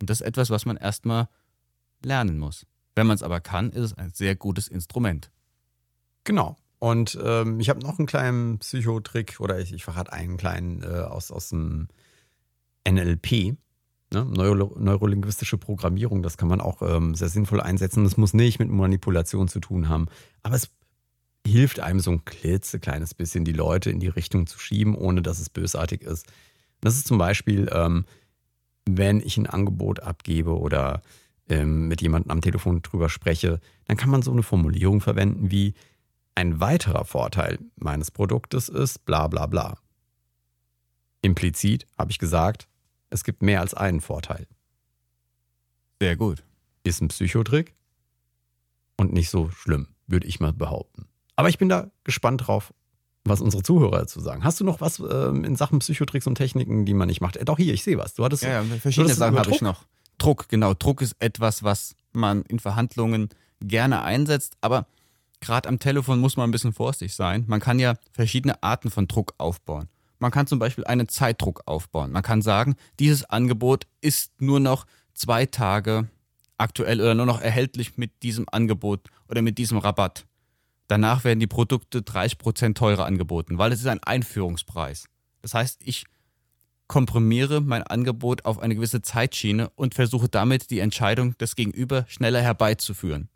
Und 0.00 0.10
das 0.10 0.20
ist 0.20 0.26
etwas, 0.26 0.50
was 0.50 0.66
man 0.66 0.76
erstmal 0.76 1.28
lernen 2.02 2.38
muss. 2.38 2.66
Wenn 2.96 3.06
man 3.06 3.14
es 3.14 3.22
aber 3.22 3.40
kann, 3.40 3.70
ist 3.70 3.84
es 3.84 3.94
ein 3.94 4.10
sehr 4.12 4.34
gutes 4.34 4.66
Instrument. 4.66 5.30
Genau. 6.24 6.56
Und 6.78 7.16
ähm, 7.22 7.60
ich 7.60 7.68
habe 7.68 7.80
noch 7.80 7.98
einen 7.98 8.06
kleinen 8.06 8.58
Psychotrick 8.58 9.38
oder 9.38 9.60
ich, 9.60 9.72
ich 9.72 9.84
verrate 9.84 10.12
einen 10.12 10.36
kleinen 10.38 10.82
äh, 10.82 11.02
aus, 11.02 11.30
aus 11.30 11.50
dem 11.50 11.88
NLP, 12.88 13.56
ne? 14.12 14.24
Neuro 14.24 14.74
neurolinguistische 14.78 15.58
Programmierung. 15.58 16.22
Das 16.22 16.38
kann 16.38 16.48
man 16.48 16.60
auch 16.60 16.82
ähm, 16.82 17.14
sehr 17.14 17.28
sinnvoll 17.28 17.60
einsetzen. 17.60 18.04
Das 18.04 18.16
muss 18.16 18.34
nicht 18.34 18.58
mit 18.58 18.70
Manipulation 18.70 19.48
zu 19.48 19.60
tun 19.60 19.88
haben. 19.88 20.06
Aber 20.42 20.56
es 20.56 20.70
hilft 21.46 21.80
einem 21.80 22.00
so 22.00 22.10
ein 22.12 22.24
klitzekleines 22.24 23.14
bisschen, 23.14 23.44
die 23.44 23.52
Leute 23.52 23.90
in 23.90 24.00
die 24.00 24.08
Richtung 24.08 24.46
zu 24.46 24.58
schieben, 24.58 24.94
ohne 24.94 25.22
dass 25.22 25.38
es 25.38 25.50
bösartig 25.50 26.02
ist. 26.02 26.26
Das 26.80 26.96
ist 26.96 27.06
zum 27.06 27.18
Beispiel, 27.18 27.68
ähm, 27.72 28.06
wenn 28.88 29.20
ich 29.20 29.36
ein 29.36 29.46
Angebot 29.46 30.00
abgebe 30.00 30.58
oder 30.58 31.02
ähm, 31.48 31.88
mit 31.88 32.02
jemandem 32.02 32.30
am 32.30 32.40
Telefon 32.40 32.82
drüber 32.82 33.08
spreche, 33.08 33.60
dann 33.86 33.96
kann 33.96 34.10
man 34.10 34.22
so 34.22 34.32
eine 34.32 34.42
Formulierung 34.42 35.00
verwenden 35.00 35.50
wie 35.50 35.74
ein 36.34 36.60
weiterer 36.60 37.04
Vorteil 37.04 37.58
meines 37.76 38.10
Produktes 38.10 38.68
ist 38.68 39.04
bla 39.06 39.26
bla 39.28 39.46
bla. 39.46 39.78
Implizit 41.22 41.86
habe 41.98 42.10
ich 42.10 42.18
gesagt, 42.18 42.68
es 43.10 43.24
gibt 43.24 43.42
mehr 43.42 43.60
als 43.60 43.74
einen 43.74 44.00
Vorteil. 44.00 44.46
Sehr 46.00 46.16
gut. 46.16 46.44
Ist 46.84 47.00
ein 47.00 47.08
Psychotrick 47.08 47.74
und 48.96 49.12
nicht 49.12 49.30
so 49.30 49.50
schlimm, 49.50 49.88
würde 50.06 50.26
ich 50.26 50.40
mal 50.40 50.52
behaupten. 50.52 51.06
Aber 51.36 51.48
ich 51.48 51.58
bin 51.58 51.68
da 51.68 51.90
gespannt 52.04 52.46
drauf, 52.46 52.72
was 53.24 53.40
unsere 53.40 53.62
Zuhörer 53.62 53.98
dazu 53.98 54.20
sagen. 54.20 54.44
Hast 54.44 54.60
du 54.60 54.64
noch 54.64 54.80
was 54.80 55.00
ähm, 55.00 55.44
in 55.44 55.56
Sachen 55.56 55.80
Psychotricks 55.80 56.26
und 56.26 56.36
Techniken, 56.36 56.84
die 56.84 56.94
man 56.94 57.08
nicht 57.08 57.20
macht? 57.20 57.36
Äh, 57.36 57.44
doch 57.44 57.56
hier, 57.56 57.74
ich 57.74 57.82
sehe 57.82 57.98
was. 57.98 58.14
Du 58.14 58.24
hattest 58.24 58.42
ja, 58.42 58.62
ja 58.62 58.76
verschiedene 58.78 59.14
Sachen 59.14 59.38
habe 59.38 59.50
ich 59.50 59.62
noch. 59.62 59.84
Druck, 60.18 60.48
genau. 60.48 60.74
Druck 60.74 61.02
ist 61.02 61.16
etwas, 61.18 61.62
was 61.62 61.94
man 62.12 62.42
in 62.42 62.58
Verhandlungen 62.58 63.28
gerne 63.60 64.02
einsetzt, 64.02 64.56
aber 64.60 64.86
gerade 65.40 65.68
am 65.68 65.78
Telefon 65.78 66.20
muss 66.20 66.36
man 66.36 66.48
ein 66.48 66.52
bisschen 66.52 66.72
vorsichtig 66.72 67.14
sein. 67.14 67.44
Man 67.46 67.60
kann 67.60 67.78
ja 67.78 67.94
verschiedene 68.12 68.62
Arten 68.62 68.90
von 68.90 69.08
Druck 69.08 69.34
aufbauen. 69.38 69.88
Man 70.18 70.30
kann 70.30 70.46
zum 70.46 70.58
Beispiel 70.58 70.84
einen 70.84 71.08
Zeitdruck 71.08 71.62
aufbauen. 71.66 72.10
Man 72.10 72.22
kann 72.22 72.40
sagen, 72.40 72.76
dieses 72.98 73.24
Angebot 73.24 73.86
ist 74.00 74.40
nur 74.40 74.60
noch 74.60 74.86
zwei 75.12 75.46
Tage 75.46 76.08
aktuell 76.58 77.00
oder 77.00 77.14
nur 77.14 77.26
noch 77.26 77.40
erhältlich 77.40 77.98
mit 77.98 78.22
diesem 78.22 78.46
Angebot 78.50 79.08
oder 79.28 79.42
mit 79.42 79.58
diesem 79.58 79.78
Rabatt. 79.78 80.26
Danach 80.88 81.24
werden 81.24 81.40
die 81.40 81.46
Produkte 81.46 82.00
30% 82.00 82.74
teurer 82.74 83.04
angeboten, 83.04 83.58
weil 83.58 83.72
es 83.72 83.80
ist 83.80 83.86
ein 83.86 84.02
Einführungspreis. 84.02 85.06
Das 85.42 85.52
heißt, 85.52 85.80
ich 85.84 86.04
komprimiere 86.88 87.60
mein 87.60 87.82
Angebot 87.82 88.44
auf 88.44 88.58
eine 88.58 88.74
gewisse 88.74 89.02
Zeitschiene 89.02 89.70
und 89.70 89.94
versuche 89.94 90.28
damit 90.28 90.70
die 90.70 90.78
Entscheidung 90.78 91.36
des 91.38 91.56
Gegenüber 91.56 92.04
schneller 92.08 92.40
herbeizuführen. 92.40 93.28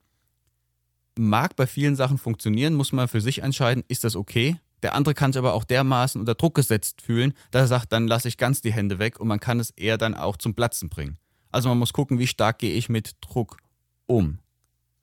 Mag 1.19 1.57
bei 1.57 1.67
vielen 1.67 1.97
Sachen 1.97 2.19
funktionieren, 2.19 2.75
muss 2.75 2.93
man 2.93 3.09
für 3.09 3.21
sich 3.21 3.43
entscheiden, 3.43 3.85
ist 3.89 4.05
das 4.05 4.17
okay? 4.17 4.57
Der 4.83 4.95
andere 4.95 5.15
kann 5.15 5.33
sich 5.33 5.39
aber 5.39 5.53
auch 5.53 5.65
dermaßen 5.65 6.21
unter 6.21 6.35
Druck 6.35 6.55
gesetzt 6.55 7.03
fühlen, 7.03 7.35
dass 7.51 7.63
er 7.63 7.69
sagt, 7.69 7.93
dann 7.93 8.07
lasse 8.07 8.29
ich 8.29 8.39
ganz 8.39 8.61
die 8.63 8.73
Hände 8.73 8.99
weg 8.99 9.21
und 9.21 9.29
man 9.29 9.41
kann 9.41 9.61
es 9.61 9.71
eher 9.71 9.99
dann 9.99 10.15
auch 10.15 10.37
zum 10.37 10.55
Platzen 10.55 10.89
bringen. 10.89 11.19
Also 11.51 11.69
man 11.69 11.79
muss 11.79 11.93
gucken, 11.93 12.19
wie 12.19 12.27
stark 12.27 12.61
gehe 12.61 12.75
ich 12.75 12.89
mit 12.89 13.17
Druck 13.21 13.59
um. 14.07 14.39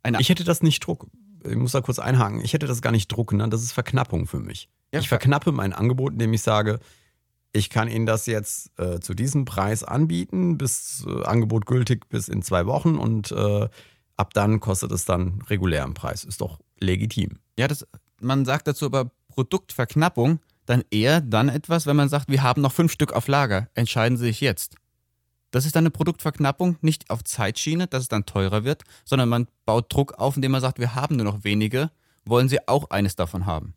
Eine 0.01 0.19
ich 0.19 0.29
hätte 0.29 0.45
das 0.45 0.63
nicht 0.63 0.85
Druck, 0.85 1.07
ich 1.43 1.55
muss 1.55 1.73
da 1.73 1.81
kurz 1.81 1.99
einhaken, 1.99 2.41
ich 2.43 2.53
hätte 2.53 2.67
das 2.67 2.81
gar 2.81 2.91
nicht 2.91 3.09
Druck 3.09 3.31
genannt, 3.31 3.53
das 3.53 3.61
ist 3.61 3.73
Verknappung 3.73 4.25
für 4.25 4.39
mich. 4.39 4.69
Ja, 4.93 4.99
ich 5.01 5.09
verknappe 5.09 5.51
mein 5.51 5.73
Angebot, 5.73 6.13
indem 6.13 6.33
ich 6.33 6.41
sage, 6.41 6.79
ich 7.57 7.69
kann 7.69 7.89
Ihnen 7.89 8.05
das 8.05 8.25
jetzt 8.25 8.71
äh, 8.79 8.99
zu 8.99 9.13
diesem 9.13 9.45
Preis 9.45 9.83
anbieten, 9.83 10.57
bis 10.57 11.05
äh, 11.07 11.23
Angebot 11.23 11.65
gültig 11.65 12.07
bis 12.09 12.27
in 12.27 12.41
zwei 12.41 12.65
Wochen 12.65 12.97
und 12.97 13.31
äh, 13.31 13.67
ab 14.15 14.33
dann 14.33 14.59
kostet 14.59 14.91
es 14.91 15.05
dann 15.05 15.41
regulären 15.49 15.93
Preis. 15.93 16.23
Ist 16.23 16.41
doch 16.41 16.59
legitim. 16.79 17.39
Ja, 17.57 17.67
das, 17.67 17.85
man 18.21 18.45
sagt 18.45 18.67
dazu 18.67 18.85
aber 18.85 19.11
Produktverknappung 19.29 20.39
dann 20.65 20.83
eher 20.91 21.21
dann 21.21 21.49
etwas, 21.49 21.85
wenn 21.85 21.95
man 21.95 22.09
sagt, 22.09 22.29
wir 22.29 22.43
haben 22.43 22.61
noch 22.61 22.73
fünf 22.73 22.91
Stück 22.91 23.13
auf 23.13 23.27
Lager, 23.27 23.69
entscheiden 23.73 24.17
Sie 24.17 24.25
sich 24.25 24.41
jetzt. 24.41 24.75
Das 25.51 25.65
ist 25.65 25.75
dann 25.75 25.83
eine 25.83 25.91
Produktverknappung, 25.91 26.77
nicht 26.81 27.09
auf 27.09 27.23
Zeitschiene, 27.23 27.87
dass 27.87 28.03
es 28.03 28.09
dann 28.09 28.25
teurer 28.25 28.65
wird, 28.65 28.83
sondern 29.05 29.29
man 29.29 29.47
baut 29.65 29.93
Druck 29.93 30.13
auf, 30.19 30.35
indem 30.35 30.51
man 30.51 30.61
sagt, 30.61 30.77
wir 30.77 30.93
haben 30.93 31.15
nur 31.15 31.25
noch 31.25 31.45
wenige, 31.45 31.89
wollen 32.25 32.49
Sie 32.49 32.67
auch 32.67 32.89
eines 32.89 33.15
davon 33.15 33.45
haben. 33.45 33.73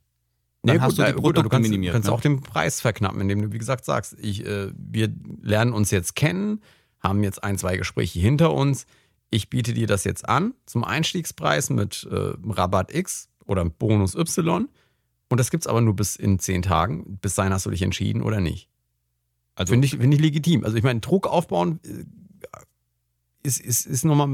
Dann 0.63 0.77
nee, 0.77 0.81
hast 0.83 0.97
gut, 0.97 0.99
du 0.99 1.05
die 1.07 1.13
Produkte 1.13 1.43
gut, 1.43 1.45
du 1.47 1.49
kannst, 1.49 1.71
minimiert. 1.71 1.93
kannst 1.95 2.09
ne? 2.09 2.15
auch 2.15 2.21
den 2.21 2.41
Preis 2.41 2.81
verknappen, 2.81 3.21
indem 3.21 3.43
du, 3.43 3.53
wie 3.53 3.59
gesagt, 3.59 3.85
sagst, 3.85 4.17
ich, 4.21 4.45
äh, 4.45 4.71
wir 4.77 5.13
lernen 5.41 5.73
uns 5.73 5.91
jetzt 5.91 6.15
kennen, 6.15 6.61
haben 7.01 7.23
jetzt 7.23 7.43
ein, 7.43 7.57
zwei 7.57 7.77
Gespräche 7.77 8.21
hinter 8.21 8.53
uns. 8.53 8.87
Ich 9.31 9.49
biete 9.49 9.73
dir 9.73 9.87
das 9.87 10.05
jetzt 10.05 10.29
an 10.29 10.55
zum 10.67 10.85
Einstiegspreis 10.85 11.71
mit 11.71 12.07
äh, 12.11 12.33
Rabatt 12.47 12.95
X 12.95 13.29
oder 13.47 13.65
Bonus 13.65 14.15
Y. 14.15 14.69
Und 15.31 15.41
das 15.41 15.51
gibt 15.51 15.63
es 15.63 15.67
aber 15.67 15.81
nur 15.81 15.95
bis 15.95 16.17
in 16.17 16.39
zehn 16.39 16.63
Tagen. 16.63 17.19
Bis 17.23 17.37
dahin 17.37 17.53
hast 17.53 17.65
du 17.65 17.71
dich 17.71 17.83
entschieden 17.83 18.21
oder 18.21 18.41
nicht. 18.41 18.69
Also 19.55 19.73
finde 19.73 19.87
ich, 19.87 19.97
find 19.97 20.13
ich 20.13 20.21
legitim. 20.21 20.65
Also 20.65 20.77
ich 20.77 20.83
meine, 20.83 21.01
Druck 21.01 21.27
aufbauen 21.27 21.81
äh, 21.85 22.05
ist, 23.43 23.61
ist, 23.61 23.87
ist 23.87 24.05
nochmal 24.05 24.29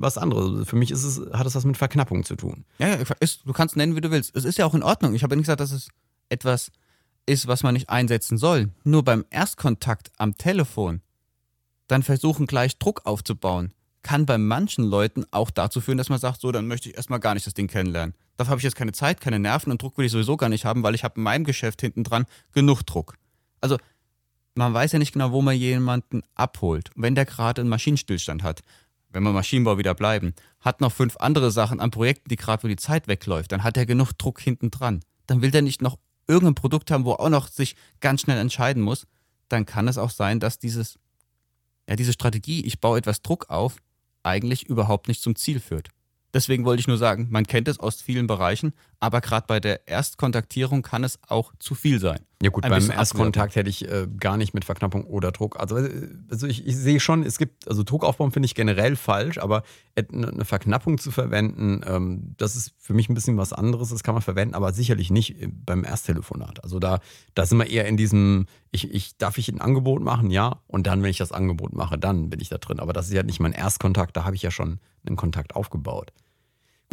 was 0.00 0.18
anderes. 0.18 0.68
Für 0.68 0.76
mich 0.76 0.90
ist 0.90 1.04
es, 1.04 1.20
hat 1.32 1.46
es 1.46 1.54
was 1.54 1.64
mit 1.64 1.76
Verknappung 1.76 2.24
zu 2.24 2.36
tun. 2.36 2.64
Ja, 2.78 2.88
ja 2.88 3.04
ist, 3.20 3.46
du 3.46 3.52
kannst 3.52 3.76
nennen, 3.76 3.96
wie 3.96 4.00
du 4.00 4.10
willst. 4.10 4.36
Es 4.36 4.44
ist 4.44 4.58
ja 4.58 4.66
auch 4.66 4.74
in 4.74 4.82
Ordnung. 4.82 5.14
Ich 5.14 5.22
habe 5.22 5.34
ja 5.34 5.36
nicht 5.36 5.46
gesagt, 5.46 5.60
dass 5.60 5.72
es 5.72 5.88
etwas 6.28 6.70
ist, 7.26 7.46
was 7.46 7.62
man 7.62 7.74
nicht 7.74 7.88
einsetzen 7.88 8.38
soll. 8.38 8.70
Nur 8.84 9.02
beim 9.02 9.24
Erstkontakt 9.30 10.12
am 10.18 10.36
Telefon 10.36 11.00
dann 11.86 12.02
versuchen, 12.02 12.46
gleich 12.46 12.78
Druck 12.78 13.02
aufzubauen, 13.04 13.72
kann 14.02 14.26
bei 14.26 14.38
manchen 14.38 14.84
Leuten 14.84 15.24
auch 15.30 15.50
dazu 15.50 15.80
führen, 15.80 15.98
dass 15.98 16.08
man 16.08 16.18
sagt, 16.18 16.40
so, 16.40 16.52
dann 16.52 16.66
möchte 16.66 16.88
ich 16.88 16.96
erstmal 16.96 17.20
gar 17.20 17.34
nicht 17.34 17.46
das 17.46 17.54
Ding 17.54 17.68
kennenlernen. 17.68 18.14
Dafür 18.36 18.50
habe 18.50 18.60
ich 18.60 18.64
jetzt 18.64 18.76
keine 18.76 18.92
Zeit, 18.92 19.20
keine 19.20 19.38
Nerven 19.38 19.70
und 19.70 19.80
Druck 19.80 19.96
will 19.96 20.06
ich 20.06 20.12
sowieso 20.12 20.36
gar 20.36 20.48
nicht 20.48 20.64
haben, 20.64 20.82
weil 20.82 20.94
ich 20.94 21.04
habe 21.04 21.16
in 21.16 21.22
meinem 21.22 21.44
Geschäft 21.44 21.80
hinten 21.80 22.04
dran 22.04 22.26
genug 22.52 22.82
Druck. 22.84 23.16
Also 23.60 23.78
man 24.54 24.74
weiß 24.74 24.92
ja 24.92 24.98
nicht 24.98 25.12
genau, 25.12 25.32
wo 25.32 25.42
man 25.42 25.56
jemanden 25.56 26.22
abholt. 26.34 26.90
Wenn 26.94 27.14
der 27.14 27.24
gerade 27.24 27.60
einen 27.60 27.70
Maschinenstillstand 27.70 28.42
hat, 28.42 28.62
wenn 29.10 29.22
wir 29.22 29.32
Maschinenbau 29.32 29.78
wieder 29.78 29.94
bleiben, 29.94 30.34
hat 30.60 30.80
noch 30.80 30.92
fünf 30.92 31.16
andere 31.18 31.50
Sachen 31.50 31.80
an 31.80 31.90
Projekten, 31.90 32.28
die 32.28 32.36
gerade 32.36 32.62
wo 32.62 32.68
die 32.68 32.76
Zeit 32.76 33.06
wegläuft, 33.06 33.52
dann 33.52 33.62
hat 33.62 33.76
er 33.76 33.86
genug 33.86 34.12
Druck 34.12 34.40
hinten 34.40 34.70
dran. 34.70 35.00
Dann 35.26 35.40
will 35.40 35.50
der 35.50 35.62
nicht 35.62 35.82
noch 35.82 35.98
irgendein 36.26 36.54
Produkt 36.54 36.90
haben, 36.90 37.04
wo 37.04 37.12
er 37.12 37.20
auch 37.20 37.28
noch 37.28 37.48
sich 37.48 37.76
ganz 38.00 38.22
schnell 38.22 38.38
entscheiden 38.38 38.82
muss. 38.82 39.06
Dann 39.48 39.66
kann 39.66 39.88
es 39.88 39.98
auch 39.98 40.10
sein, 40.10 40.40
dass 40.40 40.58
dieses, 40.58 40.98
ja, 41.88 41.96
diese 41.96 42.12
Strategie, 42.12 42.64
ich 42.64 42.80
baue 42.80 42.98
etwas 42.98 43.22
Druck 43.22 43.50
auf, 43.50 43.76
eigentlich 44.22 44.64
überhaupt 44.68 45.06
nicht 45.08 45.22
zum 45.22 45.36
Ziel 45.36 45.60
führt. 45.60 45.90
Deswegen 46.34 46.64
wollte 46.64 46.80
ich 46.80 46.88
nur 46.88 46.98
sagen, 46.98 47.28
man 47.30 47.46
kennt 47.46 47.68
es 47.68 47.78
aus 47.78 48.02
vielen 48.02 48.26
Bereichen, 48.26 48.74
aber 48.98 49.20
gerade 49.20 49.46
bei 49.46 49.60
der 49.60 49.86
Erstkontaktierung 49.86 50.82
kann 50.82 51.04
es 51.04 51.20
auch 51.28 51.52
zu 51.60 51.76
viel 51.76 52.00
sein. 52.00 52.18
Ja 52.42 52.50
gut, 52.50 52.64
Ein 52.64 52.70
beim 52.70 52.90
Erstkontakt 52.90 53.54
hätte 53.54 53.70
ich 53.70 53.88
äh, 53.88 54.08
gar 54.18 54.36
nicht 54.36 54.52
mit 54.52 54.64
Verknappung 54.64 55.04
oder 55.04 55.30
Druck. 55.30 55.58
Also, 55.60 55.78
äh, 55.78 56.08
also 56.28 56.46
ich, 56.48 56.66
ich 56.66 56.76
sehe 56.76 56.98
schon, 56.98 57.22
es 57.22 57.38
gibt, 57.38 57.68
also 57.68 57.84
Druck 57.84 58.04
aufbauen 58.04 58.32
finde 58.32 58.46
ich 58.46 58.54
generell 58.54 58.96
falsch, 58.96 59.38
aber 59.38 59.62
eine 59.96 60.28
eine 60.28 60.44
Verknappung 60.44 60.98
zu 60.98 61.12
verwenden, 61.12 61.82
ähm, 61.86 62.34
das 62.36 62.56
ist 62.56 62.74
für 62.78 62.92
mich 62.92 63.08
ein 63.08 63.14
bisschen 63.14 63.38
was 63.38 63.52
anderes, 63.52 63.90
das 63.90 64.02
kann 64.02 64.14
man 64.14 64.22
verwenden, 64.22 64.54
aber 64.54 64.72
sicherlich 64.72 65.10
nicht 65.10 65.40
äh, 65.40 65.48
beim 65.50 65.84
Ersttelefonat. 65.84 66.64
Also 66.64 66.80
da, 66.80 66.98
da 67.34 67.46
sind 67.46 67.58
wir 67.58 67.70
eher 67.70 67.86
in 67.86 67.96
diesem, 67.96 68.46
ich, 68.72 68.92
ich, 68.92 69.16
darf 69.16 69.38
ich 69.38 69.48
ein 69.48 69.60
Angebot 69.60 70.02
machen? 70.02 70.30
Ja. 70.30 70.60
Und 70.66 70.88
dann, 70.88 71.02
wenn 71.02 71.10
ich 71.10 71.18
das 71.18 71.30
Angebot 71.30 71.72
mache, 71.72 71.96
dann 71.96 72.28
bin 72.28 72.40
ich 72.40 72.48
da 72.48 72.58
drin. 72.58 72.80
Aber 72.80 72.92
das 72.92 73.06
ist 73.06 73.14
ja 73.14 73.22
nicht 73.22 73.38
mein 73.40 73.52
Erstkontakt, 73.52 74.16
da 74.16 74.24
habe 74.24 74.34
ich 74.34 74.42
ja 74.42 74.50
schon 74.50 74.80
einen 75.06 75.16
Kontakt 75.16 75.54
aufgebaut. 75.54 76.12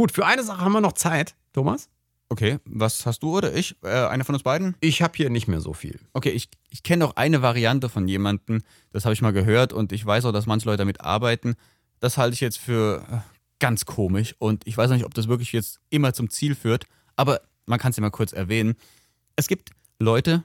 Gut, 0.02 0.12
für 0.12 0.26
eine 0.26 0.42
Sache 0.42 0.62
haben 0.62 0.72
wir 0.72 0.82
noch 0.82 0.94
Zeit, 0.94 1.36
Thomas. 1.54 1.88
Okay, 2.28 2.58
was 2.66 3.06
hast 3.06 3.22
du 3.22 3.38
oder 3.38 3.54
ich? 3.54 3.76
Äh, 3.84 3.90
einer 4.08 4.26
von 4.26 4.34
uns 4.34 4.42
beiden? 4.42 4.76
Ich 4.80 5.04
habe 5.04 5.14
hier 5.16 5.30
nicht 5.30 5.48
mehr 5.48 5.62
so 5.62 5.74
viel. 5.74 6.00
Okay, 6.14 6.32
ich, 6.32 6.50
ich 6.72 6.82
kenne 6.82 7.06
auch 7.06 7.18
eine 7.18 7.44
Variante 7.44 7.88
von 7.88 8.08
jemandem, 8.08 8.64
das 8.92 9.06
habe 9.06 9.14
ich 9.14 9.22
mal 9.22 9.32
gehört 9.32 9.74
und 9.74 9.92
ich 9.92 10.04
weiß 10.04 10.26
auch, 10.26 10.32
dass 10.32 10.48
manche 10.48 10.66
Leute 10.66 10.80
damit 10.80 11.02
arbeiten. 11.02 11.54
Das 12.00 12.18
halte 12.18 12.34
ich 12.34 12.40
jetzt 12.40 12.58
für 12.58 13.06
äh, 13.12 13.18
ganz 13.60 13.86
komisch 13.86 14.34
und 14.40 14.66
ich 14.66 14.76
weiß 14.76 14.90
auch 14.90 14.96
nicht, 14.96 15.06
ob 15.06 15.14
das 15.14 15.28
wirklich 15.28 15.52
jetzt 15.52 15.80
immer 15.92 16.14
zum 16.14 16.32
Ziel 16.32 16.56
führt, 16.56 16.86
aber 17.16 17.42
man 17.68 17.78
kann 17.78 17.92
es 17.92 17.98
ja 17.98 18.02
mal 18.02 18.10
kurz 18.10 18.34
erwähnen. 18.34 18.74
Es 19.36 19.48
gibt 19.48 19.70
Leute, 20.00 20.44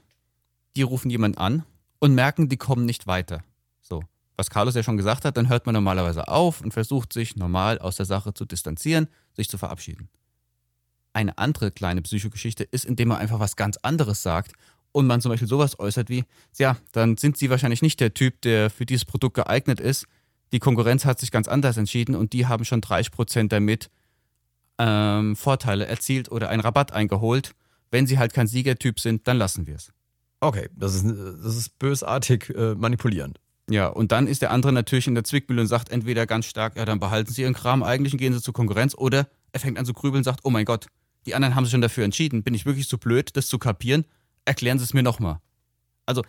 die 0.76 0.82
rufen 0.82 1.10
jemanden 1.10 1.38
an 1.38 1.64
und 1.98 2.14
merken, 2.14 2.50
die 2.50 2.58
kommen 2.58 2.84
nicht 2.84 3.06
weiter. 3.06 3.42
Was 4.36 4.50
Carlos 4.50 4.74
ja 4.74 4.82
schon 4.82 4.96
gesagt 4.96 5.24
hat, 5.24 5.36
dann 5.36 5.48
hört 5.48 5.66
man 5.66 5.72
normalerweise 5.74 6.28
auf 6.28 6.60
und 6.60 6.72
versucht 6.72 7.12
sich 7.12 7.36
normal 7.36 7.78
aus 7.78 7.96
der 7.96 8.06
Sache 8.06 8.34
zu 8.34 8.44
distanzieren, 8.44 9.08
sich 9.34 9.48
zu 9.48 9.56
verabschieden. 9.56 10.08
Eine 11.14 11.38
andere 11.38 11.70
kleine 11.70 12.02
Psychogeschichte 12.02 12.64
ist, 12.64 12.84
indem 12.84 13.08
man 13.08 13.18
einfach 13.18 13.40
was 13.40 13.56
ganz 13.56 13.78
anderes 13.78 14.22
sagt 14.22 14.52
und 14.92 15.06
man 15.06 15.22
zum 15.22 15.30
Beispiel 15.30 15.48
sowas 15.48 15.78
äußert 15.78 16.10
wie, 16.10 16.24
ja, 16.58 16.76
dann 16.92 17.16
sind 17.16 17.38
sie 17.38 17.48
wahrscheinlich 17.48 17.80
nicht 17.80 18.00
der 18.00 18.12
Typ, 18.12 18.42
der 18.42 18.68
für 18.68 18.84
dieses 18.84 19.06
Produkt 19.06 19.34
geeignet 19.34 19.80
ist. 19.80 20.06
Die 20.52 20.58
Konkurrenz 20.58 21.06
hat 21.06 21.18
sich 21.18 21.30
ganz 21.30 21.48
anders 21.48 21.78
entschieden 21.78 22.14
und 22.14 22.34
die 22.34 22.46
haben 22.46 22.64
schon 22.64 22.82
30% 22.82 23.48
damit 23.48 23.90
ähm, 24.78 25.34
Vorteile 25.36 25.86
erzielt 25.86 26.30
oder 26.30 26.50
einen 26.50 26.60
Rabatt 26.60 26.92
eingeholt. 26.92 27.52
Wenn 27.90 28.06
sie 28.06 28.18
halt 28.18 28.34
kein 28.34 28.46
Siegertyp 28.46 29.00
sind, 29.00 29.26
dann 29.26 29.38
lassen 29.38 29.66
wir 29.66 29.76
es. 29.76 29.92
Okay, 30.40 30.68
das 30.76 30.94
ist, 30.94 31.04
das 31.06 31.56
ist 31.56 31.78
bösartig 31.78 32.50
äh, 32.54 32.74
manipulierend. 32.74 33.40
Ja, 33.68 33.88
und 33.88 34.12
dann 34.12 34.28
ist 34.28 34.42
der 34.42 34.52
andere 34.52 34.72
natürlich 34.72 35.08
in 35.08 35.14
der 35.14 35.24
Zwickmühle 35.24 35.62
und 35.62 35.66
sagt 35.66 35.88
entweder 35.88 36.26
ganz 36.26 36.46
stark, 36.46 36.76
ja, 36.76 36.84
dann 36.84 37.00
behalten 37.00 37.32
Sie 37.32 37.42
Ihren 37.42 37.54
Kram 37.54 37.82
eigentlich 37.82 38.12
und 38.12 38.18
gehen 38.18 38.32
Sie 38.32 38.40
zur 38.40 38.54
Konkurrenz, 38.54 38.94
oder 38.94 39.28
er 39.52 39.60
fängt 39.60 39.78
an 39.78 39.84
zu 39.84 39.92
grübeln 39.92 40.20
und 40.20 40.24
sagt, 40.24 40.40
oh 40.44 40.50
mein 40.50 40.64
Gott, 40.64 40.86
die 41.26 41.34
anderen 41.34 41.56
haben 41.56 41.64
sich 41.64 41.72
schon 41.72 41.80
dafür 41.80 42.04
entschieden. 42.04 42.44
Bin 42.44 42.54
ich 42.54 42.64
wirklich 42.64 42.86
so 42.86 42.96
blöd, 42.96 43.36
das 43.36 43.48
zu 43.48 43.58
kapieren? 43.58 44.04
Erklären 44.44 44.78
Sie 44.78 44.84
es 44.84 44.94
mir 44.94 45.02
nochmal. 45.02 45.40
Also, 46.06 46.22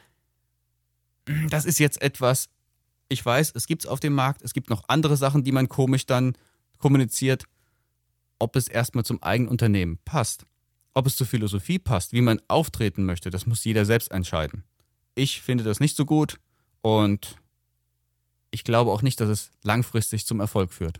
das 1.50 1.65
ist 1.65 1.78
jetzt 1.78 2.02
etwas, 2.02 2.50
ich 3.10 3.23
weiß, 3.23 3.52
es 3.54 3.67
gibt 3.67 3.84
es 3.84 3.88
auf 3.88 4.00
dem 4.00 4.13
Markt, 4.13 4.41
es 4.41 4.54
gibt 4.54 4.71
noch 4.71 4.86
andere 4.88 5.15
Sachen, 5.17 5.43
die 5.43 5.52
man 5.52 5.69
komisch 5.69 6.08
dann 6.08 6.36
kommuniziert. 6.80 7.43
Ob 8.39 8.56
es 8.56 8.67
erstmal 8.67 9.06
zum 9.06 9.21
eigenen 9.21 9.50
Unternehmen 9.50 10.00
passt, 10.06 10.45
ob 10.95 11.06
es 11.06 11.15
zur 11.15 11.28
Philosophie 11.28 11.78
passt, 11.78 12.13
wie 12.13 12.21
man 12.21 12.41
auftreten 12.47 13.06
möchte, 13.06 13.30
das 13.30 13.45
muss 13.45 13.63
jeder 13.63 13.86
selbst 13.86 14.12
entscheiden. 14.12 14.63
Ich 15.13 15.41
finde 15.41 15.63
das 15.63 15.80
nicht 15.80 15.95
so 15.95 16.06
gut 16.06 16.39
und 16.82 17.38
ich 18.52 18.63
glaube 18.63 18.92
auch 18.92 19.02
nicht, 19.02 19.20
dass 19.20 19.30
es 19.30 19.52
langfristig 19.63 20.26
zum 20.26 20.40
Erfolg 20.40 20.72
führt. 20.72 20.98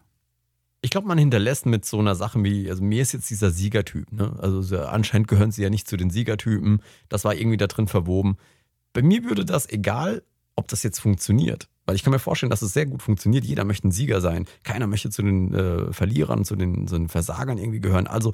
Ich 0.82 0.92
glaube, 0.92 1.08
man 1.08 1.18
hinterlässt 1.18 1.66
mit 1.66 1.86
so 1.86 2.00
einer 2.00 2.16
Sache 2.16 2.44
wie, 2.44 2.70
also 2.70 2.84
mir 2.84 3.02
ist 3.02 3.12
jetzt 3.12 3.30
dieser 3.30 3.50
Siegertyp, 3.52 4.12
ne? 4.12 4.38
Also 4.40 4.62
so, 4.62 4.80
anscheinend 4.80 5.28
gehören 5.28 5.52
sie 5.52 5.64
ja 5.64 5.70
nicht 5.70 5.88
zu 5.88 5.98
den 5.98 6.10
Siegertypen. 6.10 6.82
Das 7.10 7.26
war 7.26 7.34
irgendwie 7.34 7.58
da 7.58 7.68
drin 7.68 7.88
verwoben. 7.88 8.38
Bei 8.94 9.02
mir 9.02 9.24
würde 9.24 9.44
das, 9.44 9.68
egal, 9.70 10.24
ob 10.56 10.68
das 10.68 10.84
jetzt 10.84 11.00
funktioniert, 11.00 11.68
weil 11.86 11.96
ich 11.96 12.04
kann 12.04 12.12
mir 12.12 12.20
vorstellen, 12.20 12.50
dass 12.50 12.62
es 12.62 12.74
sehr 12.74 12.86
gut 12.86 13.02
funktioniert. 13.02 13.44
Jeder 13.44 13.64
möchte 13.64 13.88
ein 13.88 13.92
Sieger 13.92 14.22
sein. 14.22 14.46
Keiner 14.64 14.88
möchte 14.88 15.10
zu 15.10 15.24
den 15.24 15.54
äh, 15.54 15.94
Verlierern, 15.94 16.46
zu 16.46 16.56
den, 16.56 16.88
zu 16.88 16.98
den 16.98 17.10
Versagern 17.10 17.58
irgendwie 17.58 17.80
gehören. 17.80 18.08
Also 18.08 18.34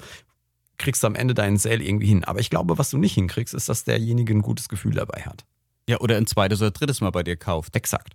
kriegst 0.76 1.02
du 1.02 1.06
am 1.06 1.14
Ende 1.14 1.34
deinen 1.34 1.56
Sale 1.56 1.82
irgendwie 1.82 2.08
hin. 2.08 2.24
Aber 2.24 2.40
ich 2.40 2.50
glaube, 2.50 2.78
was 2.78 2.90
du 2.90 2.98
nicht 2.98 3.14
hinkriegst, 3.14 3.54
ist, 3.54 3.68
dass 3.68 3.84
derjenige 3.84 4.34
ein 4.34 4.42
gutes 4.42 4.68
Gefühl 4.68 4.94
dabei 4.94 5.22
hat. 5.22 5.44
Ja, 5.88 5.98
oder 6.00 6.16
ein 6.16 6.26
zweites 6.26 6.60
oder 6.60 6.70
drittes 6.70 7.00
Mal 7.00 7.10
bei 7.10 7.22
dir 7.22 7.36
kauft. 7.36 7.76
Exakt. 7.76 8.14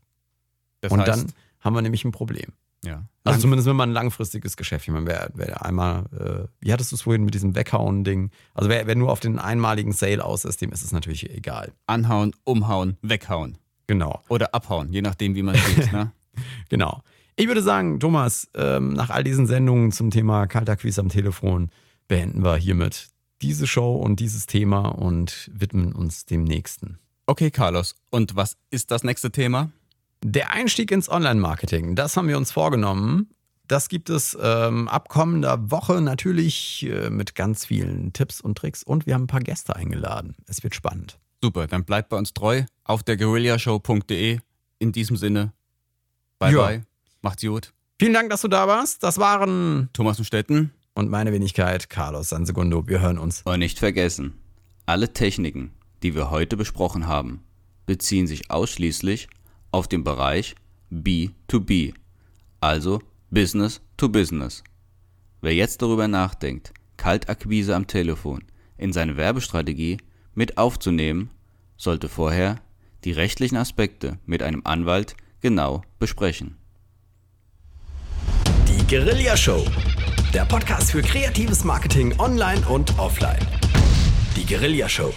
Das 0.82 0.92
Und 0.92 1.00
heißt, 1.02 1.10
dann 1.10 1.34
haben 1.60 1.76
wir 1.76 1.82
nämlich 1.82 2.04
ein 2.06 2.12
Problem. 2.12 2.54
ja. 2.84 3.06
Also 3.26 3.42
zumindest 3.42 3.68
wenn 3.68 3.76
man 3.76 3.90
ein 3.90 3.94
langfristiges 3.94 4.58
Geschäft, 4.58 4.88
ich 4.88 4.94
meine, 4.94 5.06
wer, 5.06 5.30
wer 5.36 5.64
einmal, 5.64 6.06
äh, 6.18 6.48
wie 6.62 6.74
hattest 6.74 6.92
du 6.92 6.96
es 6.96 7.04
vorhin 7.04 7.24
mit 7.26 7.36
diesem 7.36 7.54
Weghauen-Ding? 7.54 8.32
Also 8.56 8.70
wer, 8.70 8.88
wer 8.88 8.96
nur 8.96 9.12
auf 9.12 9.20
den 9.20 9.38
einmaligen 9.38 9.92
Sale 9.92 10.24
aus 10.26 10.46
ist, 10.46 10.62
dem 10.62 10.72
ist 10.72 10.84
es 10.84 10.92
natürlich 10.92 11.30
egal. 11.30 11.74
anhauen, 11.86 12.34
umhauen, 12.44 12.98
weghauen. 13.04 13.58
Genau, 13.86 14.22
Oder 14.30 14.54
abhauen, 14.56 14.92
je 14.92 15.02
nachdem, 15.04 15.36
wie 15.36 15.44
man 15.44 15.56
sieht. 15.56 15.92
ne? 15.94 16.12
genau. 16.70 17.04
Ich 17.36 17.48
würde 17.48 17.62
sagen, 17.62 18.00
Thomas, 18.00 18.48
ähm, 18.56 18.94
nach 18.94 19.10
all 19.12 19.24
diesen 19.24 19.46
Sendungen 19.48 19.92
zum 19.92 20.10
Thema 20.12 20.48
kalter 20.48 20.76
Quiz 20.76 20.98
am 20.98 21.10
Telefon 21.10 21.70
beenden 22.08 22.44
wir 22.44 22.56
hiermit 22.58 23.10
diese 23.42 23.68
Show 23.68 23.96
und 23.96 24.20
dieses 24.20 24.46
Thema 24.48 24.88
und 24.90 25.50
widmen 25.54 25.94
uns 25.94 26.26
dem 26.26 26.44
nächsten. 26.44 26.98
Okay, 27.30 27.52
Carlos. 27.52 27.94
Und 28.10 28.36
was 28.36 28.58
ist 28.72 28.90
das 28.90 29.04
nächste 29.04 29.30
Thema? 29.30 29.70
Der 30.24 30.52
Einstieg 30.52 30.90
ins 30.90 31.10
Online-Marketing, 31.10 31.96
das 31.96 32.18
haben 32.18 32.28
wir 32.28 32.38
uns 32.38 32.52
vorgenommen. 32.52 33.30
Das 33.68 33.88
gibt 33.88 34.10
es 34.10 34.36
ähm, 34.42 34.88
ab 34.88 35.10
kommender 35.10 35.70
Woche 35.70 36.02
natürlich 36.02 36.88
äh, 36.90 37.12
mit 37.12 37.36
ganz 37.36 37.66
vielen 37.66 38.14
Tipps 38.14 38.42
und 38.42 38.58
Tricks 38.58 38.82
und 38.82 39.06
wir 39.06 39.14
haben 39.14 39.26
ein 39.26 39.28
paar 39.28 39.42
Gäste 39.42 39.76
eingeladen. 39.76 40.36
Es 40.48 40.64
wird 40.64 40.74
spannend. 40.74 41.20
Super, 41.40 41.68
dann 41.68 41.86
bleibt 41.86 42.10
bei 42.10 42.18
uns 42.18 42.34
treu 42.34 42.64
auf 42.84 43.04
der 43.04 43.16
guerillashow.de. 43.16 44.40
In 44.80 44.92
diesem 44.92 45.16
Sinne, 45.16 45.54
bye 46.40 46.52
Ja. 46.52 46.66
bye, 46.66 46.82
macht's 47.22 47.44
gut. 47.44 47.74
Vielen 48.00 48.14
Dank, 48.14 48.32
dass 48.32 48.42
du 48.42 48.48
da 48.48 48.68
warst. 48.68 49.04
Das 49.04 49.20
waren 49.20 49.90
Thomas 49.94 50.18
und 50.18 50.26
Stetten. 50.26 50.72
und 50.96 51.12
meine 51.12 51.32
Wenigkeit 51.32 51.92
Carlos 51.92 52.30
Sansegundo. 52.30 52.88
Wir 52.88 53.02
hören 53.02 53.20
uns. 53.20 53.44
Und 53.44 53.60
nicht 53.60 53.78
vergessen, 53.78 54.34
alle 54.88 55.14
Techniken, 55.14 55.72
die 56.04 56.16
wir 56.16 56.32
heute 56.32 56.58
besprochen 56.58 57.08
haben, 57.08 57.44
beziehen 57.86 58.28
sich 58.28 58.52
ausschließlich 58.52 59.28
auf 59.72 59.88
den 59.88 60.04
Bereich 60.04 60.56
B2B, 60.92 61.94
also 62.62 63.02
Business 63.30 63.82
to 63.98 64.10
Business. 64.10 64.64
Wer 65.42 65.56
jetzt 65.56 65.82
darüber 65.82 66.08
nachdenkt, 66.08 66.74
Kaltakquise 66.98 67.76
am 67.76 67.88
Telefon 67.88 68.44
in 68.78 68.94
seine 68.94 69.18
Werbestrategie 69.18 69.98
mit 70.34 70.58
aufzunehmen, 70.58 71.30
sollte 71.78 72.10
vorher 72.10 72.62
die 73.04 73.12
rechtlichen 73.12 73.58
Aspekte 73.58 74.20
mit 74.26 74.44
einem 74.44 74.62
Anwalt 74.66 75.16
genau 75.42 75.82
besprechen. 76.00 76.58
Die 78.68 78.86
Guerilla 78.88 79.38
Show. 79.38 79.66
Der 80.34 80.46
Podcast 80.46 80.92
für 80.92 81.02
kreatives 81.02 81.64
Marketing 81.64 82.20
online 82.20 82.62
und 82.68 82.98
offline. 83.00 83.40
Die 84.36 84.46
Guerilla 84.46 84.90
Show. 84.90 85.14